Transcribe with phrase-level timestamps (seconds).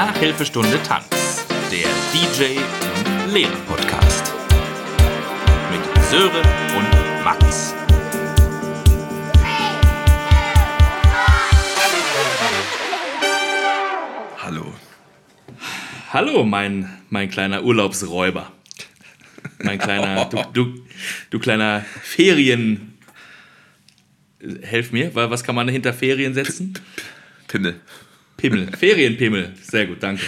[0.00, 4.30] Nachhilfestunde Tanz, der DJ und Lehrer Podcast.
[5.70, 6.44] Mit Sören
[6.76, 7.72] und Max.
[14.38, 14.72] Hallo.
[16.12, 18.52] Hallo, mein, mein kleiner Urlaubsräuber.
[19.62, 20.74] Mein kleiner, du, du,
[21.30, 22.98] du kleiner Ferien.
[24.62, 26.74] Helf mir, wa- was kann man hinter Ferien setzen?
[27.48, 27.80] Pimmel.
[28.36, 29.52] Pimmel, Ferienpimmel.
[29.62, 30.22] Sehr gut, danke.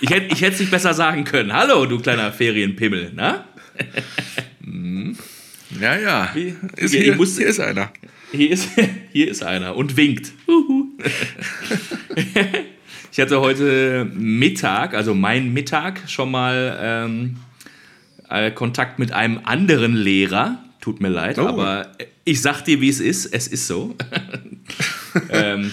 [0.00, 1.52] Ich hätte ich es nicht besser sagen können.
[1.52, 3.12] Hallo, du kleiner Ferienpimmel.
[3.14, 3.44] Na?
[5.80, 6.30] Ja, ja.
[6.34, 7.92] Wie- Ist Ja, hier, ich musste- hier ist einer.
[8.32, 8.68] Hier ist,
[9.12, 10.32] hier ist einer und winkt.
[13.12, 17.36] Ich hatte heute Mittag, also mein Mittag, schon mal ähm,
[18.28, 20.62] äh, Kontakt mit einem anderen Lehrer.
[20.82, 21.46] Tut mir leid, Oh.
[21.46, 21.92] aber
[22.26, 23.24] ich sag dir, wie es ist.
[23.26, 23.96] Es ist so.
[25.30, 25.72] ähm,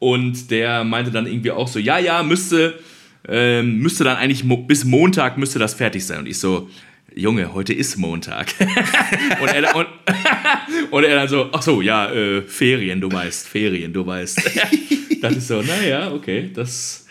[0.00, 2.80] und der meinte dann irgendwie auch so, ja, ja, müsste,
[3.28, 6.20] ähm, müsste dann eigentlich mo bis Montag müsste das fertig sein.
[6.20, 6.68] Und ich so,
[7.14, 8.48] Junge, heute ist Montag.
[9.40, 9.86] und, er, und,
[10.90, 14.40] und er dann so, ach so, ja, äh, Ferien, du weißt, Ferien, du weißt.
[15.20, 17.06] das ist so, naja, okay, das,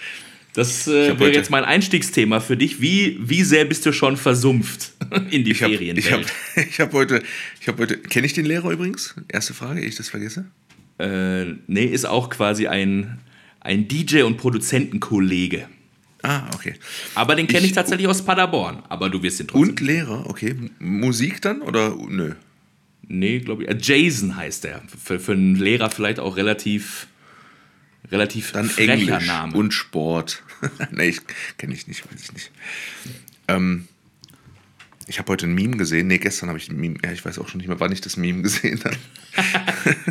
[0.53, 2.81] das äh, hab wäre jetzt mein Einstiegsthema für dich.
[2.81, 4.93] Wie, wie sehr bist du schon versumpft
[5.29, 5.99] in die Ich habe Ferienwelt?
[5.99, 7.21] ich hab, ich hab heute,
[7.61, 9.13] ich hab heute, kenne ich den Lehrer übrigens?
[9.27, 10.45] Erste Frage, ehe ich das vergesse.
[11.00, 13.19] Äh, nee, ist auch quasi ein,
[13.61, 15.67] ein DJ und Produzentenkollege.
[16.22, 16.75] Ah, okay.
[17.16, 18.83] Aber den kenne ich, Ich- tatsächlich aus Paderborn.
[18.89, 19.70] Aber du wirst ihn trotzdem.
[19.70, 20.55] Und Lehrer, okay.
[20.80, 22.33] Musik dann oder nö?
[23.08, 23.70] Nee, glaube ich.
[23.70, 24.81] Äh, Jason heißt er.
[25.02, 27.08] Für, für einen Lehrer vielleicht auch relativ,
[28.11, 29.55] relativ Dann frecher Englisch Name.
[29.58, 30.44] und Sport.
[30.92, 31.16] nee,
[31.58, 32.52] kenne ich nicht, weiß ich nicht.
[33.47, 33.88] Ähm,
[35.09, 36.05] ich habe heute ein Meme gesehen.
[36.07, 36.95] Nee, gestern habe ich ein Meme.
[37.03, 38.95] Ja, ich weiß auch schon nicht mehr, wann ich das Meme gesehen habe.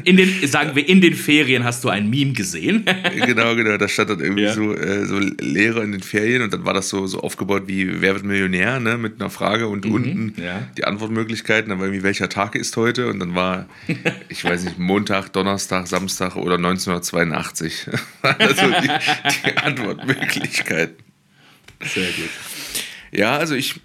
[0.05, 2.85] in den, sagen wir, in den Ferien hast du ein Meme gesehen.
[3.25, 3.77] genau, genau.
[3.77, 4.53] Da stand dann irgendwie Ja.
[4.55, 8.01] so, äh, so Lehrer in den Ferien und dann war das so, so aufgebaut wie
[8.01, 8.99] Wer wird Millionär, ne?
[8.99, 10.69] Mit einer Frage und unten Mhm, ja.
[10.77, 11.69] die Antwortmöglichkeiten.
[11.71, 13.09] Dann war irgendwie, welcher Tag ist heute?
[13.09, 13.69] Und dann war,
[14.29, 17.87] ich weiß nicht, Montag, Donnerstag, Samstag oder 1982.
[18.23, 18.89] also die,
[19.49, 20.97] die Antwortmöglichkeiten.
[21.83, 22.31] Sehr gut.
[23.13, 23.81] Ja, also ich,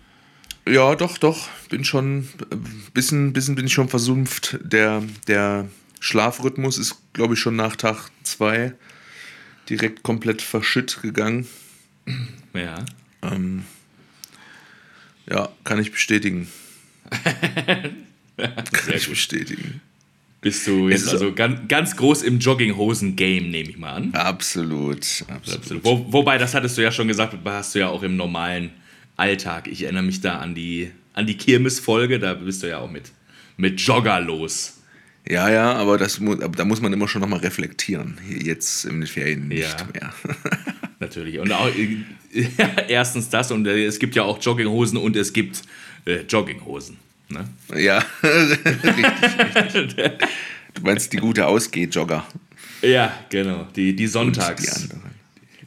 [0.68, 4.57] ja, doch, doch, bin schon, ein bisschen, bisschen bin ich schon versumpft.
[4.63, 5.68] Der, der
[6.00, 8.74] Schlafrhythmus ist, glaube ich, schon nach Tag zwei
[9.69, 11.47] direkt komplett verschütt gegangen.
[12.53, 12.85] Ja.
[13.22, 13.63] Ähm,
[15.29, 16.47] ja, kann ich bestätigen.
[18.38, 19.81] kann ich bestätigen.
[20.41, 24.13] Bist du jetzt ist also ganz, ganz groß im Jogginghosen-Game, nehme ich mal an.
[24.13, 25.59] Absolut, absolut.
[25.59, 25.85] Absolut.
[25.85, 28.72] Wo, wobei, das hattest du ja schon gesagt, hast du ja auch im normalen
[29.23, 29.67] Alltag.
[29.67, 33.11] Ich erinnere mich da an die, an die Kirmes-Folge, da bist du ja auch mit,
[33.57, 34.79] mit Jogger los.
[35.29, 36.19] Ja, ja, aber, das,
[36.57, 38.17] da muss man immer schon nochmal reflektieren.
[38.44, 39.88] Jetzt in den Ferien nicht Ja.
[39.94, 40.13] mehr.
[41.00, 41.39] Natürlich.
[41.39, 41.97] Und auch, äh,
[42.89, 45.62] erstens das und äh, es gibt ja auch Jogginghosen und es gibt
[46.06, 46.97] äh, Jogginghosen.
[47.29, 47.47] Ne?
[47.81, 48.66] ja, richtig,
[49.73, 50.12] richtig.
[50.73, 52.25] Du meinst die gute Ausgeh-Jogger.
[52.81, 53.66] Ja, genau.
[53.75, 54.83] Die, die Die Sonntags.
[54.83, 55.01] anderen.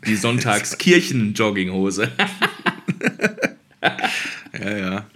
[0.07, 2.11] Die Sonntags-Kirchen-Jogginghose.
[4.59, 5.07] Ja, ja.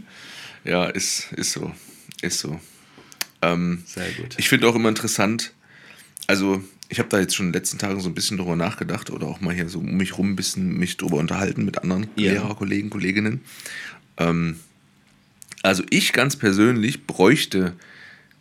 [0.64, 1.72] Ja, ist, ist so.
[2.20, 2.60] Ist so.
[3.42, 4.34] Ähm, Sehr gut.
[4.38, 5.53] ich finde auch immer interessant,
[6.26, 9.10] also ich habe da jetzt schon in den letzten Tagen so ein bisschen drüber nachgedacht
[9.10, 12.09] oder auch mal hier so um mich rum ein bisschen mich drüber unterhalten mit anderen
[12.16, 12.32] Ja.
[12.32, 13.41] Lehrerkollegen, Kolleginnen.
[14.19, 14.60] Ähm,
[15.62, 17.75] also ich ganz persönlich bräuchte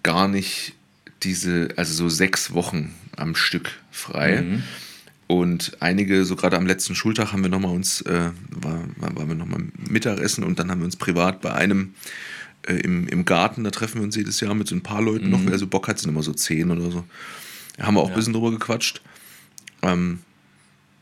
[0.04, 0.74] gar nicht
[1.24, 4.42] diese, also so sechs Wochen am Stück frei.
[4.42, 4.64] Mhm.
[5.30, 9.28] Und einige, so gerade am letzten Schultag, haben wir nochmal uns, äh, war, war, waren
[9.28, 11.94] wir nochmal Mittagessen und dann haben wir uns privat bei einem
[12.64, 15.30] äh, im, im Garten, da treffen wir uns jedes Jahr mit so ein paar Leuten
[15.30, 17.06] noch, wer so Bock hat, sind immer so zehn oder so.
[17.78, 19.04] Da haben wir auch ein bisschen drüber gequatscht.
[19.84, 20.18] Ähm,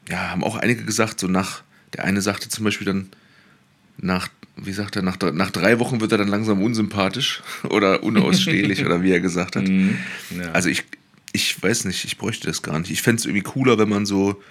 [0.10, 3.08] ja, haben auch einige gesagt, so nach, der eine sagte zum Beispiel dann,
[3.96, 4.28] nach,
[4.58, 9.04] wie sagt er, nach, nach drei Wochen wird er dann langsam unsympathisch oder unausstehlich oder
[9.04, 9.70] wie er gesagt hat.
[9.70, 9.98] Mhm.
[10.38, 10.52] Ja.
[10.52, 10.84] Also ich,
[11.38, 12.92] ich weiß nicht, ich bräuchte das gar nicht.
[12.92, 14.42] Ich fände es irgendwie cooler, wenn man so,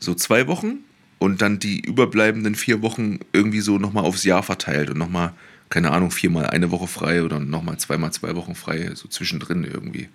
[0.00, 0.78] so zwei Wochen
[1.18, 5.32] und dann die überbleibenden vier Wochen irgendwie so nochmal aufs Jahr verteilt und nochmal,
[5.70, 10.08] keine Ahnung, viermal eine Woche frei oder nochmal zweimal zwei Wochen frei, so zwischendrin irgendwie.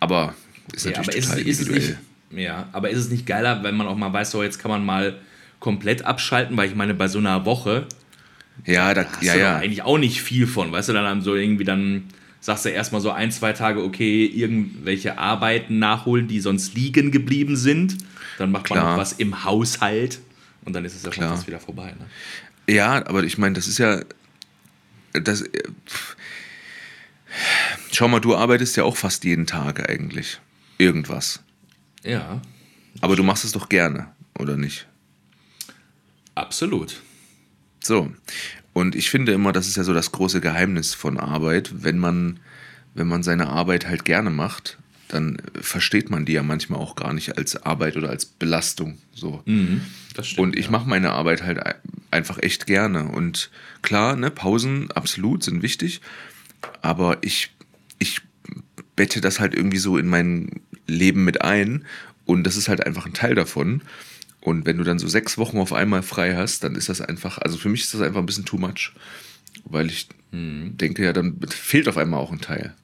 [0.00, 0.34] Aber
[0.72, 1.98] ist Ja, natürlich aber ist, total ist individuell.
[2.30, 4.70] nicht, ja, aber ist es nicht geiler, wenn man auch mal weiß, so jetzt kann
[4.70, 5.20] man mal
[5.60, 7.86] komplett abschalten, weil ich meine, bei so einer Woche
[8.64, 9.56] ja, da, hast ja, du ja.
[9.58, 12.04] eigentlich auch nicht viel von, weißt du, dann so irgendwie dann
[12.40, 17.56] sagst du erstmal so ein, zwei Tage, okay, irgendwelche Arbeiten nachholen, die sonst liegen geblieben
[17.56, 17.98] sind,
[18.38, 18.92] dann macht man Klar.
[18.92, 20.20] noch was im Haushalt
[20.64, 21.34] und dann ist es ja schon Klar.
[21.34, 21.94] fast wieder vorbei.
[21.98, 22.74] Ne?
[22.74, 24.02] Ja, aber ich meine, das ist ja.
[25.14, 26.16] Das, äh, pff.
[27.90, 30.38] schau mal, du arbeitest ja auch fast jeden Tag eigentlich.
[30.76, 31.42] Irgendwas.
[32.04, 32.40] Ja.
[33.00, 34.08] Aber du machst es doch gerne,
[34.38, 34.86] oder nicht?
[36.34, 37.00] Absolut.
[37.82, 38.12] So.
[38.78, 41.82] Und ich finde immer, das ist ja so das große Geheimnis von Arbeit.
[41.82, 42.38] Wenn man,
[42.94, 44.78] wenn man seine Arbeit halt gerne macht,
[45.08, 48.98] dann versteht man die ja manchmal auch gar nicht als Arbeit oder als Belastung.
[49.12, 49.42] So.
[49.46, 49.80] Mhm,
[50.22, 50.70] stimmt, und ich ja.
[50.70, 51.74] mache meine Arbeit halt ein-
[52.12, 53.08] einfach echt gerne.
[53.08, 53.50] Und
[53.82, 56.00] klar, ne, Pausen absolut sind wichtig,
[56.80, 57.50] aber ich,
[57.98, 58.20] ich
[58.94, 61.84] bette das halt irgendwie so in mein Leben mit ein
[62.26, 63.82] und das ist halt einfach ein Teil davon.
[64.48, 67.38] Und wenn du dann so sechs Wochen auf einmal frei hast, dann ist das einfach,
[67.38, 68.92] also für mich ist das einfach ein bisschen too much.
[69.64, 70.76] Weil ich Mhm.
[70.76, 72.74] denke, ja, dann fehlt auf einmal auch ein Teil.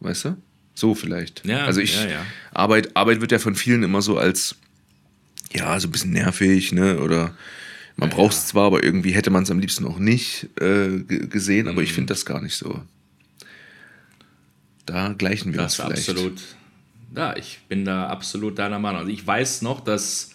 [0.00, 0.36] Weißt du?
[0.74, 1.44] So vielleicht.
[1.46, 2.26] Ja, also ich, ja, ja.
[2.52, 4.56] Arbeit, Arbeit wird ja von vielen immer so als,
[5.52, 6.98] ja, so ein bisschen nervig, ne?
[6.98, 7.36] Oder
[7.96, 11.28] man braucht es zwar, aber irgendwie hätte man es am liebsten auch nicht äh, ge-
[11.28, 11.94] gesehen, aber ich Mhm.
[11.94, 12.82] finde das gar nicht so.
[14.86, 16.08] Da gleichen wir Das uns vielleicht.
[16.08, 16.40] absolut.
[17.14, 19.00] Ja, ich bin da absolut deiner Meinung.
[19.02, 20.30] Also ich weiß noch, das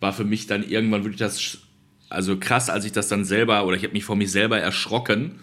[0.00, 1.58] war für mich dann irgendwann wirklich das,
[2.08, 5.36] also krass, als ich das dann selber, oder ich habe mich vor mich selber erschrocken.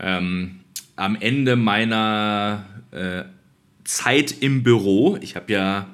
[0.00, 0.60] Ähm,
[0.96, 3.22] am Ende meiner äh,
[3.84, 5.86] Zeit im Büro, ich habe ja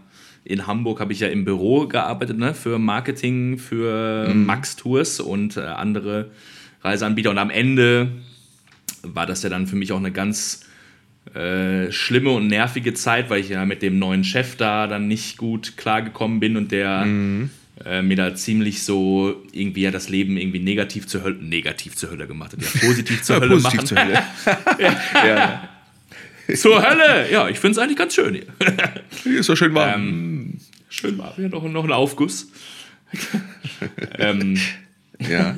[0.44, 5.56] in Hamburg habe ich ja im Büro gearbeitet, ne, für Marketing, für Max Tours und
[5.56, 6.30] äh, andere
[6.82, 7.30] Reiseanbieter.
[7.30, 8.10] Und am Ende
[9.02, 10.66] war das ja dann für mich auch eine ganz
[11.34, 15.38] äh, schlimme und nervige Zeit, weil ich ja mit dem neuen Chef da dann nicht
[15.38, 17.04] gut klargekommen bin und der
[17.84, 22.10] äh, mir da ziemlich so irgendwie ja das Leben irgendwie negativ zur Hölle, negativ zur
[22.10, 22.62] Hölle gemacht hat.
[22.62, 23.86] Ja, positiv zur Ja, Hölle positiv machen.
[23.86, 24.22] zur Hölle.
[25.26, 25.68] ja.
[26.54, 27.30] zur Hölle!
[27.30, 28.46] Ja, ich finde es eigentlich ganz schön hier.
[29.22, 30.02] Hier ist doch schön warm.
[30.02, 30.58] Ähm,
[30.88, 32.50] schön war hier noch, noch ein Aufguss.
[34.18, 34.58] ähm,
[35.18, 35.54] ja.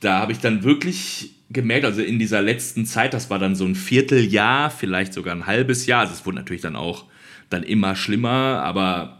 [0.00, 3.64] da habe ich dann wirklich gemerkt, also in dieser letzten Zeit, das war dann so
[3.64, 7.06] ein Vierteljahr, vielleicht sogar ein halbes Jahr, also es wurde natürlich dann auch
[7.48, 9.19] dann immer schlimmer, aber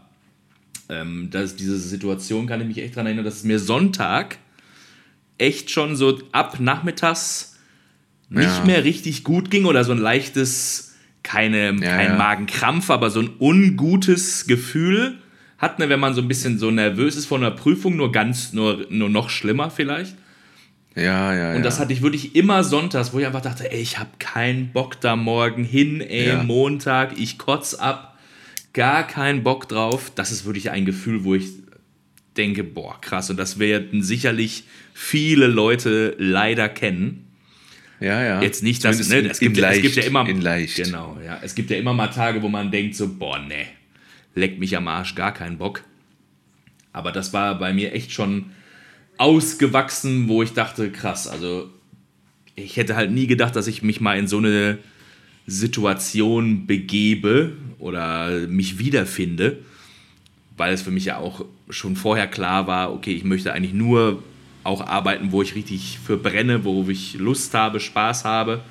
[0.91, 4.37] ähm, das, diese Situation kann ich mich echt daran erinnern, dass es mir Sonntag
[5.37, 7.57] echt schon so ab nachmittags
[8.29, 8.63] nicht Ja.
[8.65, 10.93] mehr richtig gut ging oder so ein leichtes,
[11.23, 12.15] keine, kein ja.
[12.17, 15.17] Magenkrampf, aber so ein ungutes Gefühl
[15.57, 18.53] hat, ne, wenn man so ein bisschen so nervös ist vor einer Prüfung, nur ganz,
[18.53, 20.15] nur, nur noch schlimmer vielleicht.
[20.95, 21.61] Ja, ja, Und ja.
[21.61, 24.99] das hatte ich wirklich immer sonntags, wo ich einfach dachte, ey, ich habe keinen Bock
[24.99, 26.43] da morgen hin, ey, Ja.
[26.43, 28.10] Montag, ich kotz ab,
[28.73, 30.11] gar keinen Bock drauf.
[30.15, 31.47] Das ist wirklich ein Gefühl, wo ich
[32.37, 33.29] denke, boah, krass.
[33.29, 34.63] Und das werden sicherlich
[34.93, 37.27] viele Leute leider kennen.
[37.99, 38.41] ja, ja.
[38.41, 40.77] Jetzt nicht, dass ne, es, gibt, ja- es leicht, gibt ja immer In leicht.
[40.77, 41.39] Genau, ja.
[41.41, 43.65] Es gibt ja immer mal Tage, wo man denkt so, boah, ne,
[44.35, 45.83] leck mich am Arsch, gar keinen Bock.
[46.93, 48.51] Aber das war bei mir echt schon
[49.17, 51.69] ausgewachsen, wo ich dachte, krass, also
[52.55, 54.77] ich hätte halt nie gedacht, dass ich mich mal in so eine
[55.47, 59.57] Situation begebe oder mich wiederfinde,
[60.57, 64.23] weil es für mich ja auch schon vorher klar war, okay, ich möchte eigentlich nur
[64.63, 68.61] auch arbeiten, wo ich richtig für brenne, wo ich Lust habe, Spaß habe.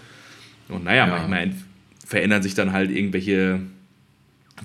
[0.68, 1.16] Und naja, Ja.
[1.16, 1.52] manchmal
[2.06, 3.60] verändern sich dann halt irgendwelche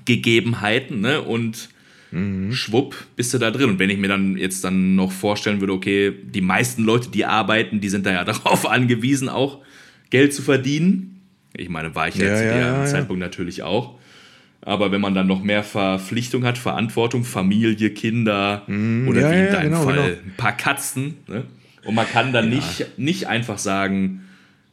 [0.04, 1.22] Gegebenheiten, ne?
[1.22, 1.68] Und
[2.52, 3.68] schwupp bist du da drin.
[3.70, 7.24] Und wenn ich mir dann jetzt dann noch vorstellen würde, okay, die meisten Leute, die
[7.24, 9.58] arbeiten, die sind da ja darauf angewiesen, auch
[10.10, 11.20] Geld zu verdienen.
[11.56, 12.84] Ich meine, war ich Ja, jetzt zu ja, dem ja, ja.
[12.84, 13.98] Zeitpunkt natürlich auch.
[14.62, 19.06] Aber wenn man dann noch mehr Verpflichtung hat, Verantwortung, Familie, Kinder oder Mhm.
[19.16, 20.06] ja, wie in ja, deinem genau, Fall genau.
[20.06, 21.14] ein paar Katzen.
[21.28, 21.44] Ne?
[21.84, 24.22] Und man kann dann nicht, nicht einfach sagen,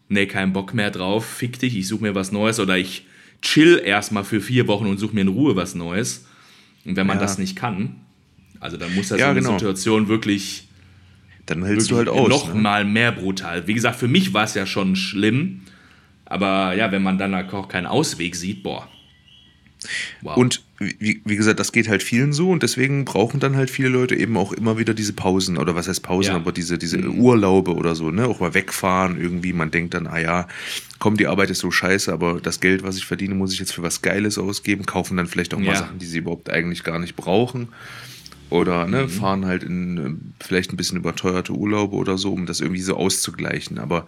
[0.09, 3.05] nee, kein Bock mehr drauf, fick dich, ich suche mir was Neues oder ich
[3.43, 6.25] chill erstmal für vier Wochen und suche mir in Ruhe was Neues.
[6.85, 7.21] Und wenn man Ja.
[7.21, 7.97] das nicht kann,
[8.59, 9.53] also dann muss ja, Ja, so eine genau.
[9.59, 10.67] Situation wirklich,
[11.45, 12.29] Dann hältst wirklich du halt aus.
[12.29, 12.59] noch ne?
[12.61, 13.67] mal mehr brutal.
[13.67, 15.61] Wie gesagt, für mich war es ja schon schlimm,
[16.25, 18.87] aber ja, wenn man dann auch keinen Ausweg sieht, boah.
[20.21, 20.37] Wow.
[20.37, 23.89] Und wie, wie gesagt, das geht halt vielen so und deswegen brauchen dann halt viele
[23.89, 26.35] Leute eben auch immer wieder diese Pausen oder was heißt Pausen, Ja.
[26.35, 28.27] aber diese, diese Urlaube oder so, ne?
[28.27, 29.53] Auch mal wegfahren irgendwie.
[29.53, 30.47] Man denkt dann, ah ja,
[30.99, 33.73] komm, die Arbeit ist so scheiße, aber das Geld, was ich verdiene, muss ich jetzt
[33.73, 35.75] für was Geiles ausgeben, kaufen dann vielleicht auch mal Ja.
[35.75, 37.69] Sachen, die sie überhaupt eigentlich gar nicht brauchen.
[38.53, 42.59] Oder ne, fahren halt in äh, vielleicht ein bisschen überteuerte Urlaube oder so, um das
[42.59, 43.79] irgendwie so auszugleichen.
[43.79, 44.05] Aber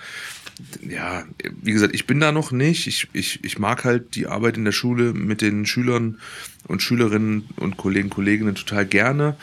[0.87, 1.23] ja,
[1.63, 2.85] wie gesagt, ich bin da noch nicht.
[2.85, 6.19] Ich, ich, ich mag halt die Arbeit in der Schule mit den Schülern
[6.67, 9.35] und Schülerinnen und Kollegen, Kolleginnen total gerne.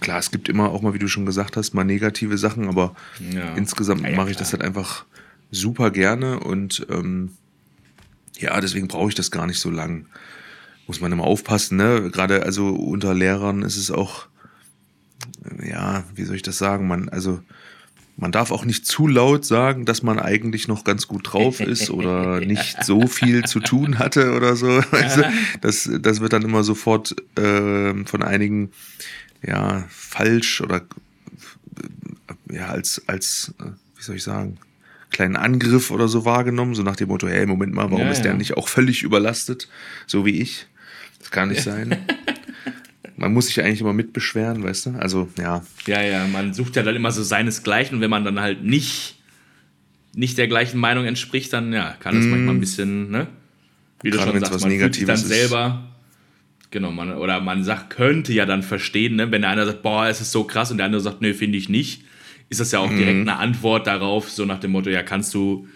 [0.00, 2.94] Klar, es gibt immer auch mal, wie du schon gesagt hast, mal negative Sachen, aber
[3.32, 3.54] Ja.
[3.54, 5.06] insgesamt Ja, ja, mache ich das halt einfach
[5.50, 7.30] super gerne und ähm,
[8.38, 10.04] ja, deswegen brauche ich das gar nicht so lang.
[10.86, 12.10] Muss man immer aufpassen, ne?
[12.12, 14.26] Gerade also unter Lehrern ist es auch,
[15.64, 17.40] ja, wie soll ich das sagen, man, also
[18.16, 21.90] man darf auch nicht zu laut sagen, dass man eigentlich noch ganz gut drauf ist
[21.90, 24.82] oder nicht so viel zu tun hatte oder so.
[24.92, 25.22] Also,
[25.60, 28.70] das, das wird dann immer sofort äh, von einigen
[29.42, 30.82] ja, falsch oder
[32.50, 34.58] äh, ja, als, als, äh, wie soll ich sagen,
[35.10, 38.22] kleinen Angriff oder so wahrgenommen, so nach dem Motto, hey, Moment mal, warum ja, ist
[38.22, 39.68] der nicht auch völlig überlastet,
[40.06, 40.66] so wie ich?
[41.18, 41.96] Das kann nicht sein.
[43.16, 44.90] Man muss sich eigentlich immer mitbeschweren, weißt du?
[44.98, 45.62] Also, ja.
[45.86, 49.16] Ja, ja, man sucht ja dann immer so seinesgleichen und wenn man dann halt nicht,
[50.14, 52.30] nicht der gleichen Meinung entspricht, dann ja, kann es mm.
[52.30, 53.26] manchmal ein bisschen, ne?
[54.02, 55.88] Wie du schon sagst, man fühlt sich dann selber,
[56.70, 59.30] genau, man, oder man sagt, könnte ja dann verstehen, ne?
[59.30, 61.58] Wenn der eine sagt, boah, es ist so krass und der andere sagt, nö, finde
[61.58, 62.04] ich nicht,
[62.48, 62.96] ist das ja auch mm.
[62.96, 65.68] direkt eine Antwort darauf, so nach dem Motto, ja, kannst du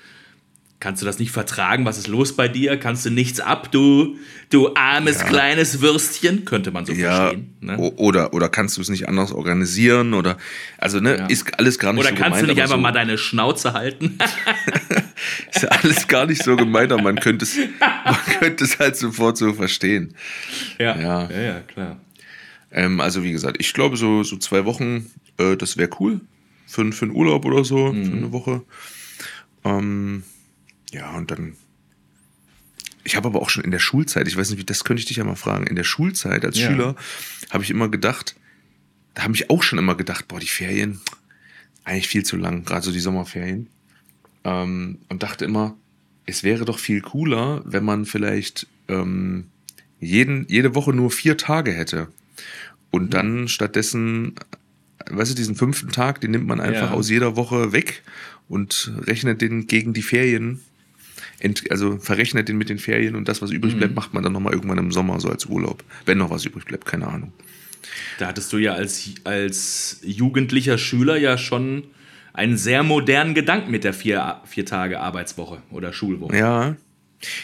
[0.79, 1.87] Kannst du das nicht vertragen?
[1.87, 2.77] Was ist los bei dir?
[2.79, 4.17] Kannst du nichts ab, du,
[4.51, 5.27] du armes ja.
[5.27, 6.45] kleines Würstchen?
[6.45, 7.57] Könnte man so ja, verstehen.
[7.61, 7.79] Ne?
[7.79, 10.13] Oder, oder kannst du es nicht anders organisieren?
[10.13, 10.37] Oder,
[10.77, 11.27] also, ne, ja.
[11.27, 12.33] ist alles gar nicht oder so gemeint.
[12.33, 14.19] Oder kannst du nicht einfach so, mal deine Schnauze halten?
[15.55, 19.39] ist alles gar nicht so gemeint, aber man könnte es, man könnte es halt sofort
[19.39, 20.15] so verstehen.
[20.79, 22.01] Ja, ja, ja, ja klar.
[22.71, 26.21] Ähm, also, wie gesagt, ich glaube, so, so zwei Wochen, äh, das wäre cool.
[26.67, 28.05] Für, für einen Urlaub oder so, mhm.
[28.05, 28.63] für eine Woche.
[29.65, 30.25] Ähm,
[30.93, 31.57] ja, und dann.
[33.05, 35.07] Ich habe aber auch schon in der Schulzeit, ich weiß nicht, wie das könnte ich
[35.07, 35.67] dich ja mal fragen.
[35.67, 36.69] In der Schulzeit als ja.
[36.69, 36.97] Schüler
[37.51, 38.35] habe ich immer gedacht,
[39.15, 41.01] da habe ich auch schon immer gedacht, boah, die Ferien,
[41.85, 43.69] eigentlich viel zu lang, gerade so die Sommerferien.
[44.45, 45.77] Ähm, und dachte immer,
[46.27, 49.47] es wäre doch viel cooler, wenn man vielleicht ähm,
[50.01, 52.09] jeden, jede Woche nur vier Tage hätte.
[52.91, 53.11] Und mhm.
[53.11, 54.35] dann stattdessen,
[55.09, 56.97] weißt du, diesen fünften Tag, den nimmt man einfach ja.
[56.97, 58.03] aus jeder Woche weg
[58.49, 60.61] und rechnet den gegen die Ferien
[61.71, 63.79] also verrechnet den mit den Ferien und das, was übrig mhm.
[63.79, 65.85] bleibt, macht man dann nochmal irgendwann im Sommer so als Urlaub.
[66.05, 67.33] Wenn noch was übrig bleibt, keine Ahnung.
[68.19, 71.85] Da hattest du ja als, als jugendlicher Schüler ja schon
[72.33, 76.37] einen sehr modernen Gedanken mit der vier, vier Tage Arbeitswoche oder Schulwoche.
[76.37, 76.77] Ja.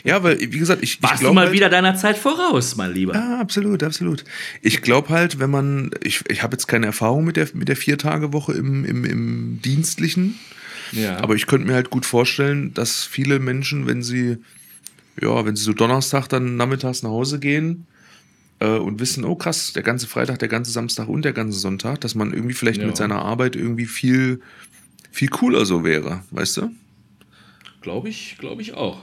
[0.04, 1.02] Ja, weil, wie gesagt, ich.
[1.02, 3.14] Warst ich du mal halt, wieder deiner Zeit voraus, mein Lieber.
[3.14, 4.22] Ja, absolut, absolut.
[4.60, 5.90] Ich glaube halt, wenn man.
[6.02, 10.38] Ich, ich habe jetzt keine Erfahrung mit der, mit der Vier-Tage-Woche im, im, im Dienstlichen.
[10.92, 11.18] Ja.
[11.18, 14.38] Aber ich könnte mir halt gut vorstellen, dass viele Menschen, wenn sie,
[15.20, 17.86] ja, wenn sie so Donnerstag dann nachmittags nach Hause gehen
[18.60, 22.00] äh, und wissen, oh krass, der ganze Freitag, der ganze Samstag und der ganze Sonntag,
[22.02, 22.86] dass man irgendwie vielleicht ja.
[22.86, 24.40] mit seiner Arbeit irgendwie viel,
[25.10, 26.70] viel cooler so wäre, weißt du?
[27.80, 29.00] Glaube ich, glaube ich auch.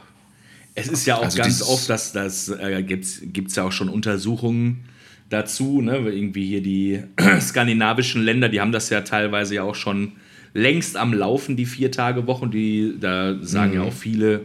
[0.75, 3.05] Es ist ja auch also ganz oft, dass das äh, gibt
[3.49, 4.85] es ja auch schon Untersuchungen
[5.29, 5.97] dazu, ne?
[5.97, 7.03] Irgendwie hier die
[7.41, 10.13] skandinavischen Länder, die haben das ja teilweise ja auch schon
[10.53, 12.51] längst am Laufen, die Vier-Tage-Wochen.
[12.51, 13.75] Die, da sagen mhm.
[13.75, 14.41] ja auch viele,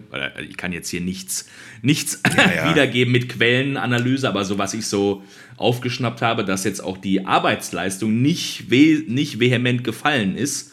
[0.49, 1.49] ich kann jetzt hier nichts,
[1.82, 2.70] nichts ja, ja.
[2.70, 5.23] wiedergeben mit Quellenanalyse, aber so was ich so
[5.56, 10.73] aufgeschnappt habe, dass jetzt auch die Arbeitsleistung nicht, we nicht vehement gefallen ist,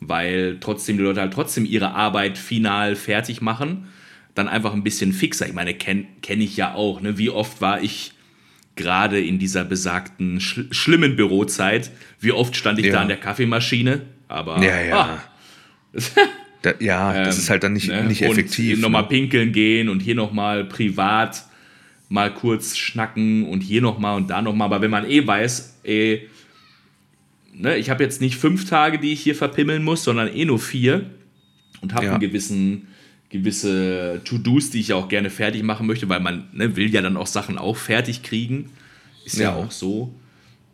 [0.00, 3.88] weil trotzdem die Leute halt trotzdem ihre Arbeit final fertig machen.
[4.34, 5.46] Dann einfach ein bisschen fixer.
[5.46, 7.00] Ich meine, kenne kenn ich ja auch.
[7.00, 7.18] Ne?
[7.18, 8.12] Wie oft war ich
[8.76, 12.92] gerade in dieser besagten schl schlimmen Bürozeit, wie oft stand ich ja.
[12.92, 14.62] da an der Kaffeemaschine aber.
[14.62, 15.00] Ja, ja.
[15.00, 15.22] Ah.
[16.62, 18.04] da, ja, das ähm, ist halt dann nicht, ne?
[18.04, 18.76] nicht effektiv.
[18.76, 19.08] Und nochmal ne?
[19.08, 21.44] pinkeln gehen und hier nochmal privat
[22.08, 24.66] mal kurz schnacken und hier nochmal und da nochmal.
[24.66, 26.28] Aber wenn man eh weiß, ey,
[27.54, 30.58] ne, ich habe jetzt nicht fünf Tage, die ich hier verpimmeln muss, sondern eh nur
[30.58, 31.08] vier
[31.80, 32.10] und habe ja.
[32.12, 32.88] einen gewissen
[33.30, 37.00] gewisse To-Dos, die ich ja auch gerne fertig machen möchte, weil man ne, will ja
[37.00, 38.70] dann auch Sachen auch fertig kriegen.
[39.24, 40.12] Ist ja, ja auch so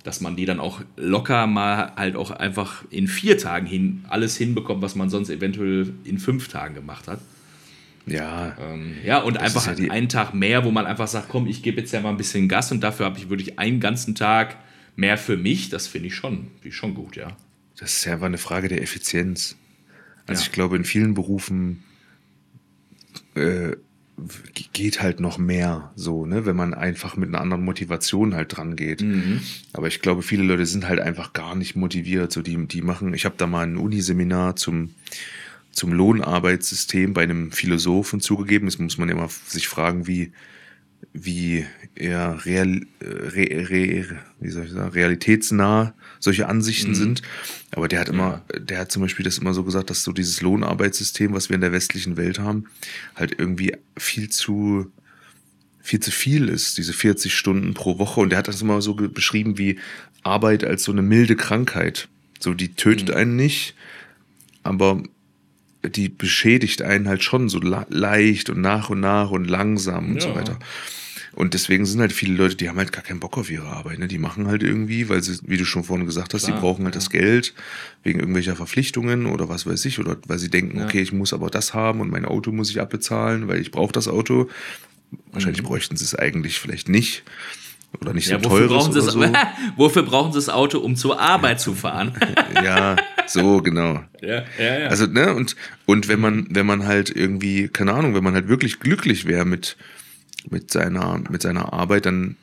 [0.07, 4.37] dass man die dann auch locker mal halt auch einfach in vier Tagen hin alles
[4.37, 7.19] hinbekommt, was man sonst eventuell in fünf Tagen gemacht hat.
[8.07, 8.57] Ja.
[8.61, 11.81] Ähm, ja, und einfach ja einen Tag mehr, wo man einfach sagt, komm, ich gebe
[11.81, 14.57] jetzt ja mal ein bisschen Gas und dafür habe ich wirklich einen ganzen Tag
[14.95, 15.71] mehr für mich.
[15.71, 17.37] Das finde ich schon, find ich schon gut, ja.
[17.77, 19.57] Das ist ja einfach eine Frage der Effizienz.
[20.29, 20.47] Also ja.
[20.47, 21.83] ich glaube, in vielen Berufen
[23.35, 23.73] äh,
[24.73, 28.75] geht halt noch mehr so, ne, wenn man einfach mit einer anderen Motivation halt dran
[28.75, 29.03] geht.
[29.03, 29.41] Mhm.
[29.75, 32.33] Aber ich glaube, viele Leute sind halt einfach gar nicht motiviert.
[32.33, 34.95] So, die, die machen, ich habe da mal ein Uniseminar zum,
[35.71, 38.67] zum Lohnarbeitssystem bei einem Philosophen zugegeben.
[38.67, 40.33] Das muss man mal sich fragen, wie,
[41.13, 44.07] wie eher real, re, re,
[44.41, 46.95] wie soll ich sagen, realitätsnah solche Ansichten mhm.
[46.95, 47.23] sind.
[47.73, 50.41] Aber der hat immer, der hat zum Beispiel das immer so gesagt, dass so dieses
[50.41, 52.67] Lohnarbeitssystem, was wir in der westlichen Welt haben,
[53.15, 54.91] halt irgendwie viel zu
[55.87, 58.21] viel zu viel ist, diese 40 Stunden pro Woche.
[58.21, 59.79] Und der hat das immer so beschrieben wie
[60.25, 62.09] Arbeit als so eine milde Krankheit.
[62.41, 63.15] So, die tötet mhm.
[63.15, 63.77] einen nicht,
[64.65, 65.03] aber
[65.85, 70.23] die beschädigt einen halt schon so leicht und nach und nach und langsam und ja.
[70.23, 70.59] so weiter.
[71.37, 73.99] Und deswegen sind halt viele Leute, die haben halt gar keinen Bock auf ihre Arbeit.
[73.99, 74.09] Ne?
[74.09, 76.85] Die machen halt irgendwie, weil sie, wie du schon vorhin gesagt hast, Klar, die brauchen
[76.87, 76.99] halt ja.
[76.99, 77.53] das Geld
[78.03, 79.99] wegen irgendwelcher Verpflichtungen oder was weiß ich.
[79.99, 80.87] Oder weil sie denken, Ja.
[80.87, 83.93] okay, ich muss aber das haben und mein Auto muss ich abbezahlen, weil ich brauche
[83.93, 84.49] das Auto.
[85.33, 87.23] Wahrscheinlich bräuchten sie es eigentlich vielleicht nicht.
[88.01, 88.43] Oder nicht so Mhm.
[88.43, 89.21] Ja, wofür, teures brauchen so.
[89.77, 92.13] wofür brauchen sie das Auto, um zur Arbeit zu fahren?
[92.65, 94.03] ja, so, genau.
[94.23, 94.89] ja, ja, ja.
[94.89, 98.49] Also, ne, und, und wenn man, wenn man halt irgendwie, keine Ahnung, wenn man halt
[98.49, 99.77] wirklich glücklich wäre mit,
[100.51, 102.37] mit seiner, mit seiner Arbeit, dann,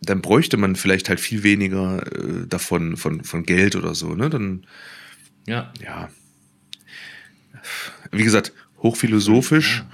[0.00, 4.30] dann bräuchte man vielleicht halt viel weniger äh, davon, von, von Geld oder so, ne?
[4.30, 4.66] Dann,
[5.46, 5.72] ja.
[5.82, 6.08] ja.
[8.10, 8.52] Wie gesagt,
[8.82, 9.84] hochphilosophisch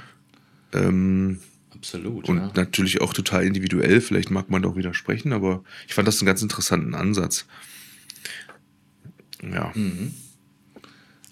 [0.72, 1.40] ähm,
[1.74, 2.28] Absolut.
[2.28, 2.52] und ja.
[2.54, 4.00] natürlich auch total individuell.
[4.00, 7.46] Vielleicht mag man doch widersprechen, aber ich fand das einen ganz interessanten Ansatz.
[9.42, 9.74] Ja.
[9.74, 10.14] Hm.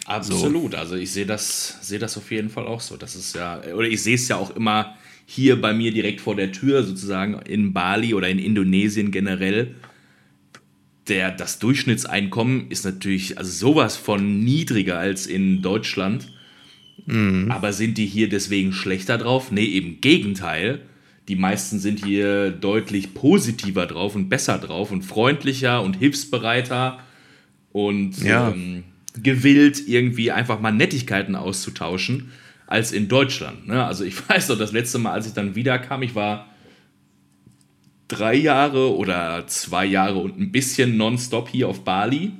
[0.07, 0.75] Absolut.
[0.75, 2.97] Also ich sehe das, sehe das auf jeden Fall auch so.
[2.97, 6.37] Das ist ja, oder ich sehe es ja auch immer hier bei mir direkt vor
[6.37, 9.75] der Tür, sozusagen in Bali oder in Indonesien generell.
[11.09, 16.29] Der, das Durchschnittseinkommen ist natürlich also sowas von niedriger als in Deutschland.
[17.49, 19.51] Aber sind die hier deswegen schlechter drauf?
[19.51, 20.81] Nee, im Gegenteil.
[21.29, 27.01] Die meisten sind hier deutlich positiver drauf und besser drauf und freundlicher und hilfsbereiter
[27.73, 28.51] und Ja.
[28.51, 28.85] ähm,
[29.23, 32.31] gewillt, irgendwie einfach mal Nettigkeiten auszutauschen,
[32.67, 33.67] als in Deutschland.
[33.67, 33.85] Ne?
[33.85, 36.49] Also ich weiß noch, das letzte Mal, als ich dann wiederkam, ich war
[38.09, 42.33] drei Jahre oder zwei Jahre und ein bisschen nonstop hier auf Bali.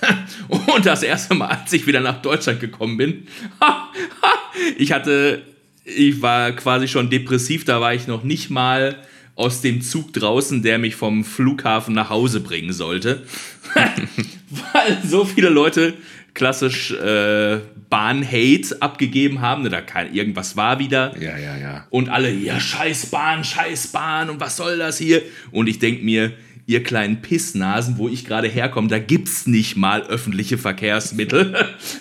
[0.48, 3.26] Und das erste Mal, als ich wieder nach Deutschland gekommen bin,
[4.78, 5.42] ich hatte,
[5.84, 8.96] ich war quasi schon depressiv, da war ich noch nicht mal
[9.34, 13.26] aus dem Zug draußen, der mich vom Flughafen nach Hause bringen sollte.
[13.74, 15.94] Weil so viele Leute
[16.34, 17.58] klassisch äh,
[17.90, 21.14] Bahn-Hate abgegeben haben, ne, da kein, irgendwas war wieder.
[21.20, 21.86] Ja, ja, ja.
[21.90, 25.22] Und alle, ja, scheiß Bahn, scheiß Bahn und was soll das hier?
[25.50, 26.32] Und ich denke mir,
[26.66, 31.54] ihr kleinen Pissnasen, wo ich gerade herkomme, da gibt's nicht mal öffentliche Verkehrsmittel.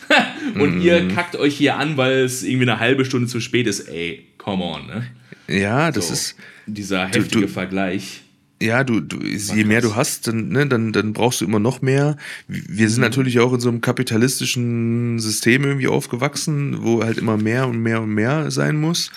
[0.55, 3.81] und ihr kackt euch hier an, weil es irgendwie eine halbe Stunde zu spät ist.
[3.89, 5.07] Ey, come on, ne?
[5.47, 6.35] Ja, das So, ist,
[6.67, 8.21] dieser heftige du- Vergleich.
[8.61, 11.81] Ja, du, du je mehr du hast, dann, ne, dann, dann brauchst du immer noch
[11.81, 12.15] mehr.
[12.47, 17.67] Wir sind natürlich auch in so einem kapitalistischen System irgendwie aufgewachsen, wo halt immer mehr
[17.67, 19.11] und mehr und mehr sein muss.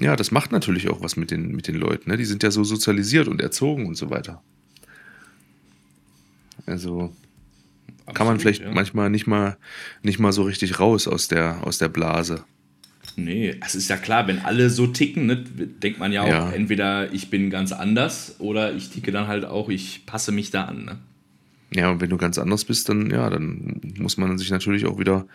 [0.00, 2.10] Ja, das macht natürlich auch was mit den, mit den Leuten.
[2.10, 2.16] Ne?
[2.16, 4.42] Die sind ja so sozialisiert und erzogen und so weiter.
[6.66, 7.12] Also
[8.12, 8.70] kann man Absolut, vielleicht ja.
[8.70, 9.56] manchmal nicht mal,
[10.02, 12.44] nicht mal so richtig raus aus der, aus der Blase.
[13.16, 16.50] Nee, es ist ja klar, wenn alle so ticken, ne, denkt man ja auch, Ja.
[16.50, 20.64] entweder ich bin ganz anders oder ich ticke dann halt auch, ich passe mich da
[20.64, 20.84] an.
[20.84, 20.98] Ne?
[21.72, 24.98] Ja, und wenn du ganz anders bist, dann ja, dann muss man sich natürlich auch
[24.98, 25.26] wieder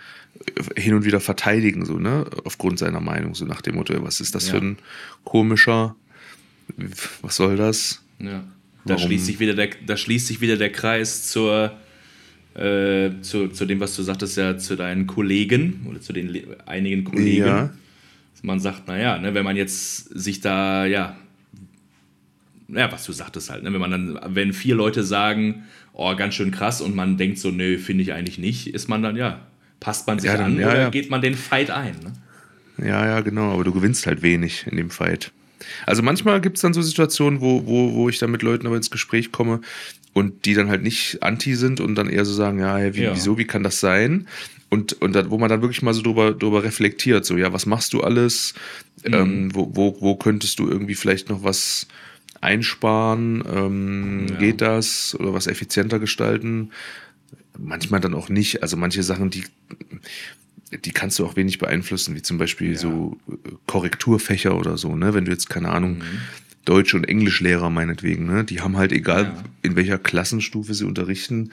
[0.75, 2.25] äh, hin und wieder verteidigen, so, ne?
[2.45, 4.53] Aufgrund seiner Meinung, so nach dem Motto, was ist das Ja.
[4.53, 4.77] für ein
[5.23, 5.95] komischer,
[7.21, 8.01] was soll das?
[8.19, 8.43] Ja.
[8.85, 9.07] Da Warum?
[9.07, 11.73] schließt, sich wieder der, da schließt sich wieder der Kreis zur,
[12.59, 17.03] äh, zu, zu dem, was du sagtest, ja, zu deinen Kollegen oder zu den einigen
[17.03, 17.45] Kollegen.
[17.45, 17.69] Ja.
[18.41, 21.17] Man sagt, naja, ne, wenn man jetzt sich da, ja,
[22.69, 26.35] ja, was du sagtest halt, ne, wenn man dann, wenn vier Leute sagen, oh, ganz
[26.35, 29.39] schön krass und man denkt so, nö, finde ich eigentlich nicht, ist man dann, ja,
[29.79, 30.89] passt man sich Ja, dann- an ja, oder ja.
[30.89, 31.95] geht man den Fight ein?
[32.03, 32.87] Ne?
[32.87, 35.31] Ja, ja, genau, aber du gewinnst halt wenig in dem Fight.
[35.85, 38.77] Also manchmal gibt es dann so Situationen, wo, wo, wo ich dann mit Leuten aber
[38.77, 39.59] ins Gespräch komme
[40.13, 43.03] und die dann halt nicht anti sind und dann eher so sagen, ja, hey, wie,
[43.03, 43.15] Ja.
[43.15, 44.27] wieso, wie kann das sein?
[44.69, 47.65] Und, und dann, wo man dann wirklich mal so drüber, drüber reflektiert, so, ja, was
[47.65, 48.53] machst du alles?
[49.05, 49.13] Mhm.
[49.13, 51.87] Ähm, wo, wo, wo könntest du irgendwie vielleicht noch was
[52.41, 53.43] einsparen?
[53.51, 54.37] Ähm, Ja.
[54.37, 55.15] Geht das?
[55.19, 56.71] Oder was effizienter gestalten?
[57.57, 58.61] Manchmal dann auch nicht.
[58.63, 59.43] Also manche Sachen, die,
[60.85, 62.77] die kannst du auch wenig beeinflussen, wie zum Beispiel Ja.
[62.77, 63.35] so äh,
[63.67, 65.13] Korrekturfächer oder so, ne?
[65.13, 66.03] Wenn du jetzt, keine Ahnung, Mhm.
[66.65, 68.43] Deutsch- und Englischlehrer meinetwegen, ne?
[68.43, 69.43] Die haben halt, egal Ja.
[69.61, 71.51] in welcher Klassenstufe sie unterrichten,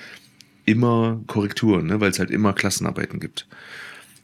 [0.65, 2.01] immer Korrekturen, ne?
[2.01, 3.47] Weil es halt immer Klassenarbeiten gibt.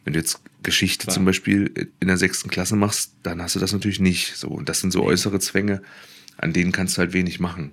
[0.05, 1.15] Wenn du jetzt Geschichte Klar.
[1.15, 4.37] zum Beispiel in der sechsten Klasse machst, dann hast du das natürlich nicht.
[4.37, 5.83] So, und das sind so äußere Zwänge,
[6.39, 7.73] an denen kannst du halt wenig machen.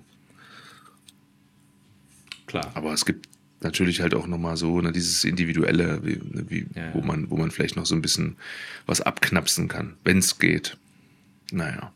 [2.46, 2.70] Klar.
[2.74, 3.28] Aber es gibt
[3.60, 7.04] natürlich halt auch nochmal so ne, dieses Individuelle, wie, ne, wie, Ja, wo, ja.
[7.04, 8.36] man, wo man vielleicht noch so ein bisschen
[8.86, 10.76] was abknapsen kann, wenn es geht.
[11.52, 11.92] Naja.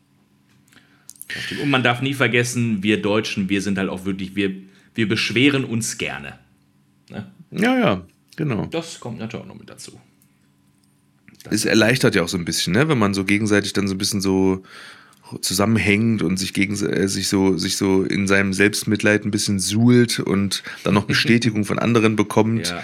[1.27, 1.59] Das.
[1.59, 4.51] Und man darf nie vergessen, wir Deutschen, wir sind halt auch wirklich, wir,
[4.93, 6.39] wir beschweren uns gerne.
[7.09, 7.31] Ne?
[7.51, 8.67] Ja, ja, genau.
[8.67, 9.99] Das kommt natürlich auch noch mit dazu.
[11.49, 12.87] Es erleichtert ja auch so ein bisschen, ne?
[12.89, 14.63] wenn man so gegenseitig dann so ein bisschen so
[15.41, 20.19] zusammenhängt und sich, gegen, äh, sich, so, sich so in seinem Selbstmitleid ein bisschen suhlt
[20.19, 22.69] und dann noch Bestätigung von anderen bekommt.
[22.69, 22.83] Ja.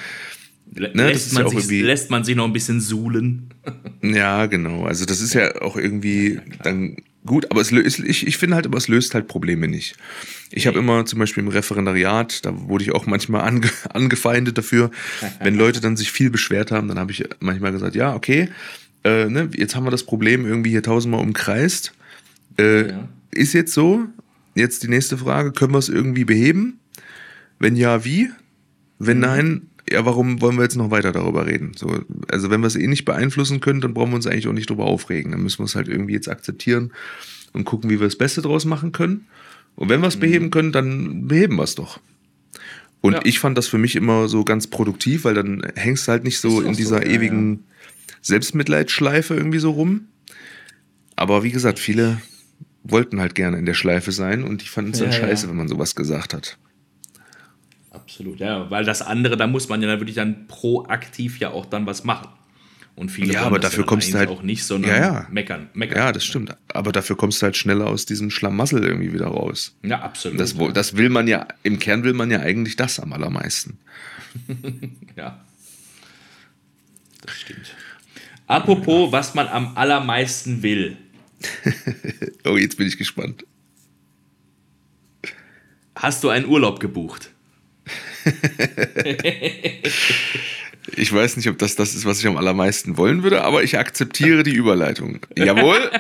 [0.74, 3.50] Ne, das lässt, man ja sich, lässt man sich noch ein bisschen suhlen.
[4.02, 4.86] Ja, genau.
[4.86, 8.66] Also das ist ja auch irgendwie dann gut, aber es löst, ich, ich finde halt,
[8.66, 9.96] aber es löst halt Probleme nicht.
[10.52, 14.92] Ich habe immer zum Beispiel im Referendariat, da wurde ich auch manchmal ange, angefeindet dafür,
[15.42, 18.50] wenn Leute dann sich viel beschwert haben, dann habe ich manchmal gesagt, ja, okay,
[19.04, 21.94] äh, ne, jetzt haben wir das Problem irgendwie hier tausendmal umkreist.
[22.58, 23.08] Äh, ja.
[23.32, 24.06] Ist jetzt so,
[24.56, 26.80] jetzt die nächste Frage, können wir es irgendwie beheben?
[27.60, 28.30] Wenn ja, wie?
[29.00, 29.24] Wenn mhm.
[29.24, 31.72] nein, ja, warum wollen wir jetzt noch weiter darüber reden?
[31.76, 34.54] So, also wenn wir es eh nicht beeinflussen können, dann brauchen wir uns eigentlich auch
[34.54, 35.32] nicht darüber aufregen.
[35.32, 36.92] Dann müssen wir es halt irgendwie jetzt akzeptieren
[37.54, 39.28] und gucken, wie wir das Beste draus machen können.
[39.76, 40.22] Und wenn wir es mhm.
[40.22, 42.00] beheben können, dann beheben wir es doch.
[43.02, 43.22] Und ja.
[43.24, 46.40] ich fand das für mich immer so ganz produktiv, weil dann hängst du halt nicht
[46.40, 47.60] so in dieser so, ja, ewigen ja.
[48.22, 50.08] Selbstmitleidsschleife irgendwie so rum.
[51.16, 52.22] Aber wie gesagt, viele
[52.84, 55.68] wollten halt gerne in der Schleife sein und die fanden es dann scheiße, wenn man
[55.68, 56.58] sowas gesagt hat.
[58.12, 61.66] Absolut, ja, weil das andere, da muss man ja dann wirklich dann proaktiv ja auch
[61.66, 62.28] dann was machen.
[62.94, 65.28] Und viele ja, aber dafür kommst du halt auch nicht, sondern ja, ja.
[65.32, 65.98] meckern, meckern.
[65.98, 66.54] Ja, das stimmt.
[66.74, 69.78] Aber dafür kommst du halt schneller aus diesem Schlamassel irgendwie wieder raus.
[69.82, 70.42] Ja, absolut.
[70.42, 73.80] Das, das will man ja, im Kern will man ja eigentlich das am allermeisten.
[75.16, 75.40] ja.
[77.22, 77.74] Das stimmt.
[78.46, 80.98] Apropos, was man am allermeisten will.
[82.44, 83.46] oh, jetzt bin ich gespannt.
[85.96, 87.31] Hast du einen Urlaub gebucht?
[90.96, 93.78] Ich weiß nicht, ob das das ist, was ich am allermeisten wollen würde, aber ich
[93.78, 95.20] akzeptiere die Überleitung.
[95.36, 95.92] Jawohl.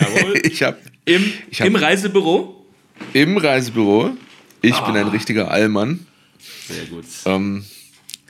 [0.00, 0.40] Jawohl.
[0.42, 2.66] ich hab, Im, ich hab, Im Reisebüro?
[3.12, 4.16] Im Reisebüro.
[4.60, 4.86] Ich ah.
[4.86, 6.06] bin ein richtiger Allmann.
[6.68, 7.04] Sehr gut.
[7.26, 7.64] Ähm,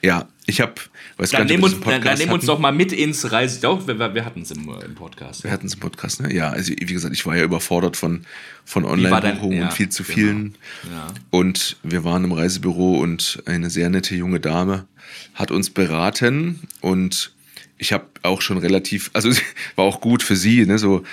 [0.03, 0.75] ja, ich habe
[1.19, 3.61] Weiß dann nehmen uns, dann, dann nehm uns doch mal mit ins Reise.
[3.61, 5.45] Doch, wir, wir hatten es im, im, Podcast.
[5.45, 6.35] Wir hatten es im Podcast, ne?
[6.35, 8.25] Ja, also wie gesagt, ich war ja überfordert von,
[8.65, 10.15] von Online-Buchungen ja, und viel zu genau.
[10.15, 10.55] vielen.
[10.91, 11.07] Ja.
[11.31, 14.87] Und wir waren im Reisebüro und eine sehr nette junge Dame
[15.35, 17.33] hat uns beraten und
[17.79, 19.31] ich habe auch schon relativ, also
[19.77, 20.79] war auch gut für sie, ne?
[20.79, 21.05] So,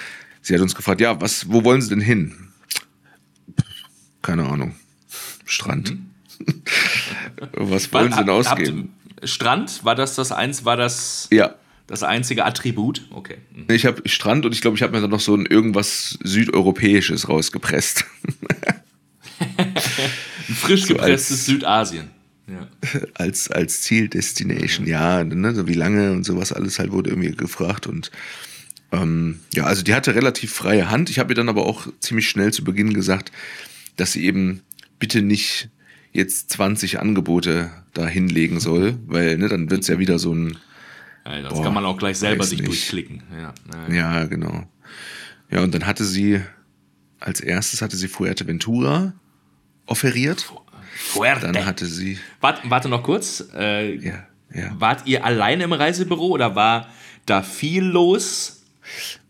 [0.42, 2.34] sie hat uns gefragt, ja, was, wo wollen Sie denn hin?
[4.22, 4.76] Keine Ahnung.
[5.46, 5.92] Strand.
[5.92, 6.06] Mhm.
[7.54, 8.94] was wollen Sie denn ausgeben?
[9.24, 11.56] Strand, war das das eins, war das ja.
[11.88, 13.08] das einzige Attribut?
[13.12, 13.38] Okay.
[13.54, 13.66] Mhm.
[13.74, 17.30] Ich habe Strand und ich glaube, ich habe mir dann noch so ein irgendwas Südeuropäisches
[17.30, 18.06] rausgepresst.
[19.58, 22.10] ein frisch gepresstes so Südasien.
[22.48, 22.68] Ja.
[23.14, 27.86] Als, als Zieldestination, ja, ne, so wie lange und sowas alles halt wurde irgendwie gefragt
[27.86, 28.10] und
[28.92, 31.12] ähm, ja, also die hatte relativ freie Hand.
[31.12, 33.32] Ich habe ihr dann aber auch ziemlich schnell zu Beginn gesagt,
[33.98, 34.62] dass sie eben
[34.98, 35.70] bitte nicht
[36.12, 40.58] jetzt 20 Angebote da hinlegen soll, weil ne, dann wird es ja wieder so ein.
[41.26, 42.70] Ja, das boah, kann man auch gleich selber sich nicht.
[42.70, 43.24] durchklicken.
[43.32, 44.68] Ja, ja, genau.
[45.52, 46.42] Ja, und dann hatte sie,
[47.20, 49.14] als erstes hatte sie Fuerteventura
[49.86, 50.52] offeriert.
[50.96, 51.52] Fuerte.
[51.52, 52.18] Dann hatte sie.
[52.42, 53.48] Warte, warte noch kurz.
[53.56, 54.76] Äh, ja, ja.
[54.80, 56.90] Wart ihr alleine im Reisebüro oder war
[57.26, 58.64] da viel los?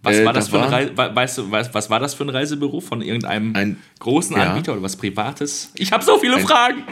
[0.02, 2.24] Was äh, war das, das für ein war, weißt du, was, was war das für
[2.24, 4.52] ein Reisebüro von irgendeinem ein, großen ja.
[4.52, 5.72] Anbieter oder was Privates?
[5.76, 6.84] Ich habe so viele ein, Fragen.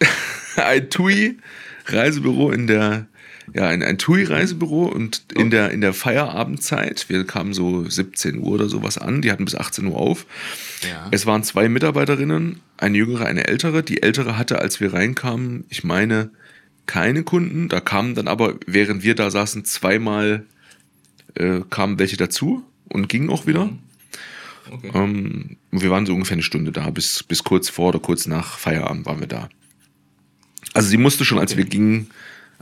[0.56, 3.06] ein TUI-Reisebüro in der,
[3.54, 5.50] ja, ein, ein TUI-Reisebüro und in oh.
[5.50, 9.54] der, in der Feierabendzeit, wir kamen so 17 Uhr oder sowas an, die hatten bis
[9.54, 10.26] 18 Uhr auf.
[10.82, 11.06] Ja.
[11.12, 13.84] Es waren zwei Mitarbeiterinnen, eine jüngere, eine ältere.
[13.84, 16.30] Die ältere hatte, als wir reinkamen, ich meine,
[16.86, 17.68] keine Kunden.
[17.68, 20.44] Da kamen dann aber, während wir da saßen, zweimal
[21.38, 23.66] äh, kamen welche dazu und gingen auch wieder.
[23.66, 23.78] Mhm.
[24.70, 24.90] Okay.
[24.94, 28.58] Ähm, wir waren so ungefähr eine Stunde da, bis, bis kurz vor oder kurz nach
[28.58, 29.48] Feierabend waren wir da.
[30.74, 32.10] Also sie musste schon, als wir gingen,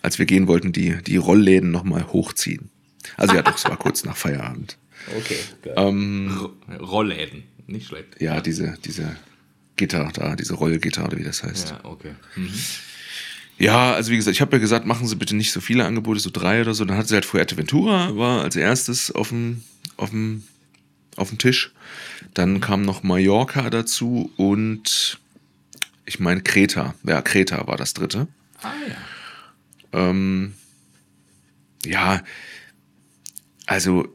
[0.03, 2.71] als wir gehen wollten, die, die Rollläden nochmal hochziehen.
[3.17, 4.79] Also ja, doch, es war kurz nach Feierabend.
[5.17, 5.75] Okay, geil.
[5.77, 8.21] Ähm, Rollläden, nicht schlecht.
[8.21, 9.17] Ja, diese, diese
[9.77, 11.71] Gitter da, diese Rollgitter oder wie das heißt.
[11.71, 12.15] Ja, okay.
[12.37, 12.51] Mhm.
[13.59, 16.21] Ja, also wie gesagt, ich habe ja gesagt, machen Sie bitte nicht so viele Angebote,
[16.21, 16.85] so drei oder so.
[16.85, 19.63] Dann hat sie halt Fuerteventura, war als erstes auf dem,
[19.97, 20.45] auf dem,
[21.17, 21.73] auf dem Tisch.
[22.35, 25.19] Dann kam noch Mallorca dazu und
[26.05, 26.95] ich meine Kreta.
[27.05, 28.29] Ja, Kreta war das dritte.
[28.63, 30.11] Ah ja.
[30.11, 30.53] Ähm,
[31.85, 32.23] ja,
[33.65, 34.09] also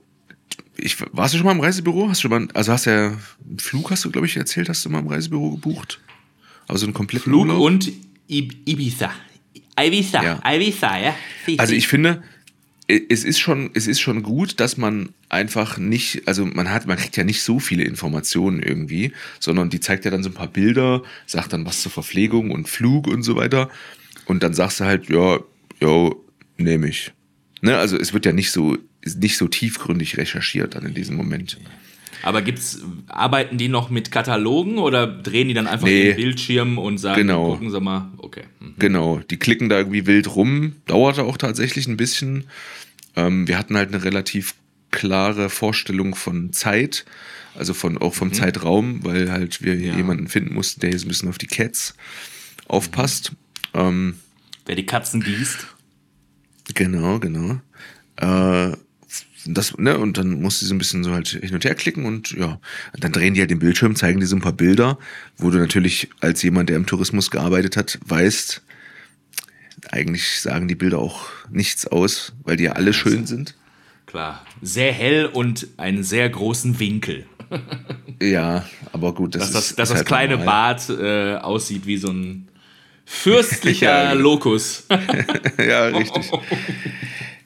[0.78, 2.10] ich, warst du schon mal im Reisebüro?
[2.10, 4.86] Hast du schon mal, also hast ja einen Flug, hast du, glaube ich, erzählt, hast
[4.86, 6.00] du mal im Reisebüro gebucht?
[6.68, 7.60] Also einen kompletten Flug Urlaub?
[7.60, 7.92] und
[8.28, 9.12] Ibiza.
[9.86, 10.42] Ibiza, ja.
[10.46, 11.16] Ibiza, ja.
[11.58, 12.24] Also ich finde,
[12.88, 16.98] es ist schon, es ist schon gut, dass man einfach nicht, also man hat, man
[16.98, 20.48] kriegt ja nicht so viele Informationen irgendwie, sondern die zeigt ja dann so ein paar
[20.48, 23.70] Bilder, sagt dann was zur Verpflegung und Flug und so weiter.
[24.26, 25.40] Und dann sagst du halt, ja,
[25.80, 26.10] ja,
[26.58, 27.12] nehme ich.
[27.62, 27.78] Ne?
[27.78, 31.58] Also es wird ja nicht so, nicht so tiefgründig recherchiert dann in diesem Moment.
[32.24, 36.78] Aber gibt's, arbeiten die noch mit Katalogen oder drehen die dann einfach nee, den Bildschirm
[36.78, 37.52] und sagen, genau.
[37.52, 38.44] gucken Sie mal, okay.
[38.60, 38.76] Mhm.
[38.78, 42.46] Genau, die klicken da irgendwie wild rum, dauerte auch tatsächlich ein bisschen.
[43.16, 44.56] Ähm, wir hatten halt eine relativ
[44.92, 47.06] klare Vorstellung von Zeit,
[47.56, 48.34] also von, auch vom mhm.
[48.34, 49.96] Zeitraum, weil halt wir ja.
[49.96, 51.96] jemanden finden mussten, der jetzt ein bisschen auf die Cats
[52.68, 53.34] aufpasst.
[53.74, 54.20] Ähm,
[54.66, 55.68] Wer die Katzen gießt.
[56.74, 57.60] Genau, genau.
[58.18, 58.78] Äh,
[59.46, 62.06] das, ne, und dann musst du so ein bisschen so halt hin und her klicken
[62.06, 62.60] und ja,
[62.98, 64.98] dann drehen die halt den Bildschirm, zeigen dir so ein paar Bilder,
[65.38, 68.62] wo du natürlich als jemand, der im Tourismus gearbeitet hat, weißt,
[69.90, 73.56] eigentlich sagen die Bilder auch nichts aus, weil die ja alle schön sind.
[74.06, 77.26] Klar, sehr hell und einen sehr großen Winkel.
[78.22, 80.76] ja, aber gut, das dass das, ist, dass das halt kleine normal.
[80.76, 82.48] Bad äh, aussieht wie so ein
[83.06, 84.86] fürstlicher Lokus.
[85.58, 86.32] ja, richtig.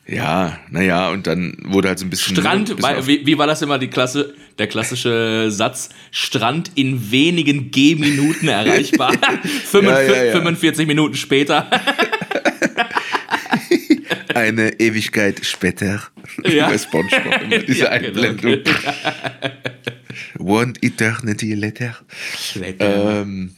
[0.07, 2.35] Ja, naja, und dann wurde halt so ein bisschen.
[2.35, 5.89] Strand, ein bisschen wie, wie, war das immer die Klasse, der klassische Satz?
[6.11, 9.13] Strand in wenigen Gehminuten erreichbar.
[9.43, 10.31] 45, ja, ja, ja.
[10.33, 11.67] 45 Minuten später.
[14.35, 16.03] Eine Ewigkeit später.
[16.43, 16.67] Ja.
[16.67, 18.61] Bei Spongebob immer diese Einblendung.
[18.63, 18.79] Genau.
[20.37, 21.95] One eternity later.
[22.53, 23.21] later.
[23.21, 23.55] Ähm,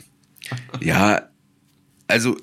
[0.80, 1.28] ja,
[2.08, 2.38] also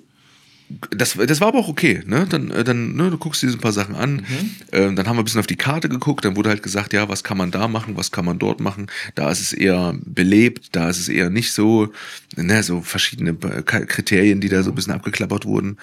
[0.90, 2.26] das, das war aber auch okay, ne?
[2.28, 4.16] Dann, äh, dann ne, du guckst dir ein paar Sachen an.
[4.16, 4.50] Mhm.
[4.72, 6.24] Ähm, dann haben wir ein bisschen auf die Karte geguckt.
[6.24, 8.86] Dann wurde halt gesagt, ja, was kann man da machen, was kann man dort machen.
[9.14, 11.92] Da ist es eher belebt, da ist es eher nicht so.
[12.36, 15.76] Ne, so verschiedene Kriterien, die da so ein bisschen abgeklappert wurden.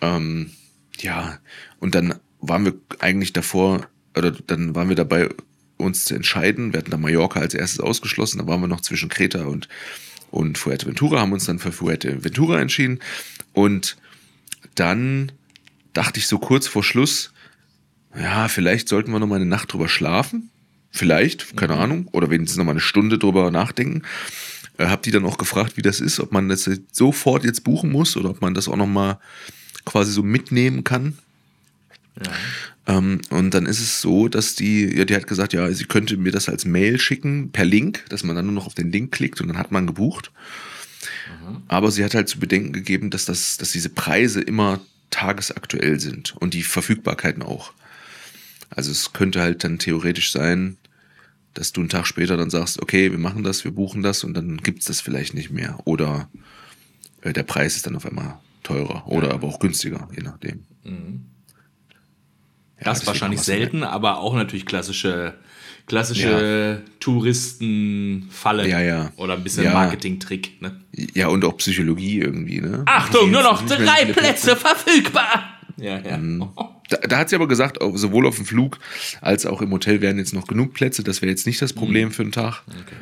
[0.00, 0.50] Ähm,
[0.98, 1.38] ja,
[1.78, 3.86] und dann waren wir eigentlich davor,
[4.16, 5.28] oder dann waren wir dabei,
[5.76, 6.72] uns zu entscheiden.
[6.72, 8.38] Wir hatten da Mallorca als erstes ausgeschlossen.
[8.38, 9.68] Da waren wir noch zwischen Kreta und
[10.30, 13.00] und Fuerteventura, haben uns dann für Fuerteventura entschieden.
[13.52, 13.96] Und
[14.74, 15.32] dann
[15.92, 17.32] dachte ich so kurz vor Schluss,
[18.16, 20.50] ja, vielleicht sollten wir noch mal eine Nacht drüber schlafen.
[20.90, 21.80] Vielleicht, keine mhm.
[21.80, 22.08] Ahnung.
[22.12, 24.02] Oder wenigstens noch mal eine Stunde drüber nachdenken.
[24.78, 27.92] Äh, hab die dann auch gefragt, wie das ist, ob man das sofort jetzt buchen
[27.92, 29.20] muss oder ob man das auch noch mal
[29.84, 31.18] quasi so mitnehmen kann.
[32.24, 32.32] Ja.
[32.96, 36.16] Ähm, und dann ist es so, dass die, ja, die hat gesagt, ja, sie könnte
[36.16, 39.12] mir das als Mail schicken, per Link, dass man dann nur noch auf den Link
[39.12, 40.32] klickt und dann hat man gebucht.
[41.42, 41.62] Mhm.
[41.68, 46.36] Aber sie hat halt zu bedenken gegeben, dass, das, dass diese Preise immer tagesaktuell sind
[46.36, 47.72] und die Verfügbarkeiten auch.
[48.70, 50.76] Also es könnte halt dann theoretisch sein,
[51.54, 54.34] dass du einen Tag später dann sagst, okay, wir machen das, wir buchen das und
[54.34, 55.78] dann gibt es das vielleicht nicht mehr.
[55.84, 56.28] Oder
[57.22, 59.34] äh, der Preis ist dann auf einmal teurer oder ja.
[59.34, 60.64] aber auch günstiger, je nachdem.
[60.84, 61.26] Mhm.
[62.82, 65.34] Das wahrscheinlich selten, aber auch natürlich klassische,
[65.90, 66.90] klassische ja.
[67.00, 69.12] Touristenfalle ja, ja.
[69.16, 69.72] oder ein bisschen ja.
[69.72, 70.62] Marketing-Trick.
[70.62, 70.80] Ne?
[71.14, 72.60] Ja, und auch Psychologie irgendwie.
[72.60, 72.84] Ne?
[72.86, 75.58] Achtung, nur noch drei Plätze verfügbar.
[75.76, 76.16] Ja, ja.
[76.16, 76.48] Mhm.
[76.90, 78.78] Da, da, hat sie aber gesagt, sowohl auf dem Flug
[79.20, 81.02] als auch im Hotel wären jetzt noch genug Plätze.
[81.02, 82.12] Das wäre jetzt nicht das Problem mhm.
[82.12, 82.62] für einen Tag.
[82.68, 82.96] Okay.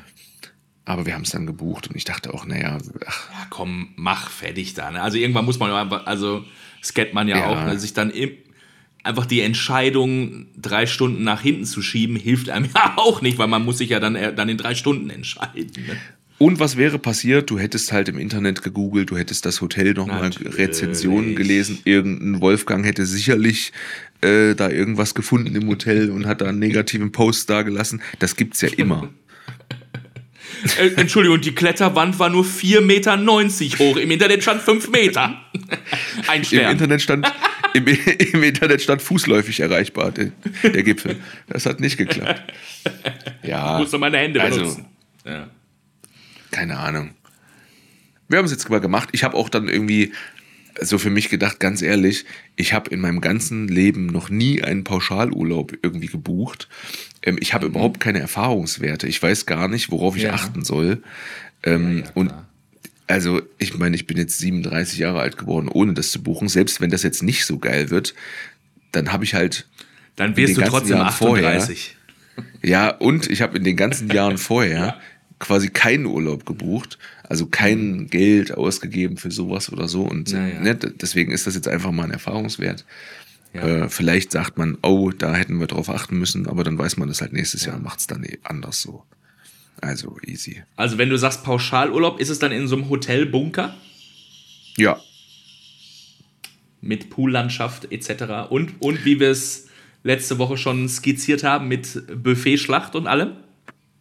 [0.87, 3.31] Aber wir haben es dann gebucht und ich dachte auch, naja, ach.
[3.33, 4.91] Ja, komm, mach fertig da.
[4.91, 5.03] Ne?
[5.03, 6.43] Also irgendwann muss man also
[6.83, 7.47] scannt man ja, ja.
[7.49, 7.79] auch, ne?
[7.79, 8.31] sich dann im,
[9.03, 13.49] einfach die Entscheidung, drei Stunden nach hinten zu schieben, hilft einem ja auch nicht, weil
[13.49, 15.73] man muss sich ja dann, äh, dann in drei Stunden entscheiden.
[15.87, 15.97] Ne?
[16.39, 17.51] Und was wäre passiert?
[17.51, 21.81] Du hättest halt im Internet gegoogelt, du hättest das Hotel nochmal Rezensionen gelesen.
[21.85, 23.73] Irgendein Wolfgang hätte sicherlich
[24.21, 28.03] äh, da irgendwas gefunden im Hotel und hat da einen negativen Post dagelassen.
[28.21, 29.11] Das gibt's ja immer.
[30.81, 33.97] Äh, Entschuldigung, die Kletterwand war nur 4,90 Meter hoch.
[33.97, 35.41] Im Internet stand 5 Meter.
[36.27, 36.65] Ein Stern.
[36.65, 37.27] Im Internet stand,
[37.75, 37.87] im,
[38.33, 41.17] im Internet stand fußläufig erreichbar, der, der, Gipfel.
[41.49, 42.53] Das hat nicht geklappt.
[43.43, 43.75] Ja.
[43.75, 44.87] Ich musste meine Hände also, benutzen.
[45.25, 45.49] Ja.
[46.51, 47.11] Keine Ahnung.
[48.29, 49.11] Wir haben es jetzt mal gemacht.
[49.13, 50.13] Ich habe auch dann irgendwie
[50.81, 52.25] so für mich gedacht, ganz ehrlich,
[52.57, 56.69] ich habe in meinem ganzen Leben noch nie einen Pauschalurlaub irgendwie gebucht.
[57.23, 57.75] Ähm, ich habe mhm.
[57.75, 59.09] überhaupt keine Erfahrungswerte.
[59.09, 60.35] Ich weiß gar nicht, worauf ich ja.
[60.35, 61.03] achten soll.
[61.65, 62.35] Ähm, ja, ja, und
[63.09, 66.49] also, ich meine, ich bin jetzt 37 Jahre alt geworden, ohne das zu buchen.
[66.49, 68.15] Selbst wenn das jetzt nicht so geil wird,
[68.93, 69.67] dann habe ich halt.
[70.17, 71.97] Dann wirst du trotzdem Jahren 38.
[72.37, 74.99] Vorher, ja, und ich habe in den ganzen Jahren vorher
[75.39, 78.11] quasi keinen Urlaub gebucht, also kein mhm.
[78.11, 80.03] Geld ausgegeben für sowas oder so.
[80.03, 80.61] Und naja.
[80.61, 82.85] ne, deswegen ist das jetzt einfach mal ein Erfahrungswert.
[83.55, 83.63] Ja.
[83.63, 87.09] Äh, vielleicht sagt man, oh, da hätten wir drauf achten müssen, aber dann weiß man
[87.09, 87.69] das halt nächstes ja.
[87.69, 89.05] Jahr und macht es dann eh anders so.
[89.81, 90.63] Also easy.
[90.77, 93.75] Also wenn du sagst Pauschalurlaub, ist es dann in so einem Hotelbunker?
[94.77, 95.01] Ja.
[96.81, 98.51] Mit Poollandschaft etc.
[98.51, 99.69] Und, und wie wir es
[100.03, 103.33] letzte Woche schon skizziert haben, mit Buffetschlacht und allem?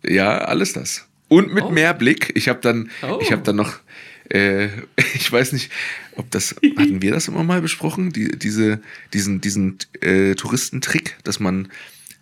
[0.03, 1.07] Ja, alles das.
[1.27, 1.71] Und mit oh.
[1.71, 2.31] Mehrblick.
[2.35, 3.19] Ich habe dann, oh.
[3.21, 3.79] ich habe dann noch,
[4.29, 4.67] äh,
[5.15, 5.71] ich weiß nicht,
[6.15, 8.81] ob das, hatten wir das immer mal besprochen, die, diese,
[9.13, 11.69] diesen, diesen äh, Touristentrick, dass man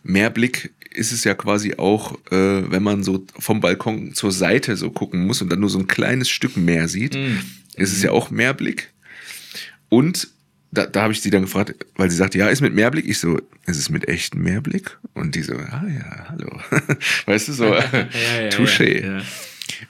[0.04, 4.90] Mehrblick ist es ja quasi auch, äh, wenn man so vom Balkon zur Seite so
[4.92, 7.40] gucken muss und dann nur so ein kleines Stück Meer sieht, mm.
[7.76, 8.92] ist es ja auch Mehrblick.
[9.90, 10.30] Und
[10.72, 13.08] da, da habe ich sie dann gefragt, weil sie sagte, ja, ist mit Mehrblick.
[13.08, 14.98] Ich so, ist es mit echtem Mehrblick?
[15.14, 16.60] Und die so, ah ja, hallo.
[17.26, 19.06] weißt du, so, ja, ja, touché.
[19.06, 19.22] Ja.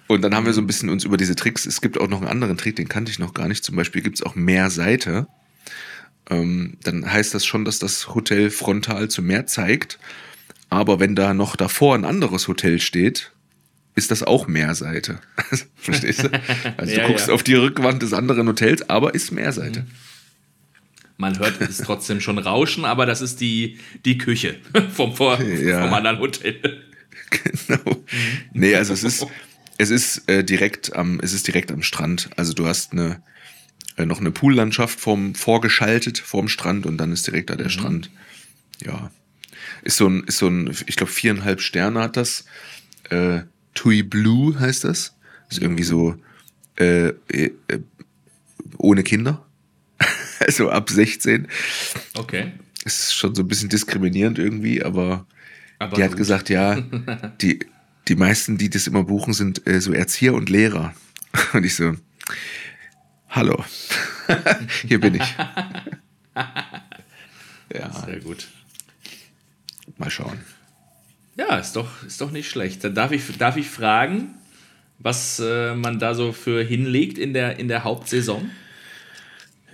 [0.07, 2.21] Und dann haben wir so ein bisschen uns über diese Tricks, es gibt auch noch
[2.21, 3.63] einen anderen Trick, den kannte ich noch gar nicht.
[3.63, 5.27] Zum Beispiel gibt es auch Mehrseite.
[6.29, 9.99] Ähm, dann heißt das schon, dass das Hotel frontal zu Meer zeigt.
[10.75, 13.31] Aber wenn da noch davor ein anderes Hotel steht,
[13.95, 15.21] ist das auch Meerseite.
[15.77, 16.29] Verstehst du?
[16.75, 17.33] Also ja, du guckst ja.
[17.33, 19.83] auf die Rückwand des anderen Hotels, aber ist Meerseite.
[19.83, 19.87] Mhm.
[21.15, 24.57] Man hört es trotzdem schon rauschen, aber das ist die, die Küche
[24.93, 25.81] vom, Vor ja.
[25.81, 26.83] vom anderen Hotel.
[27.29, 28.03] Genau.
[28.51, 29.25] Nee, also es ist,
[29.77, 32.31] es ist äh, direkt am, es ist direkt am Strand.
[32.35, 33.23] Also du hast eine,
[33.95, 37.71] äh, noch eine Poollandschaft vom, vorgeschaltet vorm Strand und dann ist direkt da der mhm.
[37.71, 38.11] Strand.
[38.85, 39.09] Ja.
[39.85, 42.45] Ist so ein, ist so ein, ich glaube, viereinhalb Sterne hat das.
[43.09, 43.41] Äh,
[43.75, 45.15] Tui Blue heißt das.
[45.49, 46.15] Ist irgendwie so
[46.75, 47.51] äh, äh,
[48.77, 49.45] ohne Kinder.
[50.39, 51.47] also ab 16.
[52.15, 52.53] Okay.
[52.83, 55.27] Ist schon so ein bisschen diskriminierend irgendwie, aber,
[55.79, 56.81] aber die hat gesagt, ja,
[57.41, 57.59] die,
[58.07, 60.93] die meisten, die das immer buchen, sind äh, so Erzieher und Lehrer.
[61.53, 61.93] Und ich so,
[63.27, 63.63] hallo,
[64.87, 65.35] hier bin ich.
[67.73, 68.05] ja.
[68.05, 68.47] Sehr gut.
[69.97, 70.39] Mal schauen.
[71.37, 72.83] Ja, ist doch, ist doch nicht schlecht.
[72.83, 74.35] Dann darf ich, darf ich fragen,
[74.99, 78.49] was äh, man da so für hinlegt in der, in der Hauptsaison?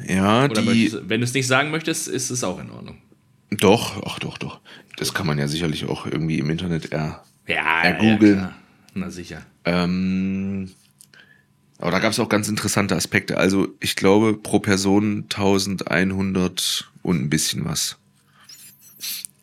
[0.07, 0.91] Ja, Oder die.
[1.03, 2.97] Wenn du es nicht sagen möchtest, ist es auch in Ordnung.
[3.51, 4.59] Doch, ach doch, doch.
[4.97, 8.39] Das kann man ja sicherlich auch irgendwie im Internet er, ja, ergoogeln.
[8.39, 8.55] Ja,
[8.93, 9.45] Na sicher.
[9.65, 10.71] Ähm,
[11.77, 13.37] aber da gab es auch ganz interessante Aspekte.
[13.37, 17.97] Also ich glaube pro Person 1100 und ein bisschen was.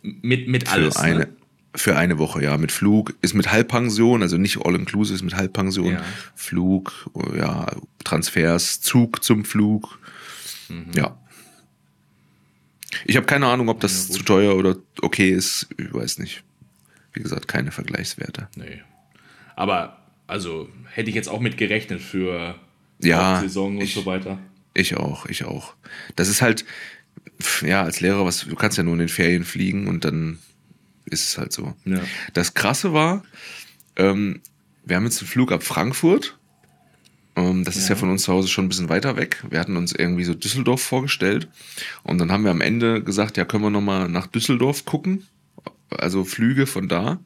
[0.02, 0.96] Mit, mit alles.
[0.96, 1.28] Für eine, ne?
[1.74, 2.56] Für eine Woche, ja.
[2.56, 5.92] Mit Flug, ist mit Halbpension, also nicht all-inclusive, ist mit Halbpension.
[5.92, 6.04] Ja.
[6.34, 7.66] Flug, ja,
[8.04, 9.98] Transfers, Zug zum Flug.
[10.68, 10.92] Mhm.
[10.94, 11.16] Ja.
[13.04, 15.68] Ich habe keine Ahnung, ob das zu teuer oder okay ist.
[15.76, 16.42] Ich weiß nicht.
[17.12, 18.48] Wie gesagt, keine Vergleichswerte.
[18.56, 18.82] Nee.
[19.56, 22.54] Aber, also, hätte ich jetzt auch mit gerechnet für
[23.00, 24.38] ja, Saison und ich, so weiter.
[24.74, 25.74] Ich auch, ich auch.
[26.16, 26.64] Das ist halt,
[27.62, 30.38] ja, als Lehrer, was, du kannst ja nur in den Ferien fliegen und dann
[31.07, 31.74] ist es halt so.
[31.85, 32.00] Ja.
[32.35, 33.22] Das Krasse war,
[33.96, 34.40] ähm,
[34.85, 36.38] wir haben jetzt einen Flug ab Frankfurt.
[37.37, 37.83] Ähm, das ja.
[37.83, 39.44] ist ja von uns zu Hause schon ein bisschen weiter weg.
[39.48, 41.48] Wir hatten uns irgendwie so Düsseldorf vorgestellt.
[42.02, 45.26] Und dann haben wir am Ende gesagt, ja, können wir nochmal nach Düsseldorf gucken.
[45.90, 47.20] Also Flüge von da.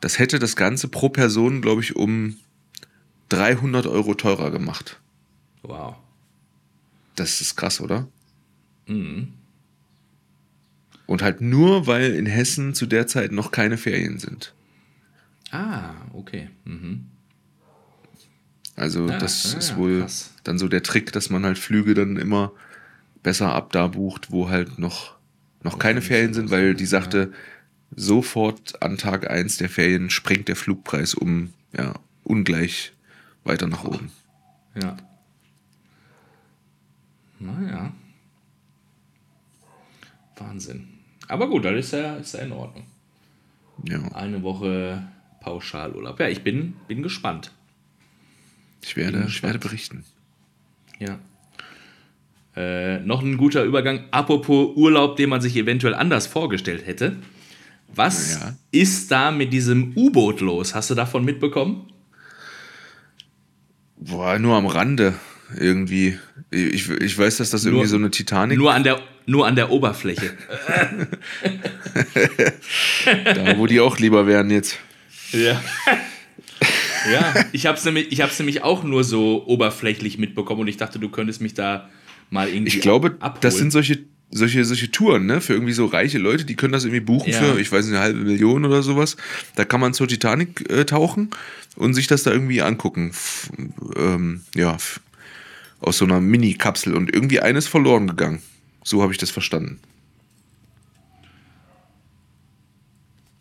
[0.00, 2.36] Das hätte das Ganze pro Person, glaube ich, um
[3.30, 5.00] 300 Euro teurer gemacht.
[5.62, 5.96] Wow.
[7.16, 8.06] Das ist krass, oder?
[8.86, 9.32] Mhm.
[11.06, 14.54] Und halt nur, weil in Hessen zu der Zeit noch keine Ferien sind.
[15.50, 16.50] Ah, okay.
[16.64, 17.06] Mhm.
[18.74, 20.34] Also ja, das ja, ist wohl krass.
[20.44, 22.52] dann so der Trick, dass man halt Flüge dann immer
[23.22, 25.16] besser ab da bucht, wo halt noch,
[25.62, 27.32] noch keine Ferien sind, weil die sagte,
[27.94, 31.94] sofort an Tag 1 der Ferien springt der Flugpreis um ja,
[32.24, 32.92] ungleich
[33.44, 34.10] weiter nach oben.
[34.80, 34.96] Ja.
[37.38, 37.92] Naja.
[40.36, 40.88] Wahnsinn.
[41.28, 42.86] Aber gut, das ist ja, ist ja in Ordnung.
[43.84, 44.00] Ja.
[44.12, 45.02] Eine Woche
[45.40, 46.18] Pauschalurlaub.
[46.20, 47.52] Ja, ich bin, bin gespannt.
[48.82, 50.04] Ich werde, ich werde berichten.
[50.98, 51.18] Ja.
[52.54, 54.04] Äh, noch ein guter Übergang.
[54.12, 57.16] Apropos Urlaub, den man sich eventuell anders vorgestellt hätte.
[57.94, 58.56] Was ja.
[58.70, 60.74] ist da mit diesem U-Boot los?
[60.74, 61.90] Hast du davon mitbekommen?
[63.96, 65.14] Boah, nur am Rande
[65.58, 66.18] irgendwie.
[66.50, 68.58] Ich, ich weiß, dass das irgendwie nur, so eine Titanic.
[68.58, 70.32] Nur an der, nur an der Oberfläche.
[73.24, 74.78] da, wo die auch lieber wären jetzt.
[75.32, 75.62] Ja.
[77.10, 81.08] ja, ich habe es nämlich, nämlich auch nur so oberflächlich mitbekommen und ich dachte, du
[81.08, 81.88] könntest mich da
[82.30, 82.76] mal irgendwie.
[82.76, 83.40] Ich glaube, abholen.
[83.40, 83.98] das sind solche,
[84.30, 85.40] solche, solche Touren, ne?
[85.40, 87.40] Für irgendwie so reiche Leute, die können das irgendwie buchen ja.
[87.40, 89.16] für, ich weiß nicht, eine halbe Million oder sowas.
[89.56, 91.30] Da kann man zur Titanic äh, tauchen
[91.76, 93.10] und sich das da irgendwie angucken.
[93.10, 93.50] F
[93.96, 94.76] ähm, ja,
[95.80, 98.42] aus so einer Mini-Kapsel und irgendwie eines verloren gegangen.
[98.82, 99.78] So habe ich das verstanden.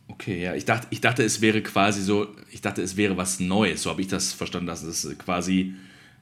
[0.08, 3.39] Okay, ja, ich dachte, ich dachte, es wäre quasi so, ich dachte, es wäre was
[3.39, 3.84] Neues.
[3.84, 5.74] So habe ich das verstanden, dass es quasi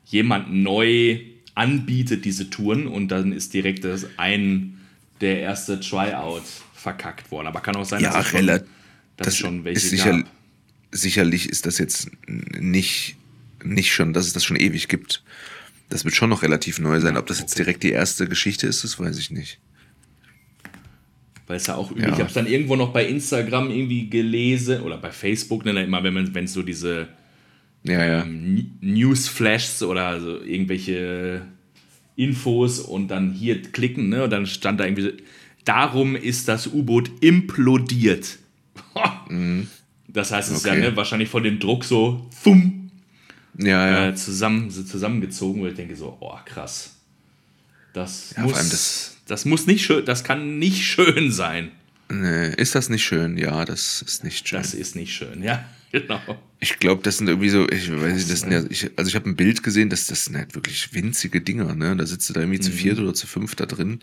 [0.06, 1.22] jemand neu
[1.56, 4.80] anbietet, diese Touren, und dann ist direkt das ein,
[5.22, 7.48] der erste Tryout verkackt worden.
[7.48, 8.64] Aber kann auch sein, ja, dass, es schon, dass
[9.18, 10.24] das schon welche ist sicher,
[10.92, 13.16] Sicherlich ist das jetzt nicht,
[13.64, 15.24] nicht schon, dass es das schon ewig gibt.
[15.94, 17.18] Das wird schon noch relativ neu sein.
[17.18, 19.60] Ob das jetzt direkt die erste Geschichte ist, das weiß ich nicht.
[21.46, 22.08] Weil es ja auch üblich.
[22.08, 22.14] Ja.
[22.14, 26.04] Ich habe es dann irgendwo noch bei Instagram irgendwie gelesen oder bei Facebook, ne, immer
[26.04, 27.10] wenn man, wenn so diese
[27.84, 28.24] ja, ja.
[28.24, 31.46] Ähm, Newsflashs oder so irgendwelche
[32.16, 34.24] Infos und dann hier klicken, ne?
[34.24, 35.14] Und dann stand da irgendwie,
[35.64, 38.40] darum ist das U-Boot implodiert.
[40.08, 40.82] Das heißt, es ist ja Okay.
[40.82, 42.83] ne, wahrscheinlich von dem Druck so fumm,
[43.58, 44.08] Ja, ja.
[44.10, 46.96] äh, zusammen, zusammengezogen, wo ich denke so, oh krass.
[47.94, 51.72] Das, Ja, muss, das, das- muss nicht schön, das kann nicht schön sein.
[52.10, 53.38] Nee, ist das nicht schön?
[53.38, 54.58] Ja, das ist nicht schön.
[54.60, 56.20] Das ist nicht schön, ja, genau.
[56.60, 59.16] Ich glaube, das sind irgendwie so, ich weiß nicht, das sind ja, ich, also ich
[59.16, 61.96] habe ein Bild gesehen, das, das sind halt wirklich winzige Dinger, ne?
[61.96, 64.00] Da sitzt du da irgendwie zu viert oder zu fünf da drin.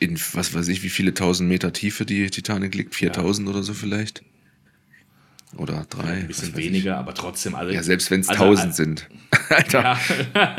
[0.00, 3.72] In was weiß ich, wie viele tausend Meter Tiefe die Titanic liegt, 4000 oder so
[3.74, 4.22] vielleicht.
[5.56, 6.02] Oder drei.
[6.12, 6.66] Ein bisschen weiß ich.
[6.66, 7.72] weniger, aber trotzdem alle.
[7.74, 9.08] Ja, selbst wenn es Also, 1000 äh, sind.
[9.48, 9.98] Alter.
[10.34, 10.56] Ja.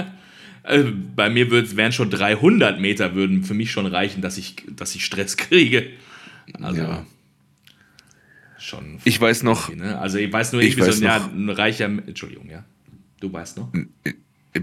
[0.64, 0.84] Äh,
[1.16, 5.06] Bei mir wären schon 300 Meter würden für mich schon reichen, dass ich, dass ich
[5.06, 5.88] Stress kriege.
[6.62, 7.06] Also Ja.
[8.58, 9.00] schon.
[9.04, 9.98] Ich weiß noch, ne?
[10.00, 11.86] Also ich weiß nur Ich weiß so ein, ja, ein reicher.
[11.86, 12.66] Entschuldigung, ja.
[13.20, 13.72] Du weißt noch?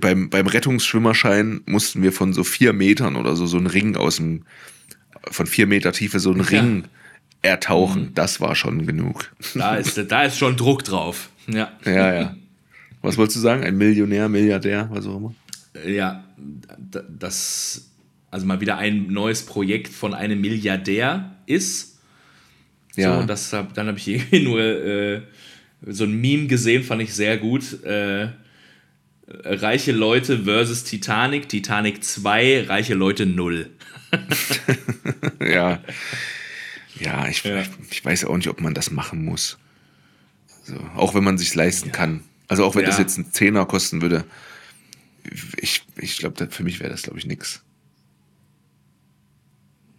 [0.01, 4.17] beim, beim Rettungsschwimmerschein mussten wir von so vier Metern oder so, so einen Ring aus
[4.17, 4.43] dem,
[5.31, 6.61] von vier Meter Tiefe so einen Ja.
[6.61, 6.85] Ring.
[7.47, 8.13] Ertauchen.
[8.15, 9.33] Das war schon genug.
[9.55, 11.31] Da ist, da ist schon Druck drauf.
[11.47, 11.71] Ja.
[11.85, 12.37] Ja, ja.
[13.03, 13.63] Was wolltest du sagen?
[13.63, 15.35] Ein Millionär, Milliardär, was auch immer?
[15.87, 16.25] Ja,
[17.09, 17.91] das,
[18.31, 21.99] also mal wieder ein neues Projekt von einem Milliardär ist.
[22.97, 23.21] Ja.
[23.21, 25.23] So, das dann habe ich irgendwie nur äh,
[25.87, 27.83] so ein Meme gesehen, fand ich sehr gut.
[27.85, 28.29] Äh,
[29.29, 33.71] reiche Leute versus Titanic, Titanic 2, reiche Leute 0.
[35.41, 35.81] Ja.
[37.01, 37.63] Ja, ich, Ja.
[37.91, 39.59] ich weiß auch nicht, ob man das machen muss.
[40.67, 42.23] Also, auch wenn man sich leisten kann.
[42.49, 43.03] Also auch wenn das Ja.
[43.03, 44.25] jetzt einen Zehner kosten würde.
[45.57, 47.63] Ich, ich glaube, für mich wäre das, glaube ich, nix.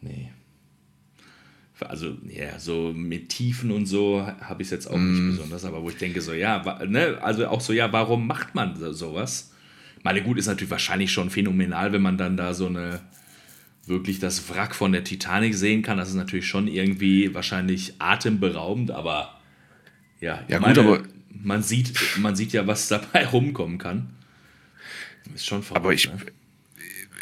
[0.01, 0.31] Nee.
[1.79, 5.83] Also, ja, so mit Tiefen und so habe ich es jetzt auch nicht besonders, aber
[5.83, 9.51] wo ich denke, so, ja, ne, also auch so, ja, warum macht man so- sowas?
[10.01, 13.01] Meine, gut, ist natürlich wahrscheinlich schon phänomenal, wenn man dann da so eine,
[13.87, 15.97] wirklich das Wrack von der Titanic sehen kann.
[15.97, 19.39] Das ist natürlich schon irgendwie wahrscheinlich atemberaubend, aber
[20.19, 21.03] ja, Ja, gut, aber-
[21.43, 24.09] man sieht, man sieht ja, was dabei rumkommen kann.
[25.35, 26.17] Ist schon verrückt, Aber ich, ne?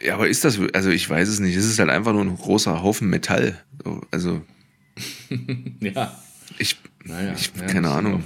[0.03, 1.55] ja, aber ist das, also ich weiß es nicht.
[1.55, 3.59] Es ist halt einfach nur ein großer Haufen Metall.
[3.83, 4.41] So, Also
[5.81, 6.17] Ja,
[6.57, 7.33] ich, naja.
[7.35, 8.23] ich ja, keine Ahnung.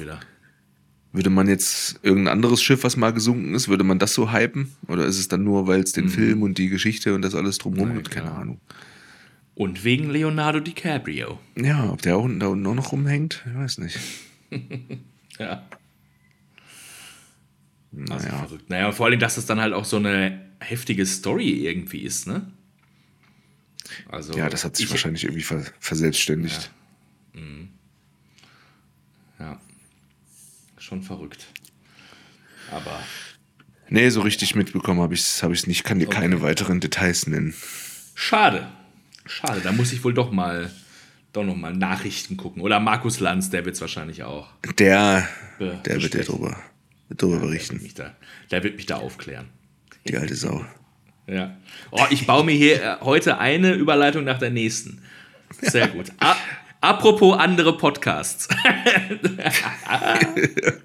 [1.12, 4.72] Würde man jetzt irgendein anderes Schiff, was mal gesunken ist, würde man das so hypen?
[4.88, 7.58] Oder ist es dann nur, weil es den Film und die Geschichte und das alles
[7.58, 8.12] drumherum gibt?
[8.12, 8.32] Keine.
[8.32, 8.62] Ahnung.
[9.56, 11.40] Und wegen Leonardo DiCaprio.
[11.58, 14.00] Ja, ob der auch da unten auch noch rumhängt, ich weiß nicht.
[15.40, 15.64] Ja.
[18.10, 18.38] Also Naja.
[18.40, 18.70] verrückt.
[18.70, 22.52] Naja, vor allem, dass es dann halt auch so eine heftige Story irgendwie ist, ne?
[24.10, 26.72] Also, Ja, das hat sich ich, wahrscheinlich irgendwie ver verselbstständigt.
[27.36, 27.42] Ja.
[30.90, 31.46] Schon verrückt.
[32.72, 33.00] Aber
[33.92, 35.84] Nee, so richtig mitbekommen habe ich es hab ich's nicht.
[35.84, 37.54] Kann dir keine weiteren Details nennen.
[38.16, 38.68] schade.
[39.28, 40.72] Schade, da muss ich wohl doch mal
[41.32, 42.64] doch noch mal Nachrichten gucken.
[42.64, 44.50] Oder Markus Lanz, der wird es wahrscheinlich auch.
[44.80, 45.28] Der,
[45.60, 46.26] Be- der wird ja besprechen.
[46.26, 46.58] drüber,
[47.08, 47.92] wird drüber Der wird, berichten.
[47.96, 48.16] da,
[48.50, 49.50] der wird mich da aufklären.
[50.08, 50.66] Die alte Sau.
[51.28, 51.56] Ja.
[51.92, 55.04] Oh, ich baue mir hier äh, heute eine Überleitung nach der nächsten.
[55.62, 56.08] Sehr gut.
[56.82, 58.48] Apropos andere Podcasts.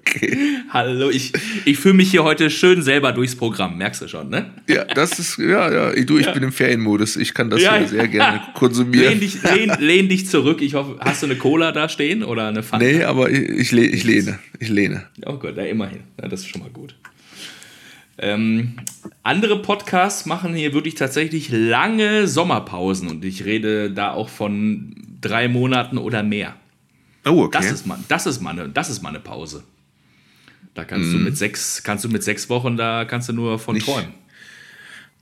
[0.01, 0.37] Okay.
[0.69, 1.31] Hallo, ich,
[1.63, 4.53] ich fühle mich hier heute schön selber durchs Programm, merkst du schon, ne?
[4.67, 6.03] Ja, das ist, ja, ja.
[6.03, 7.15] Du, ich bin im Ferienmodus.
[7.15, 7.87] Ich kann das Ja, hier ja.
[7.87, 9.19] sehr gerne Lehn konsumieren.
[9.21, 10.61] dich, lehn, lehn dich zurück.
[10.61, 12.85] Ich hoffe, hast du eine Cola da stehen oder eine Fanta?
[12.85, 14.39] Nee, aber ich, ich, leh- ich lehne.
[14.59, 15.05] Ich lehne.
[15.25, 15.99] Oh Gott, ja, immerhin.
[16.21, 16.95] Ja, das ist schon mal gut.
[18.17, 18.73] Ähm,
[19.23, 24.95] andere Podcasts machen hier wirklich tatsächlich lange Sommerpausen und ich rede da auch von
[25.29, 26.55] drei Monaten oder mehr.
[27.25, 27.57] Oh, okay.
[27.61, 29.63] Das ist mal, das ist mal eine, das ist mal eine Pause.
[30.73, 33.73] Da kannst du mit sechs, kannst du mit sechs Wochen, da kannst du nur von
[33.73, 33.77] Mhm.
[33.77, 34.13] Nicht- träumen.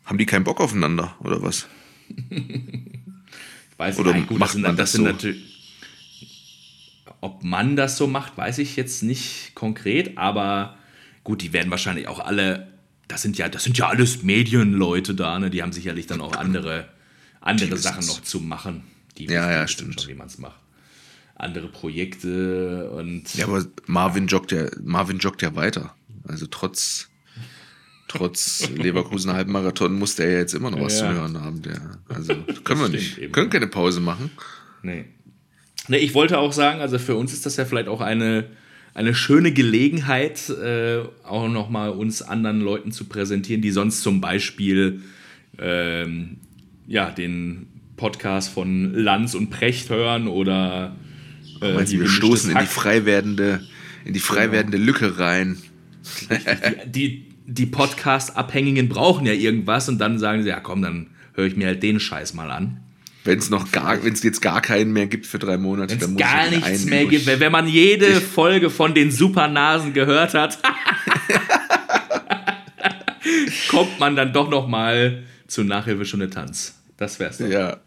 [0.05, 1.67] Haben die keinen Bock aufeinander, oder was?
[3.77, 5.03] Weiß Oder nein, gut, macht das sind, man das das so?
[5.03, 5.49] natürlich.
[7.21, 10.77] Ob man das so macht, weiß ich jetzt nicht konkret, aber
[11.23, 12.67] gut, die werden wahrscheinlich auch alle.
[13.07, 15.49] Das sind ja, das sind ja alles Medienleute da, ne?
[15.49, 16.87] Die haben sicherlich dann auch andere,
[17.41, 17.77] andere.
[17.77, 18.83] Sachen noch zu machen.
[19.17, 20.01] Die Ja, ja, stimmt.
[20.01, 20.59] schon, wie man es macht.
[21.35, 25.95] Andere Projekte und Ja, aber Marvin joggt ja, Marvin joggt ja weiter.
[26.27, 27.09] Also trotz,
[28.07, 31.09] trotz Leverkusen Halbmarathon muss der ja jetzt immer noch was Ja.
[31.09, 31.61] zu hören haben.
[31.61, 33.17] Der, also können wir nicht.
[33.17, 33.31] eben.
[33.31, 34.31] Können keine Pause machen.
[34.83, 35.05] Nee.
[35.87, 35.97] nee.
[35.97, 38.45] Ich wollte auch sagen, also für uns ist das ja vielleicht auch eine,
[38.93, 45.01] eine schöne Gelegenheit, äh, auch nochmal uns anderen Leuten zu präsentieren, die sonst zum Beispiel
[45.57, 46.37] ähm,
[46.87, 50.95] ja, den Podcast von Lanz und Precht hören oder
[51.61, 53.61] äh, Meinst wir stoßen in die frei werdende,
[54.05, 54.53] in die frei Genau.
[54.53, 55.57] werdende Lücke rein.
[56.85, 61.45] die, die, die Podcast-Abhängigen brauchen ja irgendwas und dann sagen sie, ja komm, dann höre
[61.45, 62.79] ich mir halt den Scheiß mal an.
[63.25, 66.11] Wenn es noch gar, wenn es jetzt gar keinen mehr gibt für drei Monate, dann
[66.13, 67.25] muss gar nichts mehr gibt.
[67.25, 70.59] Wenn man jede ich Folge von den Supernasen gehört hat,
[73.69, 76.75] kommt man dann doch noch mal zur Nachhilfestunde Tanz.
[77.03, 77.47] Das wär's doch.
[77.47, 77.81] Ja.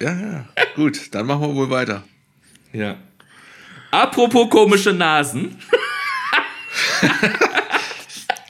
[0.00, 0.44] Ja, ja.
[0.74, 2.02] Gut, dann machen wir wohl weiter.
[2.72, 2.96] Ja.
[3.92, 5.56] Apropos komische Nasen.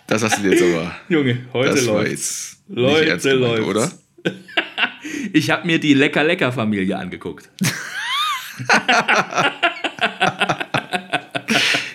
[0.06, 0.96] das hast du jetzt aber.
[1.10, 2.62] Junge, heute läuft's.
[2.66, 3.68] Leute, läuft.
[3.68, 3.92] Oder?
[5.32, 7.50] Ich habe mir die Lecker-Lecker-Familie angeguckt.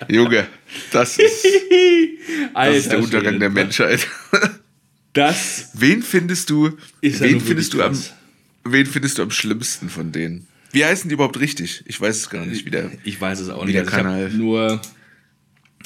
[0.08, 0.48] Junge,
[0.92, 1.46] das ist,
[2.54, 4.08] das ist der Untergang der Menschheit.
[5.14, 5.70] Das.
[5.74, 6.78] Wen findest du?
[7.02, 7.98] wen findest du am?
[8.64, 10.48] Wen findest du am schlimmsten von denen?
[10.72, 11.84] Wie heißen die überhaupt richtig?
[11.86, 12.66] Ich weiß es gar nicht.
[12.66, 13.78] Wie der, ich weiß es auch nicht.
[13.78, 14.82] Also ich nur.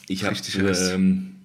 [0.08, 0.36] Ich habe
[0.94, 1.36] ähm,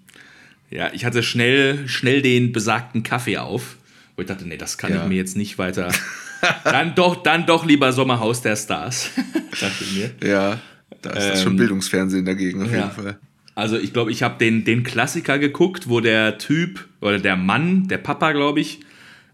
[0.70, 3.76] ja, ich hatte schnell, schnell den besagten Kaffee auf,
[4.16, 5.02] wo ich dachte, nee, das kann ja.
[5.02, 5.92] ich mir jetzt nicht weiter.
[6.64, 9.10] dann doch, dann doch lieber Sommerhaus der Stars,
[9.60, 10.10] dachte ich mir.
[10.22, 10.60] Ja,
[11.00, 12.78] da ist ähm, das schon Bildungsfernsehen dagegen auf ja.
[12.78, 13.18] jeden Fall.
[13.60, 17.88] Also ich glaube, ich habe den, den Klassiker geguckt, wo der Typ oder der Mann,
[17.88, 18.80] der Papa, glaube ich,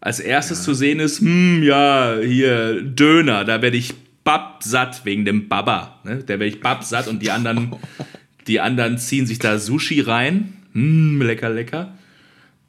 [0.00, 0.64] als erstes ja.
[0.64, 6.00] zu sehen ist, hm, ja, hier, Döner, da werde ich babsatt wegen dem Baba.
[6.02, 6.24] Ne?
[6.24, 7.76] Da werde ich babsatt und die anderen,
[8.48, 10.54] die anderen ziehen sich da Sushi rein.
[10.72, 11.96] Hm, lecker, lecker.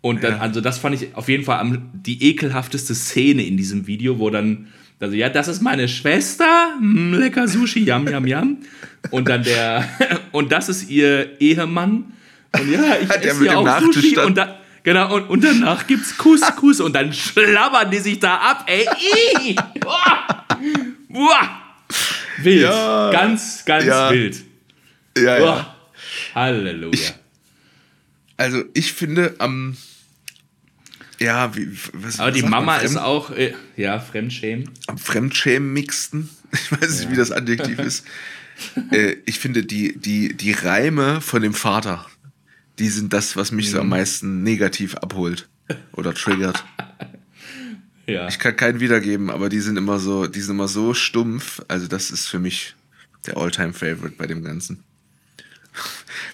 [0.01, 0.39] Und dann, ja.
[0.39, 4.29] also das fand ich auf jeden Fall am, die ekelhafteste Szene in diesem Video, wo
[4.29, 4.67] dann,
[4.99, 8.57] also ja, das ist meine Schwester, hm, lecker Sushi, yam, yam, yam.
[9.11, 9.87] Und dann der,
[10.31, 12.13] und das ist ihr Ehemann.
[12.57, 14.17] Und ja, ich esse ja auch Sushi.
[14.17, 18.69] Und da, Genau, und, und danach gibt's Couscous und dann schlabbern die sich da ab,
[18.69, 19.53] ey.
[19.81, 20.45] Boah.
[21.09, 21.61] Boah.
[22.37, 22.61] Wild.
[22.61, 23.11] Ja.
[23.11, 24.09] Ganz, ganz ja.
[24.11, 24.45] wild.
[25.17, 25.45] Ja, Boah.
[25.45, 25.75] ja.
[26.35, 26.93] Halleluja.
[26.93, 27.13] Ich,
[28.37, 29.75] also, ich finde am.
[31.19, 34.69] Ja, wie, was, Aber was die Mama ist auch, äh, ja, Fremdschämen.
[34.87, 36.29] Am Fremdschämen-mixten.
[36.53, 37.11] Ich weiß nicht, ja.
[37.11, 38.05] wie das Adjektiv ist.
[38.91, 42.05] äh, ich finde die, die, die Reime von dem Vater
[42.79, 43.71] die sind das, was mich mhm.
[43.71, 43.91] so am mhm.
[43.91, 45.49] meisten negativ abholt
[45.93, 46.63] oder triggert.
[48.05, 48.27] ja.
[48.27, 51.61] Ich kann keinen wiedergeben, aber die sind immer so, die sind immer so stumpf.
[51.67, 52.75] Also das ist für mich
[53.25, 54.83] der Alltime favorite bei dem Ganzen.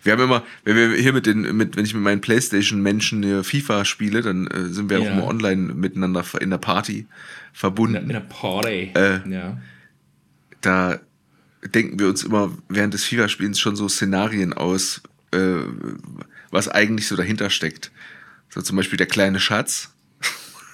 [0.04, 3.86] Wir haben immer, wenn wir hier mit den, mit, wenn ich mit meinen Playstation-Menschen FIFA
[3.86, 5.04] spiele, dann äh, sind wir ja.
[5.04, 7.08] auch immer online miteinander in der Party
[7.54, 7.96] verbunden.
[7.96, 8.92] In der Party.
[8.96, 9.58] Äh, ja.
[10.62, 11.00] Da
[11.66, 15.62] denken wir uns immer während des FIFA-Spielens schon so Szenarien aus, äh,
[16.52, 17.92] was eigentlich so dahinter steckt.
[18.50, 19.93] So zum Beispiel der kleine Schatz,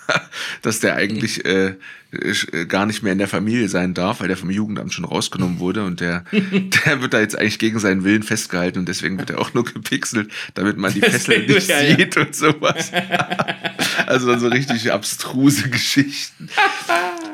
[0.62, 1.76] dass der eigentlich äh,
[2.12, 5.60] äh, gar nicht mehr in der Familie sein darf, weil der vom Jugendamt schon rausgenommen
[5.60, 9.30] wurde und der, der wird da jetzt eigentlich gegen seinen Willen festgehalten und deswegen wird
[9.30, 12.22] er auch nur gepixelt, damit man die Fesseln nicht ja, sieht ja.
[12.24, 12.91] und sowas.
[14.07, 16.49] also so richtig abstruse Geschichten.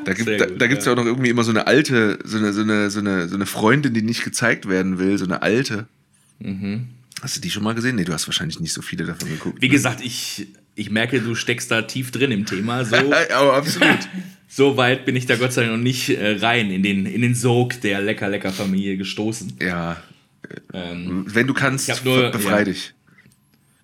[0.04, 0.92] Da gibt es da, da gibt's ja.
[0.92, 3.46] auch noch irgendwie immer so eine alte, so eine, so eine, so eine, so eine
[3.46, 5.88] Freundin, die nicht gezeigt werden will, so eine alte.
[6.40, 6.90] Mhm.
[7.22, 7.96] Hast du die schon mal gesehen?
[7.96, 9.62] Nee, du hast wahrscheinlich nicht so viele davon geguckt.
[9.62, 9.72] Wie ne?
[9.72, 12.84] gesagt, ich, ich merke, du steckst da tief drin im Thema.
[12.84, 12.96] So,
[13.34, 14.10] Aber absolut.
[14.48, 17.22] so weit bin ich da Gott sei Dank noch nicht äh, rein in den, in
[17.22, 19.54] den Sog der Lecker-Lecker-Familie gestoßen.
[19.62, 19.98] Ja.
[20.74, 22.64] Ähm, Wenn du kannst, nur, befrei ja.
[22.66, 22.94] dich.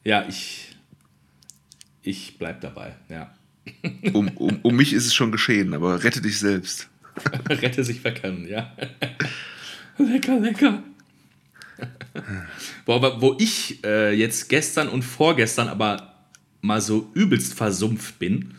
[0.04, 0.76] Ja, ich,
[2.04, 3.34] ich bleib dabei, ja.
[4.14, 6.90] um, um, um mich ist es schon geschehen, aber rette dich selbst.
[7.50, 8.76] rette sich wer kann, ja.
[9.98, 10.84] lecker, lecker.
[12.86, 16.11] wo, wo ich äh, jetzt gestern und vorgestern aber
[16.62, 18.54] mal so übelst versumpft bin.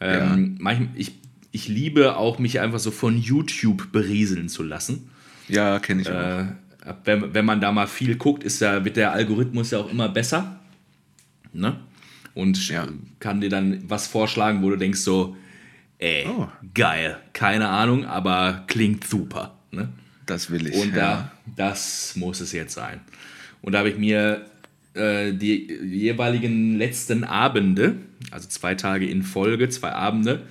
[0.00, 0.80] Ähm, ja.
[0.94, 1.12] ich,
[1.52, 5.10] ich liebe auch, mich einfach so von YouTube berieseln zu lassen.
[5.48, 6.14] Ja, kenne ich auch.
[6.14, 6.46] Äh,
[7.04, 10.08] wenn, wenn man da mal viel guckt, ist ja, wird der Algorithmus ja auch immer
[10.08, 10.60] besser.
[11.52, 11.78] Ne?
[12.34, 12.86] Und ja.
[13.20, 15.36] kann dir dann was vorschlagen, wo du denkst so,
[15.98, 16.48] ey, oh.
[16.74, 19.54] geil, keine Ahnung, aber klingt super.
[19.70, 19.88] Ne?
[20.26, 20.74] Das will ich.
[20.74, 20.96] Und ja.
[20.96, 23.00] da, das muss es jetzt sein.
[23.62, 24.40] Und da habe ich mir äh,
[24.94, 27.96] die jeweiligen letzten Abende,
[28.30, 30.42] also zwei Tage in Folge, zwei Abende,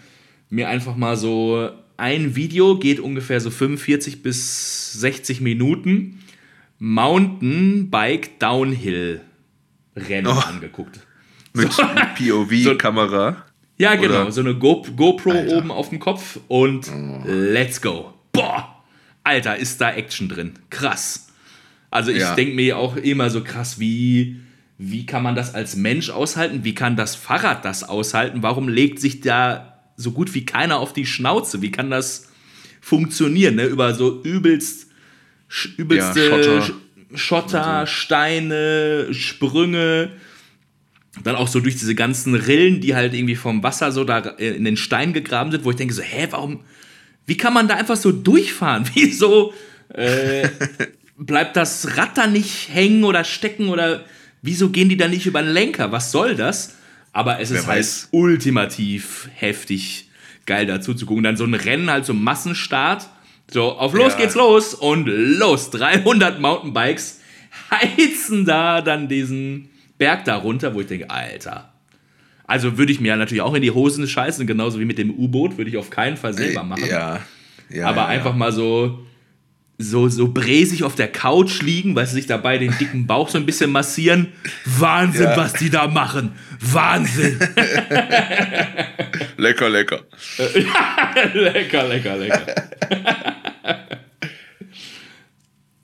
[0.49, 6.19] mir einfach mal so ein Video, geht ungefähr so 45 bis 60 Minuten,
[6.79, 9.21] Mountainbike Downhill
[9.95, 10.39] Rennen oh.
[10.39, 10.99] angeguckt.
[11.53, 11.83] Mit so,
[12.17, 13.45] POV-Kamera.
[13.75, 14.21] So, ja, genau.
[14.21, 14.31] Oder?
[14.31, 15.57] So eine Go GoPro Alter.
[15.57, 17.23] oben auf dem Kopf und oh.
[17.25, 18.13] let's go.
[18.31, 18.83] Boah!
[19.23, 20.53] Alter, ist da Action drin.
[20.69, 21.32] Krass.
[21.93, 22.33] Also ich ja.
[22.33, 24.39] denke mir auch immer so krass, wie,
[24.79, 26.63] wie kann man das als Mensch aushalten?
[26.63, 28.41] Wie kann das Fahrrad das aushalten?
[28.41, 31.61] Warum legt sich da so gut wie keiner auf die Schnauze?
[31.61, 32.31] Wie kann das
[32.81, 33.53] funktionieren?
[33.53, 33.65] Ne?
[33.65, 34.87] Über so übelst,
[35.77, 36.73] übelste ja, Schotter,
[37.13, 40.13] Schotter Steine, Sprünge.
[41.23, 44.65] dann auch so durch diese ganzen Rillen, die halt irgendwie vom Wasser so da in
[44.65, 46.61] den Stein gegraben sind, wo ich denke so, hä, warum,
[47.27, 48.89] wie kann man da einfach so durchfahren?
[48.95, 49.53] Wieso
[49.89, 50.49] äh,
[51.17, 54.05] bleibt das Rad da nicht hängen oder stecken oder
[54.41, 55.91] wieso gehen die da nicht über den Lenker?
[55.91, 56.75] Was soll das?
[57.11, 58.07] Aber es Wer ist halt weiß.
[58.11, 60.09] ultimativ heftig
[60.45, 61.23] geil dazu zu gucken.
[61.23, 63.07] Dann so ein Rennen, halt so Massenstart.
[63.51, 64.19] So, auf los Ja.
[64.19, 65.69] geht's los und los.
[65.69, 67.19] 300 Mountainbikes
[67.71, 71.71] heizen da dann diesen Berg da runter, wo ich denke, Alter.
[72.45, 75.57] Also würde ich mir natürlich auch in die Hosen scheißen, genauso wie mit dem U-Boot,
[75.57, 76.85] würde ich auf keinen Fall selber machen.
[76.89, 77.21] Ja.
[77.69, 79.05] ja Aber ja, einfach mal so,
[79.77, 83.37] so, so bräsig auf der Couch liegen, weil sie sich dabei den dicken Bauch so
[83.37, 84.27] ein bisschen massieren.
[84.65, 85.37] Wahnsinn, Ja.
[85.37, 86.33] was die da machen.
[86.59, 87.39] Wahnsinn.
[89.37, 90.01] Lecker, lecker.
[91.33, 92.45] lecker, lecker, lecker.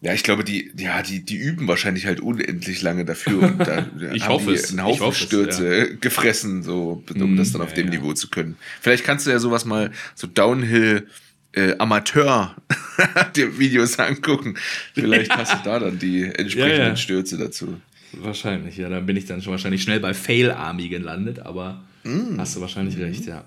[0.01, 3.39] Ja, ich glaube, die, ja, die, die üben wahrscheinlich halt unendlich lange dafür.
[3.43, 4.69] Und da Ich haben hoffe die es.
[4.69, 7.99] einen Haufen hoffe es, Stürze gefressen, so, um das dann auf ja, dem ja.
[7.99, 8.55] Niveau zu können.
[8.79, 11.07] Vielleicht kannst du ja sowas mal, so Downhill
[11.53, 12.55] äh, Amateur
[13.35, 14.55] dir Videos angucken.
[14.93, 16.95] Vielleicht hast du da dann die entsprechenden Ja, ja.
[16.95, 17.79] Stürze dazu.
[18.13, 18.89] Wahrscheinlich, ja.
[18.89, 22.37] Da bin ich dann schon wahrscheinlich schnell bei Fail Army gelandet, aber Mm.
[22.39, 23.03] hast du wahrscheinlich Mhm.
[23.03, 23.43] recht, ja.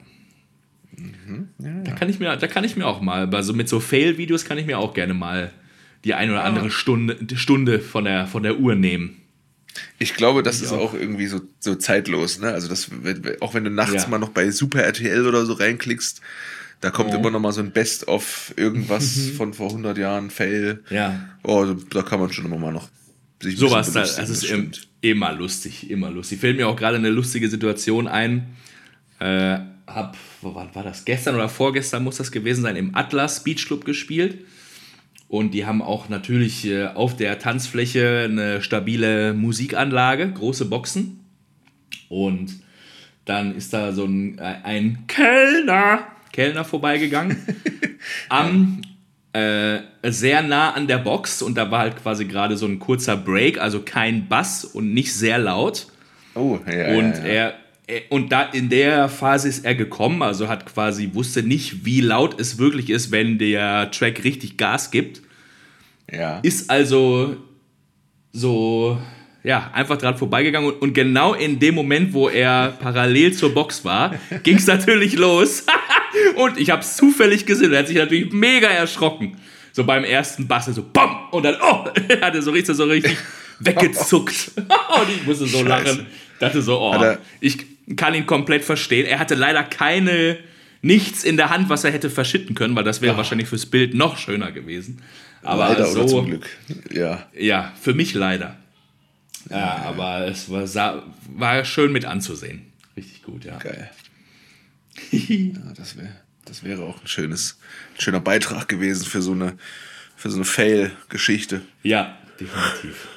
[1.59, 4.44] Da kann ich mir, da kann ich mir auch mal, bei so mit so Fail-Videos
[4.44, 5.50] kann ich mir auch gerne mal
[6.05, 9.16] die ein oder andere Stunde, Stunde von der, von der Uhr nehmen.
[9.98, 10.92] Ich glaube, das Ich ist auch.
[10.92, 12.48] auch irgendwie so, so zeitlos, ne?
[12.53, 12.90] Also das,
[13.40, 14.09] auch wenn du nachts Ja.
[14.09, 16.20] mal noch bei Super RTL oder so reinklickst,
[16.83, 17.16] da kommt Ja.
[17.18, 20.85] immer noch mal so ein Best-of irgendwas von vor 100 Jahren, Fail.
[20.91, 21.28] Ja.
[21.43, 22.89] Oh, da kann man schon immer mal noch
[23.43, 24.87] sich Sowas, da, das ist stimmt.
[25.01, 26.39] immer lustig, immer lustig.
[26.41, 28.47] Fällt mir auch gerade eine lustige Situation ein.
[29.18, 31.05] Äh, hab, wo war, war das?
[31.05, 34.39] Gestern oder vorgestern muss das gewesen sein, im Atlas Beach Club gespielt.
[35.28, 41.20] Und die haben auch natürlich äh, auf der Tanzfläche eine stabile Musikanlage, große Boxen.
[42.09, 42.61] Und
[43.24, 47.37] dann ist da so ein, äh, ein Kellner, Kellner vorbeigegangen.
[48.28, 48.83] am
[49.33, 53.16] äh, sehr nah an der Box und da war halt quasi gerade so ein kurzer
[53.16, 55.87] Break, also kein Bass und nicht sehr laut.
[56.35, 57.53] Oh, ja, Und ja, ja.
[57.87, 62.01] er und da in der Phase ist er gekommen, also hat quasi wusste nicht, wie
[62.01, 65.22] laut es wirklich ist, wenn der Track richtig Gas gibt.
[66.11, 66.39] ja.
[66.43, 67.37] Ist also
[68.33, 68.99] so
[69.45, 73.84] ja, einfach dran vorbeigegangen und, und genau in dem Moment, wo er parallel zur Box
[73.84, 75.64] war, ging es natürlich los.
[76.36, 77.72] und ich habe es zufällig gesehen.
[77.72, 79.36] Er hat sich natürlich mega erschrocken.
[79.72, 81.28] So beim ersten Bass, so BAM!
[81.30, 83.16] Und dann, oh, er hatte so richtig, so richtig
[83.59, 84.53] weggezuckt.
[84.57, 85.68] und ich musste so Scheiße.
[85.90, 86.07] lachen.
[86.38, 87.57] Dachte so, oh, Hat er- ich
[87.97, 89.07] kann ihn komplett verstehen.
[89.07, 90.38] Er hatte leider keine,
[90.82, 93.95] nichts in der Hand, was er hätte verschütten können, weil das wäre wahrscheinlich fürs Bild
[93.95, 95.03] noch schöner gewesen.
[95.43, 96.47] Aber Leider so, oder zum Glück.
[96.93, 97.26] Ja.
[97.36, 98.57] ja, für mich leider.
[99.53, 102.72] Ja, aber es war, sah, war schön mit anzusehen.
[102.96, 103.59] Richtig gut, ja.
[103.59, 103.90] Geil.
[105.11, 107.59] Ja, das, wär, das wäre auch ein schönes,
[107.94, 109.57] ein schöner Beitrag gewesen für so eine,
[110.16, 111.62] für so eine Fail-Geschichte.
[111.82, 113.09] Ja, definitiv.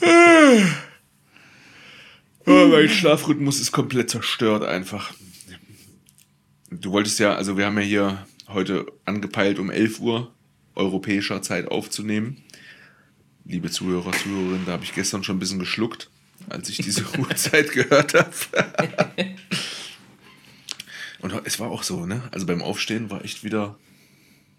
[2.48, 5.12] Oh, mein Schlafrhythmus ist komplett zerstört einfach.
[6.70, 10.32] Du wolltest ja, also wir haben ja hier heute angepeilt, um 11 Uhr
[10.74, 12.42] europäischer Zeit aufzunehmen.
[13.48, 16.10] Liebe Zuhörer, Zuhörerinnen, da habe ich gestern schon ein bisschen geschluckt,
[16.50, 18.30] als ich diese Uhrzeit gehört habe.
[21.20, 22.22] Und es war auch so, ne?
[22.30, 23.76] Also beim Aufstehen war echt wieder,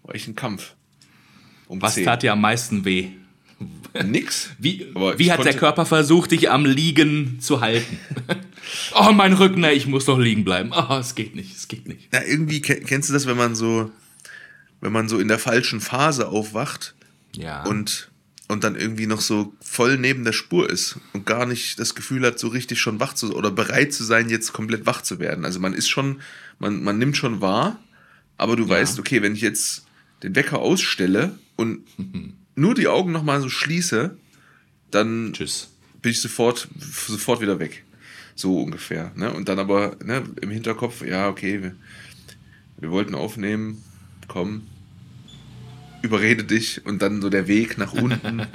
[0.02, 0.74] war echt ein Kampf.
[1.68, 2.04] Um Was 10.
[2.04, 3.10] tat dir am meisten weh?
[4.04, 4.50] Nix.
[4.58, 4.86] Wie,
[5.18, 7.98] wie hat der Körper versucht, dich am Liegen zu halten?
[8.94, 10.72] oh, mein Rücken, ich muss noch liegen bleiben.
[10.72, 12.08] Oh, es geht nicht, es geht nicht.
[12.10, 13.90] Na, irgendwie ke- kennst du das, wenn man so,
[14.80, 16.94] wenn man so in der falschen Phase aufwacht
[17.36, 17.62] Ja.
[17.64, 18.09] und,
[18.50, 22.26] und dann irgendwie noch so voll neben der Spur ist und gar nicht das Gefühl
[22.26, 25.44] hat, so richtig schon wach zu oder bereit zu sein, jetzt komplett wach zu werden.
[25.44, 26.20] Also man ist schon,
[26.58, 27.78] man, man nimmt schon wahr,
[28.36, 29.86] aber du weißt, okay, wenn ich jetzt
[30.24, 31.80] den Wecker ausstelle und
[32.56, 34.16] nur die Augen nochmal so schließe,
[34.90, 35.68] dann Tschüss.
[36.02, 36.68] bin ich sofort,
[37.06, 37.84] sofort wieder weg.
[38.34, 39.12] So ungefähr.
[39.14, 39.32] Ne?
[39.32, 41.76] Und dann aber ne, im Hinterkopf, ja, okay, wir,
[42.78, 43.84] wir wollten aufnehmen,
[44.26, 44.62] komm,
[46.02, 48.46] überrede dich und dann so der Weg nach unten.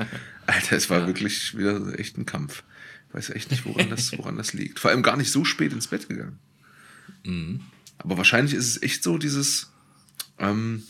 [0.45, 2.63] Alter, es war wirklich wieder echt ein Kampf.
[3.09, 4.79] Ich weiß echt nicht, woran das, woran das liegt.
[4.79, 6.39] Vor allem gar nicht so spät ins Bett gegangen.
[7.97, 9.71] Aber wahrscheinlich ist es echt so dieses,
[10.37, 10.83] ähm,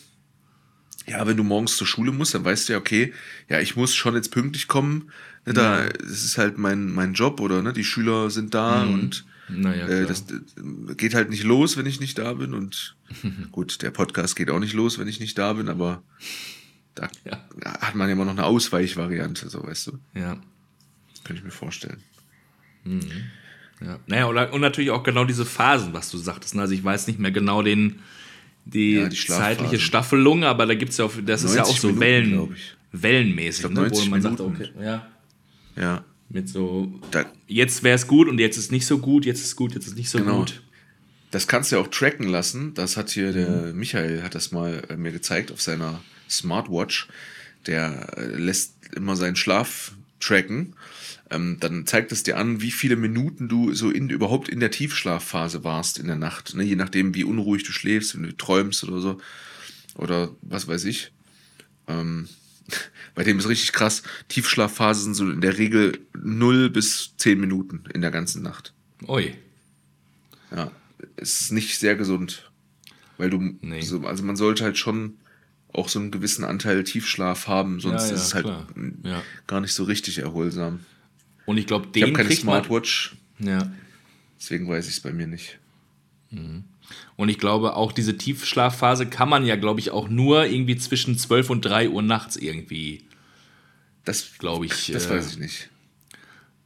[1.08, 3.14] ja, wenn du morgens zur Schule musst, dann weißt du ja, okay,
[3.48, 5.12] ja, ich muss schon jetzt pünktlich kommen.
[5.46, 9.26] Ne, da, es ist halt mein, mein Job oder ne, die Schüler sind da und
[9.50, 10.06] Naja, äh, klar.
[10.08, 12.54] das äh, geht halt nicht los, wenn ich nicht da bin.
[12.54, 12.96] Und
[13.52, 16.02] gut, der Podcast geht auch nicht los, wenn ich nicht da bin, aber
[16.96, 17.40] da Ja.
[17.82, 20.00] hat man ja immer noch eine Ausweichvariante, so weißt du.
[20.14, 20.38] ja.
[21.24, 21.98] Könnte ich mir vorstellen.
[23.82, 24.00] Ja.
[24.08, 26.54] Naja, und, und natürlich auch genau diese Phasen, was du sagtest.
[26.56, 26.62] ne?
[26.62, 28.00] Also ich weiß nicht mehr genau den,
[28.66, 31.68] die, Ja, die zeitliche Staffelung, aber da gibt es ja auch, das ist ja auch
[31.68, 32.76] 90 so Minuten, Wellen, glaub ich.
[32.92, 33.80] wellenmäßig, glaub, ne?
[33.80, 34.62] wo 90 man sagt, Minuten.
[34.62, 35.08] okay, ja,
[35.76, 36.06] Ja.
[36.30, 39.56] Mit so, Da, jetzt wäre es gut und jetzt ist nicht so gut, jetzt ist
[39.56, 40.40] gut, jetzt ist nicht so Genau.
[40.40, 40.62] gut.
[41.32, 42.74] Das kannst du ja auch tracken lassen.
[42.76, 47.08] Das hat hier der Michael hat das mal äh, mir gezeigt auf seiner Smartwatch.
[47.68, 50.76] Der äh, lässt immer seinen Schlaf tracken.
[51.32, 54.72] Ähm, dann zeigt es dir an, wie viele Minuten du so in, überhaupt in der
[54.72, 56.56] Tiefschlafphase warst in der Nacht.
[56.56, 56.64] Ne?
[56.64, 59.18] Je nachdem, wie unruhig du schläfst, wenn du träumst oder so.
[59.96, 61.12] Oder was weiß ich.
[61.88, 62.30] Ähm,
[63.14, 64.04] bei dem ist richtig krass.
[64.28, 68.74] Tiefschlafphasen sind so in der Regel 0 bis 10 Minuten in der ganzen Nacht.
[69.08, 69.34] Ui.
[70.56, 70.72] Ja,
[71.18, 72.50] es ist nicht sehr gesund.
[73.18, 73.82] Weil du, Nee.
[73.82, 75.18] so, also man sollte halt schon
[75.74, 78.46] auch so einen gewissen Anteil Tiefschlaf haben, sonst Ja, ja, ist es halt
[79.04, 79.22] Ja.
[79.48, 80.80] gar nicht so richtig erholsam.
[81.46, 83.72] Und ich glaube, Ich habe den keine Smartwatch, ja.
[84.40, 85.60] deswegen weiß ich es bei mir nicht.
[87.16, 91.18] Und ich glaube, auch diese Tiefschlafphase kann man ja, glaube ich, auch nur irgendwie zwischen
[91.18, 93.04] 12 und 3 Uhr nachts irgendwie
[94.04, 95.70] Das Glaube ich, Das äh, weiß ich nicht.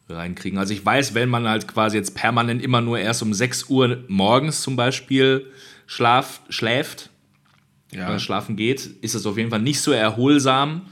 [0.09, 0.57] reinkriegen.
[0.57, 4.03] Also ich weiß, wenn man halt quasi jetzt permanent immer nur erst um 6 Uhr
[4.07, 5.45] morgens zum Beispiel
[5.85, 7.09] schlaf, schläft,
[7.91, 10.87] Ja, äh, schlafen geht, ist das auf jeden Fall nicht so erholsam,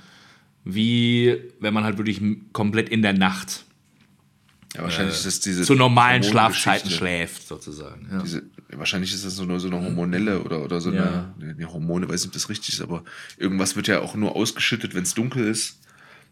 [0.63, 2.21] wie wenn man halt wirklich
[2.53, 3.63] komplett in der Nacht
[4.75, 6.23] ja wahrscheinlich ist das diese zu normalen.
[6.23, 8.07] Schlafzeiten schläft, sozusagen.
[8.11, 8.21] Ja.
[8.21, 11.33] Diese, wahrscheinlich ist das so eine, so eine hormonelle oder, oder so Ja.
[11.39, 13.03] eine, eine Hormone, weiß nicht, ob das richtig ist, aber
[13.37, 15.79] irgendwas wird ja auch nur ausgeschüttet, wenn es dunkel ist.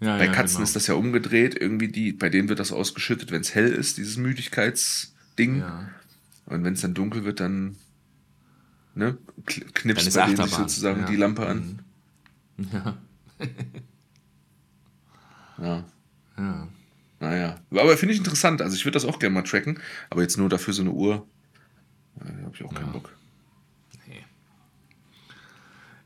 [0.02, 0.64] Ja, Bei ja, Katzen genau.
[0.66, 3.98] ist das ja umgedreht, irgendwie die, bei denen wird das ausgeschüttet, wenn es hell ist,
[3.98, 5.64] dieses Müdigkeitsding.
[6.48, 7.78] Und wenn es dann dunkel wird, dann
[8.94, 11.02] ne, knipst bei denen sich sozusagen.
[11.02, 11.06] Mhm.
[11.06, 11.80] die Lampe an.
[12.74, 12.98] Ja.
[15.58, 15.84] Ja.
[16.38, 16.68] Ja.
[17.20, 17.56] Naja.
[17.72, 18.62] Aber finde ich interessant.
[18.62, 19.80] Also ich würde das auch gerne mal tracken,
[20.10, 21.26] aber jetzt nur dafür so eine Uhr.
[22.20, 23.10] Da habe ich auch keinen Bock.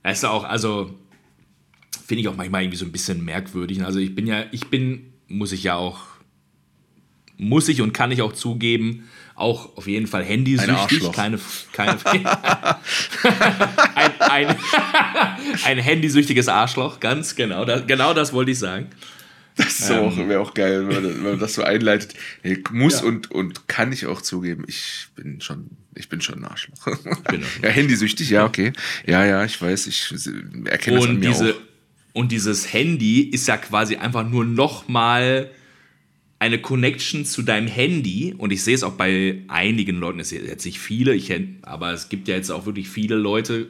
[0.02, 0.98] Es ist auch, also
[2.06, 3.84] finde ich auch manchmal irgendwie so ein bisschen merkwürdig.
[3.84, 6.00] Also ich bin ja, ich bin, muss ich ja auch,
[7.38, 11.12] muss ich und kann ich auch zugeben, auch auf jeden Fall handysüchtig.
[11.12, 11.40] Keine,
[11.74, 11.98] keine,
[13.96, 14.56] ein, ein,
[15.66, 17.66] ein handysüchtiges Arschloch, ganz genau.
[17.66, 18.88] Das, genau das wollte ich sagen.
[19.58, 22.14] Das auch- wäre auch geil, wenn man, wenn man das so einleitet.
[22.44, 23.08] Nee, muss Ja.
[23.08, 26.88] und, und kann ich auch zugeben, ich bin schon, ich bin schon ein Arschloch.
[27.62, 28.74] ja, handysüchtig, ja, okay.
[29.06, 30.12] Ja, ja, ich weiß, ich
[30.66, 31.60] erkenne das an Und, mir diese, auch.
[32.14, 35.52] und dieses Handy ist ja quasi einfach nur nochmal
[36.42, 38.34] eine Connection zu deinem Handy.
[38.38, 41.34] Und ich sehe es auch bei einigen Leuten, es sind jetzt nicht viele, ich,
[41.64, 43.68] aber es gibt ja jetzt auch wirklich viele Leute,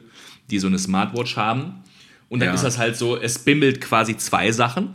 [0.50, 1.82] die so eine Smartwatch haben.
[2.28, 2.54] Und dann Ja.
[2.54, 4.90] ist das halt so, es bimmelt quasi zwei Sachen.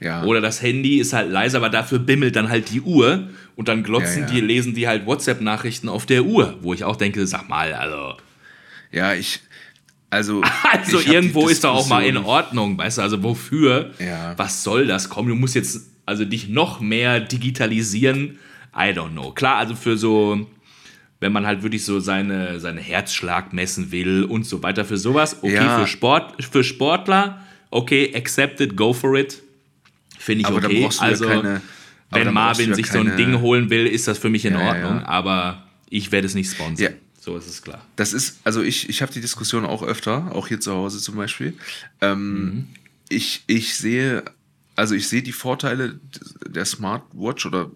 [0.00, 0.24] Ja.
[0.24, 3.28] Oder das Handy ist halt leise, aber dafür bimmelt dann halt die Uhr.
[3.56, 4.32] Und dann glotzen Ja, ja.
[4.34, 6.58] die, lesen die halt WhatsApp-Nachrichten auf der Uhr.
[6.62, 8.16] Wo ich auch denke, sag mal, also.
[8.90, 9.40] Ja, ich.
[10.10, 10.42] Also,
[10.72, 13.92] Also irgendwo ist doch auch mal in Ordnung, weißt du, also wofür?
[13.98, 14.34] Ja.
[14.36, 15.08] Was soll das?
[15.08, 18.38] Komm, du musst jetzt also dich noch mehr digitalisieren.
[18.76, 19.30] I don't know.
[19.32, 20.46] Klar, also für so,
[21.20, 25.38] wenn man halt wirklich so seine, seine Herzschlag messen will und so weiter, für sowas,
[25.42, 25.78] okay, Ja.
[25.80, 29.42] für Sport, für Sportler, okay, accepted, go for it.
[30.18, 30.82] Finde ich Aber da okay.
[30.82, 31.60] brauchst du ja also, keine- aber
[32.14, 34.54] wenn Marvin ja sich so ein keine- Ding holen will, ist das für mich in
[34.54, 35.06] Ja, Ordnung, ja.
[35.06, 36.94] aber ich werde es nicht sponsern.
[37.20, 37.84] So ist es klar.
[37.96, 41.16] Das ist, also ich, ich habe die Diskussion auch öfter, auch hier zu Hause zum
[41.16, 41.54] Beispiel.
[42.00, 42.66] Ähm, Mhm.
[43.08, 44.24] ich, ich sehe,
[44.76, 45.98] also ich sehe die Vorteile
[46.46, 47.70] der Smartwatch oder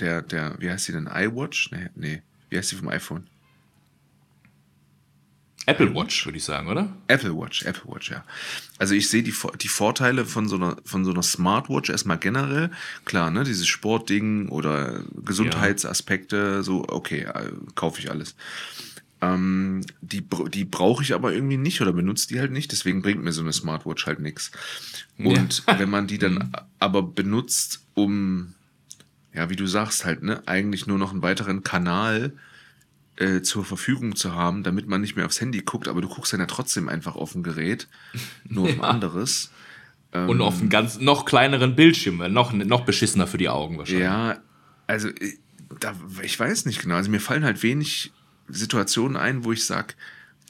[0.00, 1.70] der, der, wie heißt die denn, iWatch?
[1.72, 2.22] Nee, nee.
[2.48, 3.26] Wie heißt die vom iPhone?
[5.66, 6.92] Apple Watch, würde ich sagen, oder?
[7.06, 8.24] Apple Watch, Apple Watch, ja.
[8.78, 12.70] Also ich sehe die, die Vorteile von so, einer, von so einer Smartwatch erstmal generell.
[13.04, 18.34] Klar, ne, dieses Sportding oder Gesundheitsaspekte, so, okay, äh, kaufe ich alles.
[19.20, 23.22] Ähm, die die brauche ich aber irgendwie nicht oder benutze die halt nicht, deswegen bringt
[23.22, 24.50] mir so eine Smartwatch halt nichts.
[25.18, 26.50] Und wenn man die dann
[26.80, 28.54] aber benutzt, um,
[29.32, 32.51] ja, wie du sagst, halt, ne, eigentlich nur noch einen weiteren Kanal äh,
[33.42, 36.40] zur Verfügung zu haben, damit man nicht mehr aufs Handy guckt, aber du guckst dann
[36.40, 37.88] ja trotzdem einfach auf ein Gerät,
[38.48, 38.84] nur auf ein Ja.
[38.84, 39.50] anderes.
[40.12, 44.04] Und auf einem ganz noch kleineren Bildschirm, noch, noch beschissener für die Augen wahrscheinlich.
[44.04, 44.38] Ja,
[44.86, 45.38] also äh,
[45.80, 46.96] da, ich weiß nicht genau.
[46.96, 48.12] Also mir fallen halt wenig
[48.46, 49.94] Situationen ein, wo ich sage,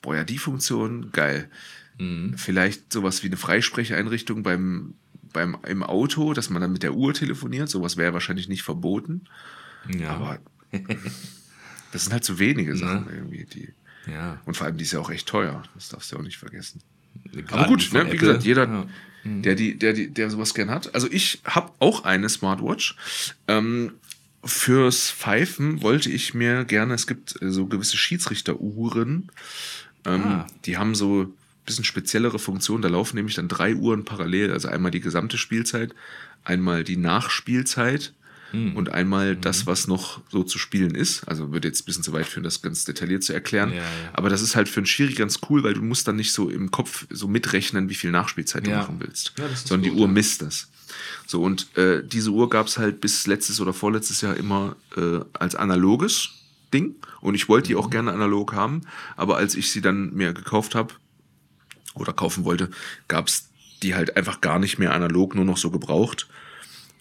[0.02, 1.48] boah, ja, die Funktion, geil.
[1.98, 2.34] Mhm.
[2.36, 4.94] Vielleicht sowas wie eine Freisprecheinrichtung beim,
[5.32, 7.68] beim, im Auto, dass man dann mit der Uhr telefoniert.
[7.68, 9.26] Sowas wäre wahrscheinlich nicht verboten.
[9.96, 10.10] Ja.
[10.10, 10.38] Aber
[11.92, 13.44] das sind halt so wenige Sachen irgendwie.
[13.44, 13.68] Die,
[14.10, 14.40] ja.
[14.44, 15.62] und vor allem, die ist ja auch echt teuer.
[15.74, 16.80] Das darfst du auch nicht vergessen.
[17.32, 18.86] Gerade Aber gut, ne, wie gesagt, jeder, Ja.
[19.24, 20.94] der, die, der, die, der sowas gern hat.
[20.94, 22.96] Also ich habe auch eine Smartwatch.
[23.46, 23.92] Ähm,
[24.44, 29.30] fürs Pfeifen wollte ich mir gerne, es gibt äh, so gewisse Schiedsrichteruhren,
[30.04, 30.46] ähm, Ah.
[30.64, 31.32] die haben so ein
[31.64, 32.82] bisschen speziellere Funktionen.
[32.82, 35.94] Da laufen nämlich dann drei Uhren parallel, also einmal die gesamte Spielzeit,
[36.42, 38.12] einmal die Nachspielzeit
[38.52, 38.76] Hm.
[38.76, 39.40] und einmal Mhm.
[39.40, 41.24] das, was noch so zu spielen ist.
[41.28, 43.70] Also würde jetzt ein bisschen zu weit führen, das ganz detailliert zu erklären.
[43.70, 43.84] Ja, ja.
[44.12, 46.48] Aber das ist halt für einen Schiri ganz cool, weil du musst dann nicht so
[46.50, 48.74] im Kopf so mitrechnen, wie viel Nachspielzeit Ja.
[48.74, 49.32] du machen willst.
[49.38, 50.68] Ja, sondern gut, die Uhr misst das.
[51.26, 55.20] So, und äh, diese Uhr gab es halt bis letztes oder vorletztes Jahr immer äh,
[55.32, 56.30] als analoges
[56.74, 56.96] Ding.
[57.22, 57.80] Und ich wollte die Mhm.
[57.80, 58.82] auch gerne analog haben.
[59.16, 60.92] Aber als ich sie dann mir gekauft habe
[61.94, 62.70] oder kaufen wollte,
[63.08, 63.48] gab es
[63.82, 66.28] die halt einfach gar nicht mehr analog, nur noch so gebraucht.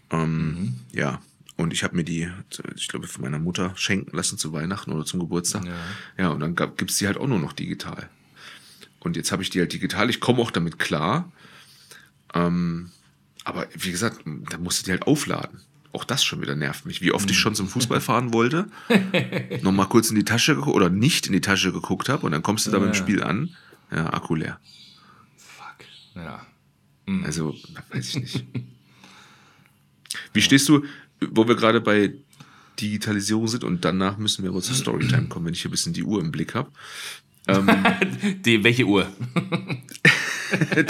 [0.09, 0.73] Ähm, Mhm.
[0.93, 1.21] Ja.
[1.61, 2.27] Und ich habe mir die,
[2.75, 5.63] ich glaube, von meiner Mutter schenken lassen zu Weihnachten oder zum Geburtstag.
[5.65, 5.73] Ja.
[6.17, 8.09] Ja, und dann gibt es die halt auch nur noch digital.
[8.99, 10.09] Und jetzt habe ich die halt digital.
[10.09, 11.31] Ich komme auch damit klar.
[12.33, 12.89] Ähm,
[13.43, 15.59] aber wie gesagt, da musst du die halt aufladen.
[15.93, 17.01] Auch das schon wieder nervt mich.
[17.01, 18.67] Wie oft ich schon zum Fußball fahren wollte,
[19.61, 22.41] nochmal kurz in die Tasche geguckt oder nicht in die Tasche geguckt habe und dann
[22.41, 22.93] kommst du da beim Ja.
[22.95, 23.55] Spiel an.
[23.91, 24.59] Ja, Akku leer.
[25.37, 25.85] Fuck.
[26.15, 26.45] Ja.
[27.23, 27.53] Also,
[27.91, 28.45] weiß ich nicht.
[30.33, 30.85] Wie stehst du,
[31.29, 32.13] wo wir gerade bei
[32.79, 35.93] Digitalisierung sind und danach müssen wir aber zur Storytime kommen, wenn ich hier ein bisschen
[35.93, 36.71] die Uhr im Blick habe.
[38.45, 39.07] Die, welche Uhr?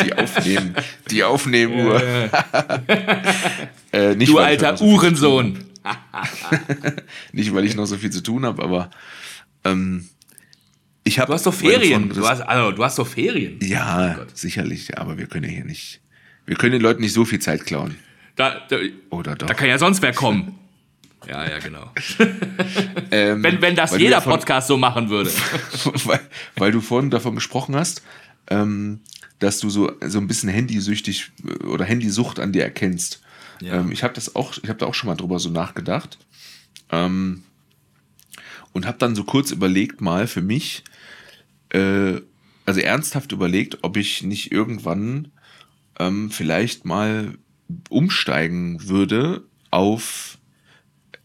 [0.04, 0.76] Die aufnehmen,
[1.10, 2.02] die Aufnehmuhr.
[3.94, 5.60] äh, nicht, Du alter so Uhrensohn.
[7.32, 8.90] Nicht, weil ich noch so viel zu tun habe, aber
[9.64, 10.10] ähm,
[11.04, 11.28] ich habe.
[11.28, 12.10] Du hast doch Ferien.
[12.10, 13.60] Du hast, also, du hast doch Ferien.
[13.62, 16.02] ja, Oh sicherlich, aber wir können ja hier nicht.
[16.46, 17.96] Wir können den Leuten nicht so viel Zeit klauen.
[18.36, 18.78] Da, da,
[19.10, 19.48] Oder doch?
[19.48, 20.58] da kann ja sonst wer kommen.
[21.30, 21.92] Ja, ja, genau.
[23.12, 25.30] Ähm, Wenn, wenn das jeder davon- Podcast so machen würde.
[26.06, 26.20] weil,
[26.56, 28.02] weil du vorhin davon gesprochen hast,
[28.48, 29.02] ähm,
[29.38, 33.22] dass du so, so ein bisschen handysüchtig äh, oder Handysucht an dir erkennst.
[33.62, 33.76] Ja.
[33.76, 36.18] Ähm, ich habe das auch, ich habe da auch schon mal drüber so nachgedacht.
[36.92, 37.44] Ähm,
[38.74, 40.84] und habe dann so kurz überlegt, mal für mich,
[41.70, 42.20] äh,
[42.66, 45.28] also ernsthaft überlegt, ob ich nicht irgendwann
[46.00, 47.36] ähm, vielleicht mal
[47.90, 50.38] umsteigen würde auf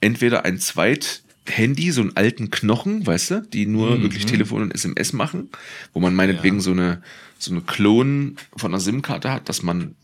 [0.00, 5.12] entweder ein Zweit-Handy, so einen alten Knochen, weißt du, die nur wirklich Telefon und SMS
[5.12, 5.50] machen,
[5.92, 6.62] wo man meinetwegen Ja.
[6.62, 7.02] so eine
[7.38, 9.94] so eine Klon von einer SIM-Karte hat, dass man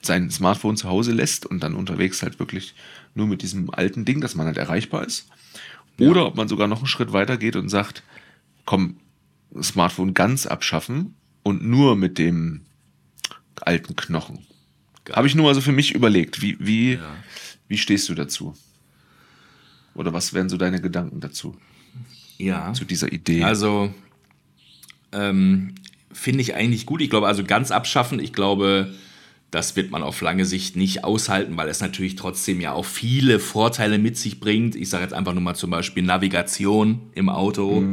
[0.00, 2.74] sein Smartphone zu Hause lässt und dann unterwegs halt wirklich
[3.14, 5.28] nur mit diesem alten Ding, dass man halt erreichbar ist.
[6.00, 8.02] Oder ob man sogar noch einen Schritt weiter geht und sagt,
[8.64, 8.96] komm,
[9.62, 12.62] Smartphone ganz abschaffen und nur mit dem
[13.60, 14.40] alten Knochen.
[15.12, 17.16] Habe ich nur also für mich überlegt, wie, wie, Ja.
[17.68, 18.54] wie stehst du dazu?
[19.94, 21.56] Oder was wären so deine Gedanken dazu,
[22.38, 22.72] Ja.
[22.72, 23.42] zu dieser Idee?
[23.44, 23.92] Also,
[25.12, 25.74] ähm,
[26.12, 27.00] finde ich eigentlich gut.
[27.00, 28.92] Ich glaube, also ganz abschaffen, ich glaube,
[29.50, 33.38] das wird man auf lange Sicht nicht aushalten, weil es natürlich trotzdem ja auch viele
[33.38, 34.74] Vorteile mit sich bringt.
[34.74, 37.84] Ich sage jetzt einfach nur mal zum Beispiel Navigation im Auto.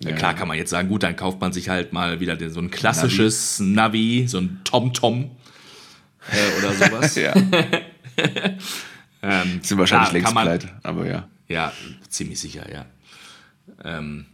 [0.00, 2.60] Ja, klar kann man jetzt sagen, gut, dann kauft man sich halt mal wieder so
[2.60, 5.32] ein klassisches Navi, so ein TomTom
[6.32, 7.14] äh, oder sowas.
[7.16, 7.34] ja,
[9.22, 11.28] ähm, sind wahrscheinlich längst man, pleite, aber ja.
[11.48, 11.72] Ja,
[12.08, 12.84] ziemlich sicher, ja.
[13.84, 14.26] Ähm,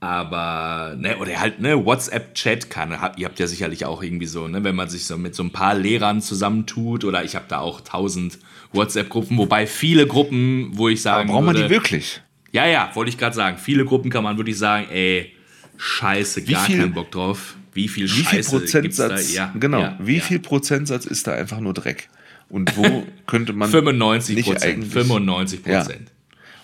[0.00, 4.62] aber, ne, oder halt, ne, WhatsApp-Chat kann, ihr habt ja sicherlich auch irgendwie so, ne,
[4.62, 7.80] wenn man sich so mit so ein paar Lehrern zusammentut, oder ich habe da auch
[7.80, 8.38] tausend
[8.72, 12.22] WhatsApp-Gruppen, wobei viele Gruppen, wo ich sagen Braucht man die wirklich?
[12.52, 15.32] ja, ja, wollte ich gerade sagen, viele Gruppen kann man wirklich sagen, ey,
[15.78, 17.56] scheiße, gar viel- keinen Bock drauf.
[17.72, 19.32] Wie viel Wie viel Scheiße Prozentsatz?
[19.34, 19.80] Ja, genau.
[19.80, 20.22] ja, wie ja.
[20.22, 22.08] viel Prozentsatz ist da einfach nur Dreck?
[22.48, 24.64] Und wo könnte man 95 nicht Prozent.
[24.74, 25.82] eigentlich- 95 Ja.
[25.82, 26.10] Prozent.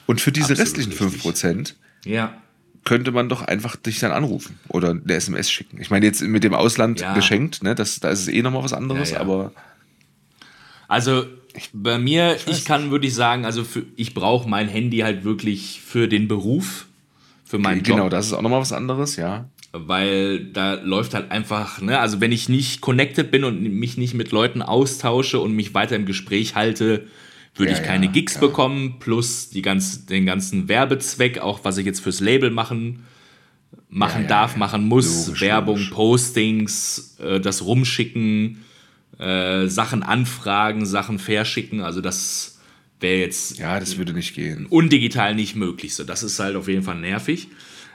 [0.07, 1.11] Und für diese Absolut restlichen richtig.
[1.11, 2.37] 5 Prozent Ja.
[2.85, 5.81] könnte man doch einfach dich dann anrufen oder eine SMS schicken.
[5.81, 8.73] Ich meine, jetzt mit dem Ausland geschenkt, ne, das, da ist es eh nochmal was
[8.73, 9.53] anderes, aber
[10.89, 11.25] Also
[11.73, 16.09] bei mir, ich kann wirklich sagen, also für, ich brauche mein Handy halt wirklich für
[16.09, 16.87] den Beruf,
[17.45, 19.49] für meinen genau, Job, das ist auch nochmal was anderes, ja.
[19.73, 24.15] weil da läuft halt einfach, ne, also wenn ich nicht connected bin und mich nicht
[24.15, 27.07] mit Leuten austausche und mich weiter im Gespräch halte,
[27.57, 28.49] würde Ja, ich keine ja, Gigs klar.
[28.49, 33.05] bekommen, plus die ganz, den ganzen Werbezweck, auch was ich jetzt fürs Label machen,
[33.89, 35.91] machen Ja, darf, machen muss, Logisch, Werbung, logisch.
[35.91, 38.65] Postings, äh, das Rumschicken,
[39.19, 42.54] äh, Sachen anfragen, Sachen verschicken, also das
[43.01, 44.67] wäre jetzt Ja, das würde nicht gehen.
[44.67, 45.95] undigital nicht möglich.
[45.95, 47.49] So, das ist halt auf jeden Fall nervig.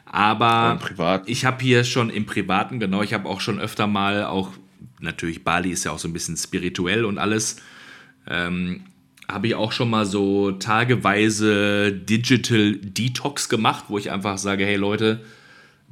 [0.06, 0.80] Aber
[1.28, 4.52] ich habe hier schon im Privaten, genau, ich habe auch schon öfter mal, auch
[5.00, 7.58] natürlich Bali ist ja auch so ein bisschen spirituell und alles,
[8.28, 8.82] ähm,
[9.28, 14.76] habe ich auch schon mal so tageweise Digital Detox gemacht, wo ich einfach sage, hey
[14.78, 15.22] Leute,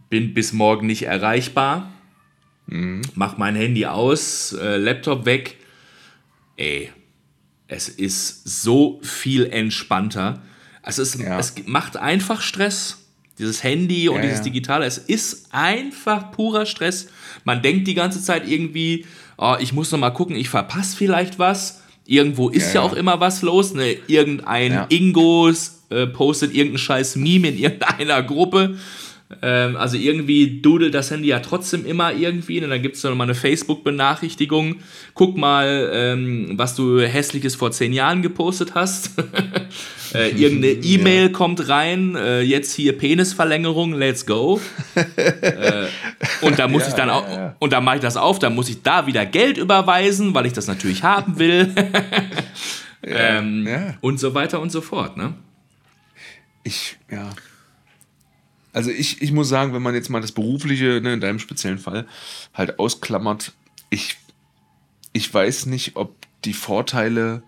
[0.09, 1.91] bin bis morgen nicht erreichbar,
[2.65, 5.57] mach mein Handy aus, äh, Laptop weg,
[6.57, 6.89] ey,
[7.67, 10.41] Es ist so viel entspannter.
[10.81, 11.37] Also es, Ja.
[11.37, 12.97] es macht einfach Stress.
[13.37, 14.41] Dieses Handy und Ja, dieses.
[14.41, 17.07] Digitale, es ist einfach purer Stress.
[17.43, 19.05] Man denkt die ganze Zeit irgendwie,
[19.37, 21.81] oh, ich muss noch mal gucken, ich verpasse vielleicht was.
[22.05, 23.73] Irgendwo ist ja, auch immer was los.
[23.73, 23.97] Ne?
[24.07, 24.85] Irgendein.
[24.89, 28.77] Ingos äh, postet irgendeinen scheiß Meme in irgendeiner Gruppe.
[29.41, 32.63] Ähm, also irgendwie dudelt das Handy ja trotzdem immer irgendwie.
[32.63, 34.77] Und dann gibt es noch mal eine Facebook-Benachrichtigung.
[35.13, 39.11] Guck mal, ähm, was du hässliches vor zehn Jahren gepostet hast.
[40.13, 42.15] äh, irgendeine E-Mail kommt rein.
[42.15, 44.61] Äh, jetzt hier Penisverlängerung, let's go.
[44.95, 45.87] äh,
[46.41, 47.55] und da muss Ja, ich dann ja, auch, ja.
[47.59, 50.53] und dann mache ich das auf, dann muss ich da wieder Geld überweisen, weil ich
[50.53, 51.73] das natürlich haben will.
[53.03, 53.95] ähm, ja.
[53.99, 55.33] Und so weiter und so fort, ne?
[56.63, 57.29] Ich, ja.
[58.77, 61.79] Also ich, ich muss sagen, wenn man jetzt mal das Berufliche, ne, in deinem speziellen
[61.79, 62.05] Fall,
[62.53, 63.53] halt ausklammert,
[63.89, 64.17] ich,
[65.13, 66.15] ich weiß nicht, ob
[66.45, 67.41] die Vorteile,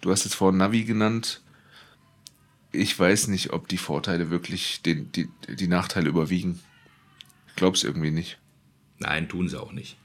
[0.00, 1.40] du hast jetzt vorhin Navi genannt,
[2.72, 6.58] ich weiß nicht, ob die Vorteile wirklich den, die, die Nachteile überwiegen.
[7.46, 8.38] Ich glaub's irgendwie nicht.
[8.98, 9.96] Nein, tun sie auch nicht.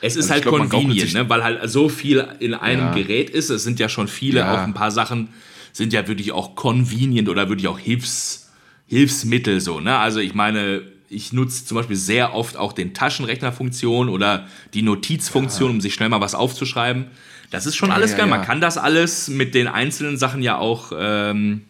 [0.00, 1.28] Es ist Also halt glaub, convenient, ne?
[1.28, 2.94] weil halt so viel in einem Ja.
[2.94, 3.50] Gerät ist.
[3.50, 4.54] Es sind ja schon viele, Ja.
[4.54, 5.28] auch ein paar Sachen
[5.74, 8.49] sind ja wirklich auch convenient oder wirklich auch Hilfs,
[8.90, 9.78] Hilfsmittel so.
[9.78, 9.96] Ne?
[9.96, 15.70] Also ich meine, ich nutze zum Beispiel sehr oft auch den Taschenrechnerfunktion oder die Notizfunktion,
[15.70, 17.06] um sich schnell mal was aufzuschreiben.
[17.52, 18.26] Das ist schon Ja, alles ja, geil.
[18.26, 18.46] Man ja.
[18.46, 21.62] kann das alles mit den einzelnen Sachen ja auch, ähm,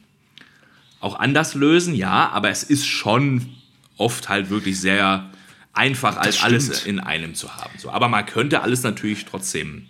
[1.01, 3.51] auch anders lösen, ja, aber es ist schon
[3.99, 5.29] oft halt wirklich sehr
[5.75, 7.79] einfach, als alles in einem zu haben.
[7.79, 7.91] So.
[7.91, 9.87] Aber man könnte alles natürlich trotzdem.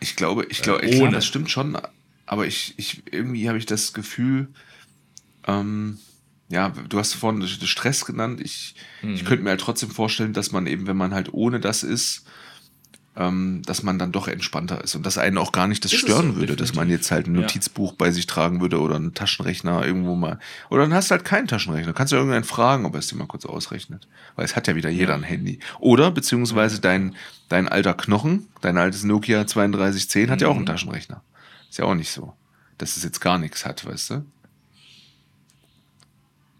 [0.00, 1.78] Ich glaube, ich glaube, Äh, klar, das stimmt schon,
[2.26, 4.48] aber ich, ich irgendwie habe ich das Gefühl,
[5.46, 5.98] ähm,
[6.54, 8.40] ja, du hast vorhin Stress genannt.
[8.40, 9.14] Ich, Mhm.
[9.14, 12.24] ich könnte mir halt trotzdem vorstellen, dass man eben, wenn man halt ohne das ist,
[13.16, 16.00] ähm, dass man dann doch entspannter ist und dass einen auch gar nicht das Ist
[16.00, 17.00] stören so, würde, dass man definitiv.
[17.04, 17.40] jetzt halt ein Ja.
[17.42, 20.40] Notizbuch bei sich tragen würde oder einen Taschenrechner irgendwo mal.
[20.68, 21.92] Oder dann hast du halt keinen Taschenrechner.
[21.92, 24.08] Kannst du irgendeinen fragen, ob er es dir mal kurz ausrechnet.
[24.34, 25.60] Weil es hat ja wieder jeder ein Handy.
[25.78, 27.14] Oder beziehungsweise dein,
[27.48, 30.52] dein alter Knochen, dein altes Nokia 3210 hat ja Mhm.
[30.52, 31.22] auch einen Taschenrechner.
[31.70, 32.32] Ist ja auch nicht so,
[32.78, 34.24] dass es jetzt gar nichts hat, weißt du?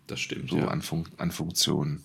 [0.06, 0.50] Das stimmt.
[0.50, 0.68] So ja.
[0.68, 2.02] an, Fun an Funktionen.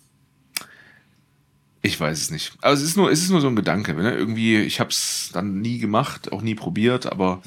[1.82, 2.54] Ich weiß es nicht.
[2.62, 3.94] Aber es ist nur, es ist nur so ein Gedanke.
[3.94, 4.14] Ne?
[4.14, 7.42] Irgendwie, ich habe es dann nie gemacht, auch nie probiert, aber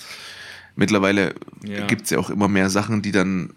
[0.75, 1.35] mittlerweile
[1.65, 1.87] Ja.
[1.87, 3.53] gibt es ja auch immer mehr Sachen, die dann,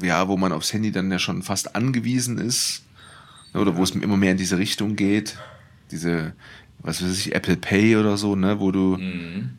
[0.00, 2.82] ja, wo man aufs Handy dann ja schon fast angewiesen ist.
[3.54, 5.36] Oder wo es immer mehr in diese Richtung geht.
[5.90, 6.32] Diese,
[6.78, 9.50] was weiß ich, Apple Pay oder so, ne, wo du, Mhm.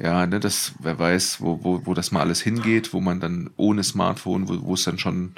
[0.00, 3.50] ja, ne, das, wer weiß, wo, wo, wo das mal alles hingeht, wo man dann
[3.56, 5.32] ohne Smartphone, wo, wo es dann schon,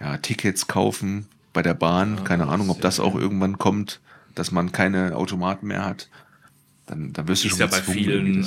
[0.00, 4.00] ja, Tickets kaufen bei der Bahn, keine das Ahnung, ob das ja- auch irgendwann kommt,
[4.34, 6.08] dass man keine Automaten mehr hat.
[6.86, 8.46] Dann, dann wirst du Ist schon ja bei vielen,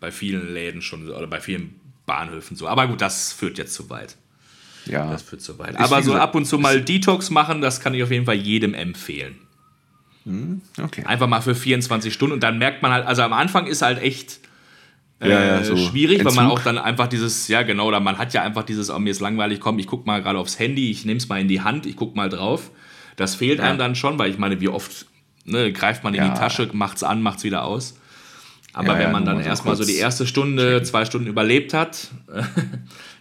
[0.00, 1.74] bei vielen Läden schon so, oder bei vielen
[2.06, 2.68] Bahnhöfen so.
[2.68, 4.16] Aber gut, das führt jetzt zu weit.
[4.86, 5.70] ja, Das führt zu weit.
[5.70, 8.36] Ist, Aber so ab und zu mal Detox machen, das kann ich auf jeden Fall
[8.36, 9.36] jedem empfehlen.
[10.82, 11.04] okay.
[11.04, 14.00] Einfach mal für 24 Stunden und dann merkt man halt, also am Anfang ist halt
[14.00, 14.40] echt
[15.20, 16.58] äh, Ja, ja, so schwierig, weil man Entzug.
[16.60, 19.20] auch dann einfach dieses, ja genau, oder man hat ja einfach dieses, oh, mir ist
[19.20, 21.86] langweilig, komm, ich guck mal gerade aufs Handy, ich nehme es mal in die Hand,
[21.86, 22.70] ich guck mal drauf.
[23.16, 25.06] Das fehlt einem dann schon, weil ich meine, wie oft
[25.44, 27.96] ne, greift man in die Tasche, macht's an, macht's wieder aus.
[28.72, 32.08] Aber wenn man dann mal so erstmal so die erste Stunde, zwei Stunden überlebt hat,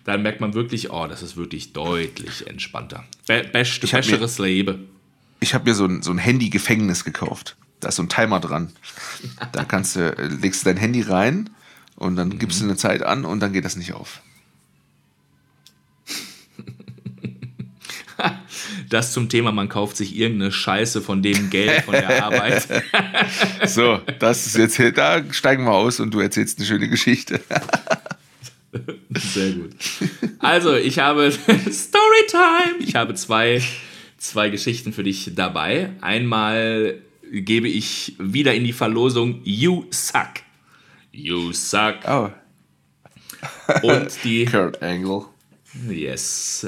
[0.06, 3.04] dann merkt man wirklich, oh, das ist wirklich deutlich entspannter.
[3.28, 4.88] Be best, Ich hab mir- besseres Leben.
[5.41, 7.56] Ich habe mir so ein, so ein Handy-Gefängnis gekauft.
[7.80, 8.72] Da ist so ein Timer dran.
[9.54, 11.50] Da kannst du, äh, legst du dein Handy rein
[12.00, 14.22] und dann gibst du eine Zeit an und dann geht das nicht auf.
[18.89, 22.68] Das zum Thema, man kauft sich irgendeine Scheiße von dem Geld von der Arbeit.
[23.66, 27.39] So, das ist jetzt da steigen wir aus und du erzählst eine schöne Geschichte.
[29.12, 29.76] Sehr gut.
[30.39, 32.80] Also, ich habe Storytime.
[32.80, 33.62] Ich habe zwei,
[34.18, 35.91] zwei Geschichten für dich dabei.
[36.02, 36.95] Einmal
[37.32, 40.41] gebe ich wieder in die Verlosung You Suck.
[41.12, 41.95] You Suck.
[42.07, 42.30] Oh,
[43.84, 45.26] Und die, Kurt Angle.
[45.88, 46.68] yes.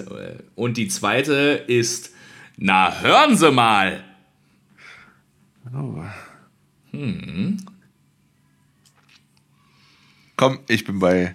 [0.56, 2.12] Und die zweite ist,
[2.58, 4.04] na hören Sie mal.
[5.74, 6.04] Oh.
[10.36, 11.34] Komm, ich bin bei,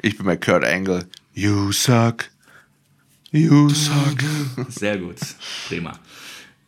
[0.00, 1.06] ich bin bei Kurt Angle.
[1.34, 2.30] You suck.
[3.30, 4.22] You suck.
[4.68, 5.16] Sehr gut.
[5.68, 5.98] Prima.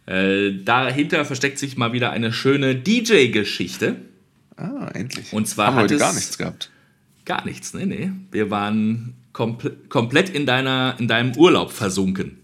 [0.06, 3.96] Äh, dahinter versteckt sich mal wieder eine schöne DJ-Geschichte.
[4.56, 5.32] Ah, endlich.
[5.32, 6.70] Und zwar haben wir hat heute es- gar nichts gehabt.
[7.24, 8.10] Gar nichts, nee, nee.
[8.30, 12.38] Wir waren komple komplett in, deiner, in deinem Urlaub versunken.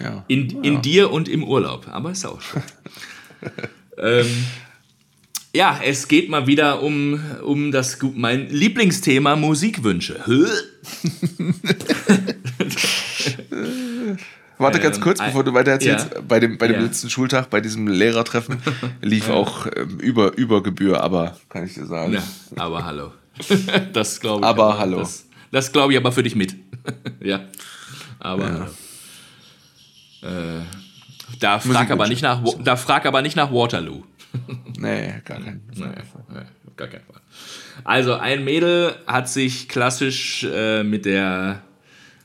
[0.00, 0.24] Ja.
[0.28, 1.86] In, in dir und im Urlaub.
[1.90, 2.62] Aber ist auch schön.
[3.98, 4.26] ähm,
[5.54, 10.20] Ja, es geht mal wieder um, um das, mein Lieblingsthema Musikwünsche.
[14.62, 16.10] Warte ganz kurz, ähm, bevor du weiter erzählst.
[16.14, 16.20] Ja.
[16.26, 16.82] Bei dem, bei dem ja.
[16.82, 18.62] letzten Schultag, bei diesem Lehrertreffen,
[19.02, 19.34] lief ja.
[19.34, 22.14] auch ähm, über, über Gebühr, aber kann ich dir sagen.
[22.14, 22.22] Ja,
[22.56, 23.12] aber hallo.
[23.92, 24.46] das glaube ich.
[24.46, 24.98] Aber, aber hallo.
[24.98, 26.54] Das, das glaube ich aber für dich mit.
[27.20, 27.40] ja.
[28.18, 28.66] Aber hallo.
[30.22, 30.62] Äh,
[31.40, 34.04] da frag aber nicht nach, da frag aber nicht nach Waterloo.
[34.78, 36.40] nee, gar kein, nee, nee,
[36.76, 37.20] gar kein Fall.
[37.84, 41.62] Also ein Mädel hat sich klassisch äh, mit der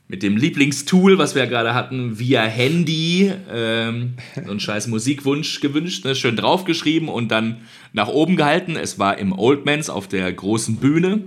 [0.09, 5.59] mit dem Lieblingstool, was wir ja gerade hatten, via Handy ähm, so einen scheiß Musikwunsch
[5.59, 6.15] gewünscht, ne?
[6.15, 7.57] schön draufgeschrieben und dann
[7.91, 8.77] nach oben gehalten.
[8.77, 11.23] Es war im Oldmans auf der großen Bühne.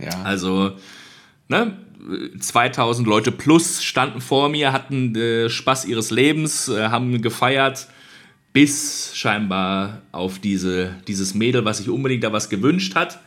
[0.00, 0.22] Ja.
[0.22, 0.72] Also,
[1.48, 1.76] ne,
[2.38, 7.88] 2000 Leute plus standen vor mir, hatten äh, Spaß ihres Lebens, äh, haben gefeiert,
[8.54, 13.20] bis scheinbar auf diese, dieses Mädel, was sich unbedingt da was gewünscht hat.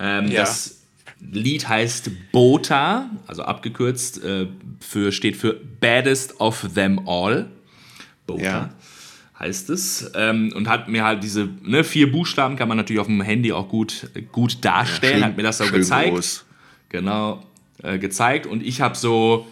[0.00, 0.40] Ähm, ja.
[0.40, 0.83] Das
[1.32, 4.46] Lied heißt Bota, also abgekürzt äh,
[4.80, 7.50] für, steht für Baddest of Them All.
[8.26, 8.42] Bota.
[8.42, 8.74] Ja.
[9.38, 10.10] Heißt es.
[10.14, 13.52] Ähm, und hat mir halt diese ne, vier Buchstaben, kann man natürlich auf dem Handy
[13.52, 16.14] auch gut, gut darstellen, ja, schön, hat mir das so gezeigt.
[16.14, 16.44] Groß.
[16.90, 17.44] Genau,
[17.82, 18.46] äh, gezeigt.
[18.46, 19.46] Und ich habe so,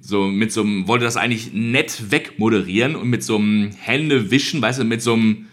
[0.00, 4.80] so mit so einem, wollte das eigentlich nett wegmoderieren und mit so einem Händewischen, weißt
[4.80, 5.46] du, mit so einem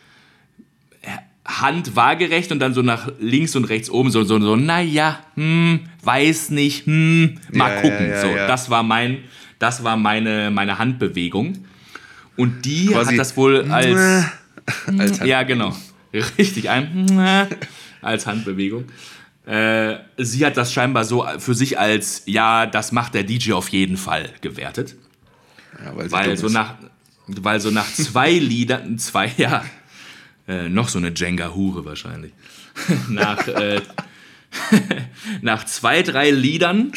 [1.46, 5.82] Hand waagerecht und dann so nach links und rechts oben, so, so, so naja, hm,
[6.04, 8.10] weiß nicht, hm, mal ja, gucken.
[8.10, 9.20] Ja, ja, so, das war mein,
[9.58, 11.66] das war meine, meine Handbewegung.
[12.38, 14.28] Und die Quasi hat das wohl als,
[14.98, 15.76] als ja, genau,
[16.14, 17.20] richtig, ein
[18.02, 18.86] als Handbewegung.
[19.46, 23.70] Äh, sie hat das scheinbar so für sich als, ja, das macht der DJ auf
[23.70, 24.96] jeden Fall gewertet.
[25.96, 26.76] weil, weil so nach,
[27.26, 29.64] weil so nach zwei Liedern, zwei, ja,
[30.52, 32.34] äh, noch so eine Jenga-Hure wahrscheinlich.
[33.10, 33.82] nach, äh,
[35.42, 36.92] nach zwei, drei Liedern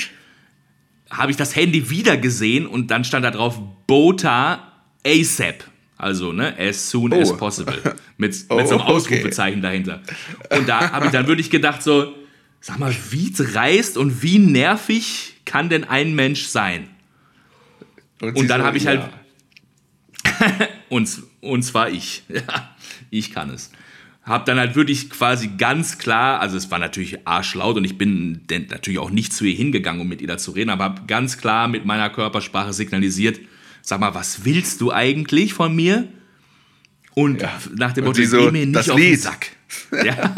[1.11, 4.73] habe ich das Handy wieder gesehen und dann stand da drauf Bota
[5.07, 5.65] ASAP.
[5.97, 7.21] Also, ne, as soon oh.
[7.21, 7.81] as possible.
[8.17, 9.67] Mit, oh, mit so einem Ausrufezeichen okay.
[9.67, 10.03] dahinter.
[10.51, 12.15] Und da habe ich dann wirklich gedacht, so,
[12.61, 16.89] sag mal, wie dreist und wie nervig kann denn ein Mensch sein?
[18.21, 19.03] Und, und dann habe ich halt.
[20.89, 22.23] und, und zwar ich.
[22.29, 22.74] Ja
[23.19, 23.71] ich kann es.
[24.25, 28.41] Hab dann halt wirklich quasi ganz klar, also es war natürlich arschlaut und ich bin
[28.49, 31.37] natürlich auch nicht zu ihr hingegangen, um mit ihr da zu reden, aber hab ganz
[31.37, 33.39] klar mit meiner Körpersprache signalisiert,
[33.83, 36.09] sag mal, was willst du eigentlich von mir?
[37.15, 37.53] Und ja.
[37.77, 39.13] nach dem Motto, so, geh mir nicht auf Lied.
[39.13, 39.51] den Sack.
[39.93, 40.35] Ja.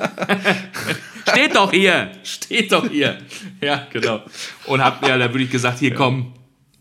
[1.30, 3.18] steht doch hier, steht doch hier.
[3.60, 4.22] Ja, genau.
[4.66, 6.34] Und hab mir da wirklich gesagt, hier komm,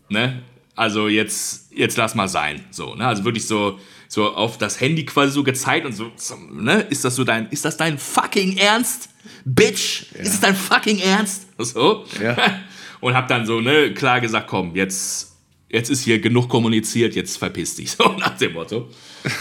[0.08, 0.42] ne?
[0.74, 2.64] Also jetzt, jetzt lass mal sein.
[2.70, 3.06] So, ne?
[3.06, 3.78] Also wirklich so,
[4.08, 6.10] so auf das Handy quasi so gezeigt und so,
[6.52, 6.86] ne?
[6.90, 9.08] Ist das so dein, ist das dein fucking Ernst?
[9.44, 10.20] Bitch, ja.
[10.22, 11.46] ist es dein fucking Ernst?
[11.58, 12.04] So.
[12.22, 12.36] Ja.
[13.00, 15.36] Und hab dann so, ne, klar gesagt, komm, jetzt,
[15.68, 18.88] jetzt ist hier genug kommuniziert, jetzt verpiss dich, so nach dem Motto.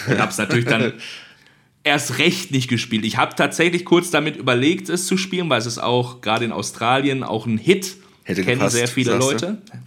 [0.08, 0.94] Und hab's natürlich dann
[1.84, 3.06] erst recht nicht gespielt.
[3.06, 6.52] Ich habe tatsächlich kurz damit überlegt, es zu spielen, weil es ist auch gerade in
[6.52, 7.96] Australien auch ein Hit.
[8.24, 9.62] Hätte Kennen gepasst, sehr viele Leute.
[9.66, 9.78] Du?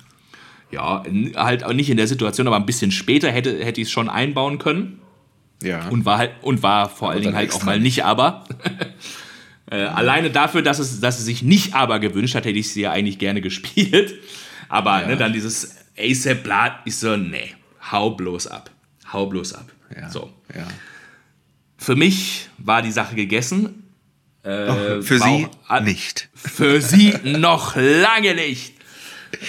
[0.71, 1.03] Ja,
[1.37, 4.09] halt auch nicht in der Situation, aber ein bisschen später hätte, hätte ich es schon
[4.09, 5.01] einbauen können.
[5.63, 5.89] Ja.
[5.89, 8.45] Und war halt, und war vor allen Dingen halt auch mal nicht aber.
[9.71, 9.95] äh, ja.
[9.95, 12.93] Alleine dafür, dass es, dass es sich nicht aber gewünscht hat, hätte ich sie ja
[12.93, 14.15] eigentlich gerne gespielt.
[14.69, 15.09] Aber ja.
[15.09, 17.55] ne, dann dieses ASAP Blatt, ich so, nee,
[17.91, 18.71] hau bloß ab.
[19.13, 19.73] Hau bloß ab.
[19.97, 20.11] Ja.
[20.11, 20.31] So.
[20.55, 20.67] Ja.
[21.79, 23.85] Für mich war die Sache gegessen.
[24.43, 26.29] Äh, oh, für sie auch, nicht.
[26.35, 28.75] Für sie noch lange nicht.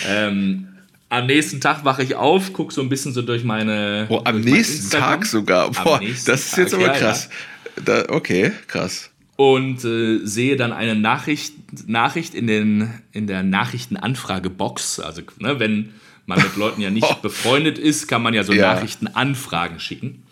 [0.07, 0.68] Ähm,
[1.09, 4.05] am nächsten Tag wache ich auf, gucke so ein bisschen so durch meine.
[4.09, 5.71] Oh, am nächsten Tag sogar.
[5.71, 7.29] Boah, das ist jetzt Tag, aber krass.
[7.29, 8.03] Ja, ja.
[8.05, 9.09] Da, okay, krass.
[9.35, 11.53] Und äh, sehe dann eine Nachricht,
[11.87, 14.99] Nachricht in, den, in der Nachrichtenanfragebox.
[14.99, 15.93] Also, ne, wenn
[16.25, 17.15] man mit Leuten ja nicht oh.
[17.21, 18.73] befreundet ist, kann man ja so ja.
[18.73, 20.23] Nachrichtenanfragen schicken.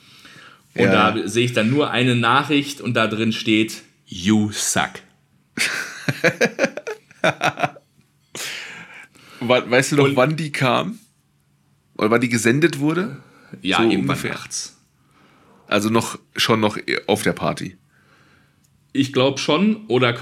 [0.75, 4.91] Und da sehe ich dann nur eine Nachricht und da drin steht: You suck.
[9.39, 10.99] Weißt du noch, wann die kam?
[11.97, 13.17] Oder wann die gesendet wurde?
[13.61, 14.77] Ja, so irgendwann nachts.
[15.67, 16.77] Also noch schon noch
[17.07, 17.77] auf der Party.
[18.93, 20.15] Ich glaube schon, oder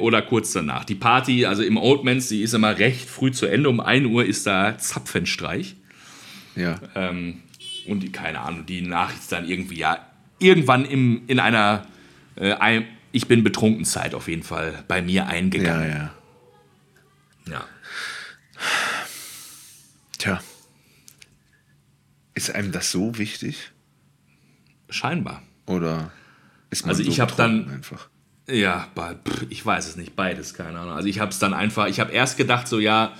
[0.00, 0.84] oder kurz danach.
[0.84, 3.68] Die Party, also im Oldmans, die ist immer recht früh zu Ende.
[3.68, 5.76] Um 1 Uhr ist da Zapfenstreich.
[6.56, 6.80] Ja.
[6.94, 7.42] Ähm,
[7.86, 9.98] und die, keine Ahnung, die Nachricht ist dann irgendwie, ja,
[10.38, 11.86] irgendwann im, in einer
[12.36, 15.88] äh, ein, Ich bin betrunken Zeit auf jeden Fall bei mir eingegangen.
[15.88, 16.10] Ja, ja.
[17.48, 17.64] Ja.
[20.18, 20.40] Tja.
[22.34, 23.70] Ist einem das so wichtig?
[24.90, 25.42] Scheinbar.
[25.66, 26.10] Oder
[26.70, 28.08] ist man Also so ich hab betroffen dann- einfach.
[28.48, 28.88] Ja,
[29.50, 30.94] ich weiß es nicht, beides, keine Ahnung.
[30.94, 33.12] Also ich habe es dann einfach, ich habe erst gedacht, so ja,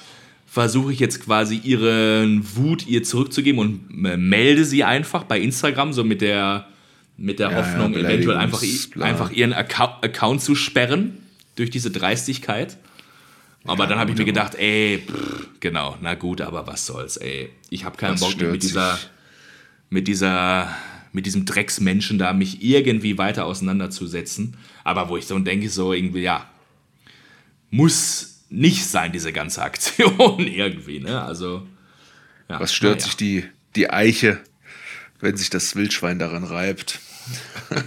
[0.47, 5.93] versuche ich jetzt quasi ihren Wut ihr zurückzugeben und äh, melde sie einfach bei Instagram,
[5.93, 6.69] so mit der,
[7.17, 8.63] mit der Ja, Hoffnung, ja, eventuell einfach,
[9.01, 11.19] einfach ihren Account zu sperren
[11.57, 12.77] durch diese Dreistigkeit.
[13.67, 17.17] Aber Ja, dann habe ich mir gedacht, ey, pff, genau, na gut, aber was soll's,
[17.17, 17.51] ey.
[17.71, 18.99] Ich habe keinen Was Bock mit dieser,
[19.91, 20.75] mit dieser,
[21.13, 24.57] mit diesem Drecksmenschen da mich irgendwie weiter auseinanderzusetzen.
[24.85, 26.49] Aber wo ich so denke, so irgendwie, ja,
[27.71, 31.23] muss nicht sein, diese ganze Aktion irgendwie, ne?
[31.23, 31.67] Also.
[32.49, 33.07] Ja, Was stört naja.
[33.07, 33.45] sich die,
[33.75, 34.39] die Eiche,
[35.21, 37.01] wenn sich das Wildschwein daran reibt?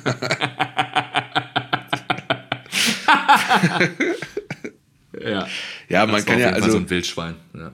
[5.30, 5.48] Ja,
[5.90, 7.36] Ja, man kann ja, also so ein Wildschwein.
[7.54, 7.72] Ja.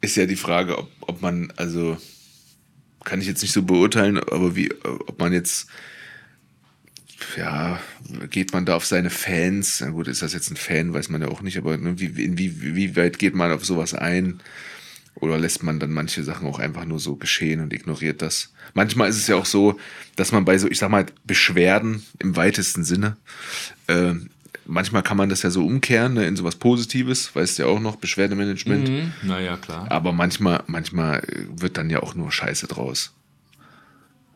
[0.00, 1.98] ist ja die Frage, ob, ob man, also
[3.04, 5.68] kann ich jetzt nicht so beurteilen, aber wie, ob man jetzt,
[7.36, 7.80] ja,
[8.30, 9.80] geht man da auf seine Fans?
[9.80, 12.22] Na gut, ist das jetzt ein Fan, weiß man ja auch nicht, aber ne, wie,
[12.22, 14.40] in wie, wie weit geht man auf sowas ein?
[15.16, 18.52] Oder lässt man dann manche Sachen auch einfach nur so geschehen und ignoriert das?
[18.74, 19.78] Manchmal ist es ja auch so,
[20.16, 23.16] dass man bei so, ich sag mal, Beschwerden im weitesten Sinne,
[23.86, 24.14] äh,
[24.70, 27.80] manchmal kann man das ja so umkehren ne, in sowas Positives, weißt du ja auch
[27.80, 28.88] noch, Beschwerdemanagement.
[28.88, 29.12] Mhm.
[29.22, 29.86] Naja, klar.
[29.90, 33.14] Aber manchmal, manchmal äh, wird dann ja auch nur Scheiße draus.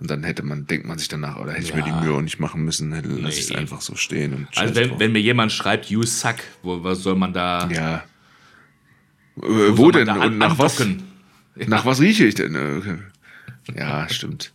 [0.01, 2.01] Und dann hätte man, denkt man sich danach, oder hätte ich mir Ja.
[2.01, 3.57] die Mühe auch nicht machen müssen, hätte lasse ich es Nee.
[3.57, 7.33] einfach so stehen Also wenn, wenn mir jemand schreibt, you suck, wo was soll man
[7.33, 7.97] da, Ja.
[7.97, 8.03] Äh,
[9.37, 10.09] wo, wo soll denn?
[10.11, 10.81] Und nach was?
[10.81, 11.05] andocken?
[11.69, 12.55] Nach was rieche ich denn?
[12.57, 13.79] Äh.
[13.79, 14.53] Ja, stimmt.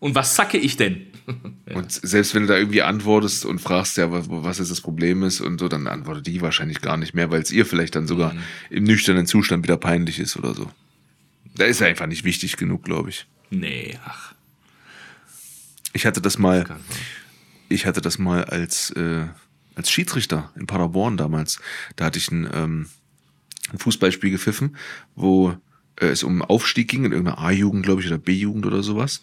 [0.00, 1.06] Und was sacke ich denn?
[1.74, 5.22] Und selbst wenn du da irgendwie antwortest und fragst, ja, was, was jetzt das Problem
[5.22, 8.06] ist und so, dann antwortet die wahrscheinlich gar nicht mehr, weil es ihr vielleicht dann
[8.06, 8.38] sogar Mhm.
[8.70, 10.70] im nüchternen Zustand wieder peinlich ist oder so.
[11.54, 13.26] Da ist er einfach nicht wichtig genug, glaube ich.
[13.50, 14.32] Nee, ach.
[15.92, 16.78] Ich hatte das mal, Fall.
[17.68, 19.26] ich hatte das mal als, äh,
[19.74, 21.60] als Schiedsrichter in Paderborn damals.
[21.96, 22.88] Da hatte ich ein, ähm,
[23.72, 24.76] ein Fußballspiel gepfiffen,
[25.14, 25.50] wo
[26.00, 29.20] äh, es um Aufstieg ging in irgendeiner A-Jugend, glaube ich, oder B-Jugend oder sowas.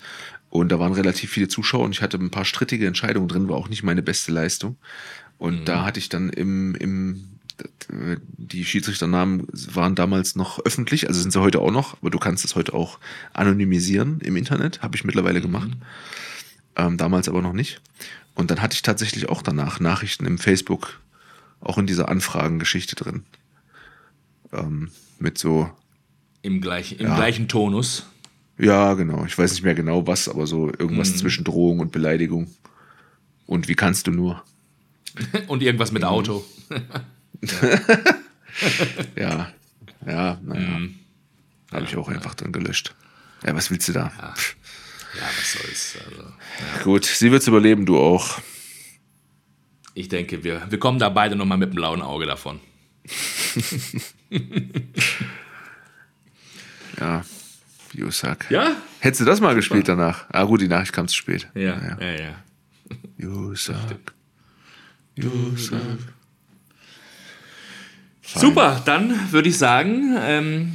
[0.60, 3.58] Und da waren relativ viele Zuschauer und ich hatte ein paar strittige Entscheidungen drin, war
[3.58, 4.78] auch nicht meine beste Leistung.
[5.38, 7.28] Und da hatte ich dann im, im
[8.38, 12.44] die Schiedsrichternamen waren damals noch öffentlich, also sind sie heute auch noch, aber du kannst
[12.44, 13.00] es heute auch
[13.34, 15.70] anonymisieren im Internet, habe ich mittlerweile gemacht.
[16.76, 17.82] Ähm, damals aber noch nicht.
[18.34, 21.00] Und dann hatte ich tatsächlich auch danach Nachrichten im Facebook,
[21.62, 23.24] auch in dieser Anfragengeschichte drin.
[24.52, 25.70] Ähm, mit so,
[26.42, 27.16] Im, gleich, im Ja.
[27.16, 28.06] gleichen Tonus.
[28.58, 31.18] Ja, genau, ich weiß nicht mehr genau was, aber so irgendwas Mhm.
[31.18, 32.48] zwischen Drohung und Beleidigung.
[33.46, 34.44] Und wie kannst du nur?
[35.48, 36.44] Und irgendwas mit Auto.
[39.18, 39.52] Ja,
[40.06, 40.80] ja, naja.
[40.80, 40.96] Mhm.
[41.74, 42.96] Habe ich auch einfach dann gelöscht.
[43.46, 44.10] Ja, was willst du da?
[44.36, 44.56] Pff,
[45.16, 45.98] Ja, was soll's.
[46.06, 48.40] Also, Gut, sie wird's überleben, du auch.
[49.94, 52.60] ich denke, wir, wir kommen da beide nochmal mit dem blauen Auge davon.
[57.00, 57.24] Ja,
[58.12, 58.50] suck.
[58.50, 58.72] Ja?
[59.00, 60.26] Hättest du das mal gespielt danach?
[60.32, 61.48] Ah, gut, die Nachricht kam zu spät.
[61.54, 61.98] Ja, ja.
[62.00, 62.36] ja, ja.
[63.18, 63.78] You suck.
[68.22, 70.74] Super, dann würde ich sagen, ähm,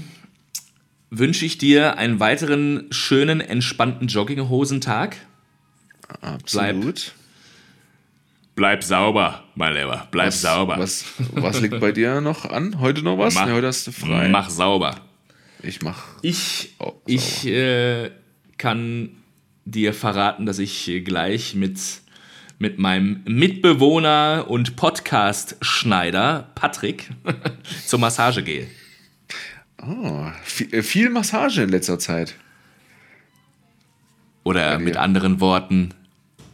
[1.10, 5.16] wünsche ich dir einen weiteren schönen, entspannten Jogginghosentag.
[6.20, 7.12] Absolut.
[8.54, 10.06] Bleib sauber, mein Lieber.
[10.10, 10.76] Bleib Was, sauber.
[10.78, 12.78] Was, was liegt bei dir noch an?
[12.80, 13.34] Heute noch was?
[13.34, 14.28] Mach- Ja, heute hast du frei.
[14.28, 15.00] Mach sauber.
[15.62, 16.04] Ich mach.
[16.22, 18.10] Ich, Oh, ich äh,
[18.56, 19.10] kann
[19.64, 21.78] dir verraten, dass ich gleich mit,
[22.58, 27.10] mit meinem Mitbewohner und Podcast-Schneider Patrick
[27.86, 28.66] zur Massage gehe.
[29.82, 32.34] Oh, viel, äh, viel Massage in letzter Zeit.
[34.44, 35.94] Oder mit anderen Worten,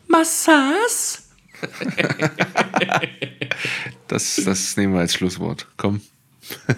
[0.08, 1.22] Massage?
[4.08, 5.66] Das, das nehmen wir als Schlusswort.
[5.76, 6.00] Komm.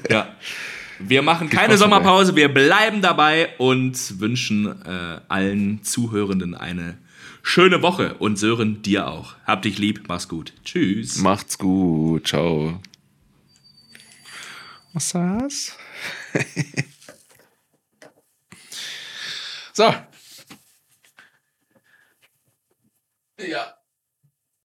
[0.09, 0.35] Ja.
[0.99, 1.77] Wir machen keine.
[1.77, 6.99] Sommerpause, wir bleiben dabei und wünschen äh, allen Zuhörenden eine
[7.43, 9.37] schöne Woche und Sören dir auch.
[9.47, 10.53] Hab dich lieb, mach's gut.
[10.65, 11.19] Tschüss.
[11.19, 12.27] Macht's gut.
[12.27, 12.81] Ciao.
[14.93, 15.73] Massage?
[19.73, 19.95] so.
[23.39, 23.78] Ja.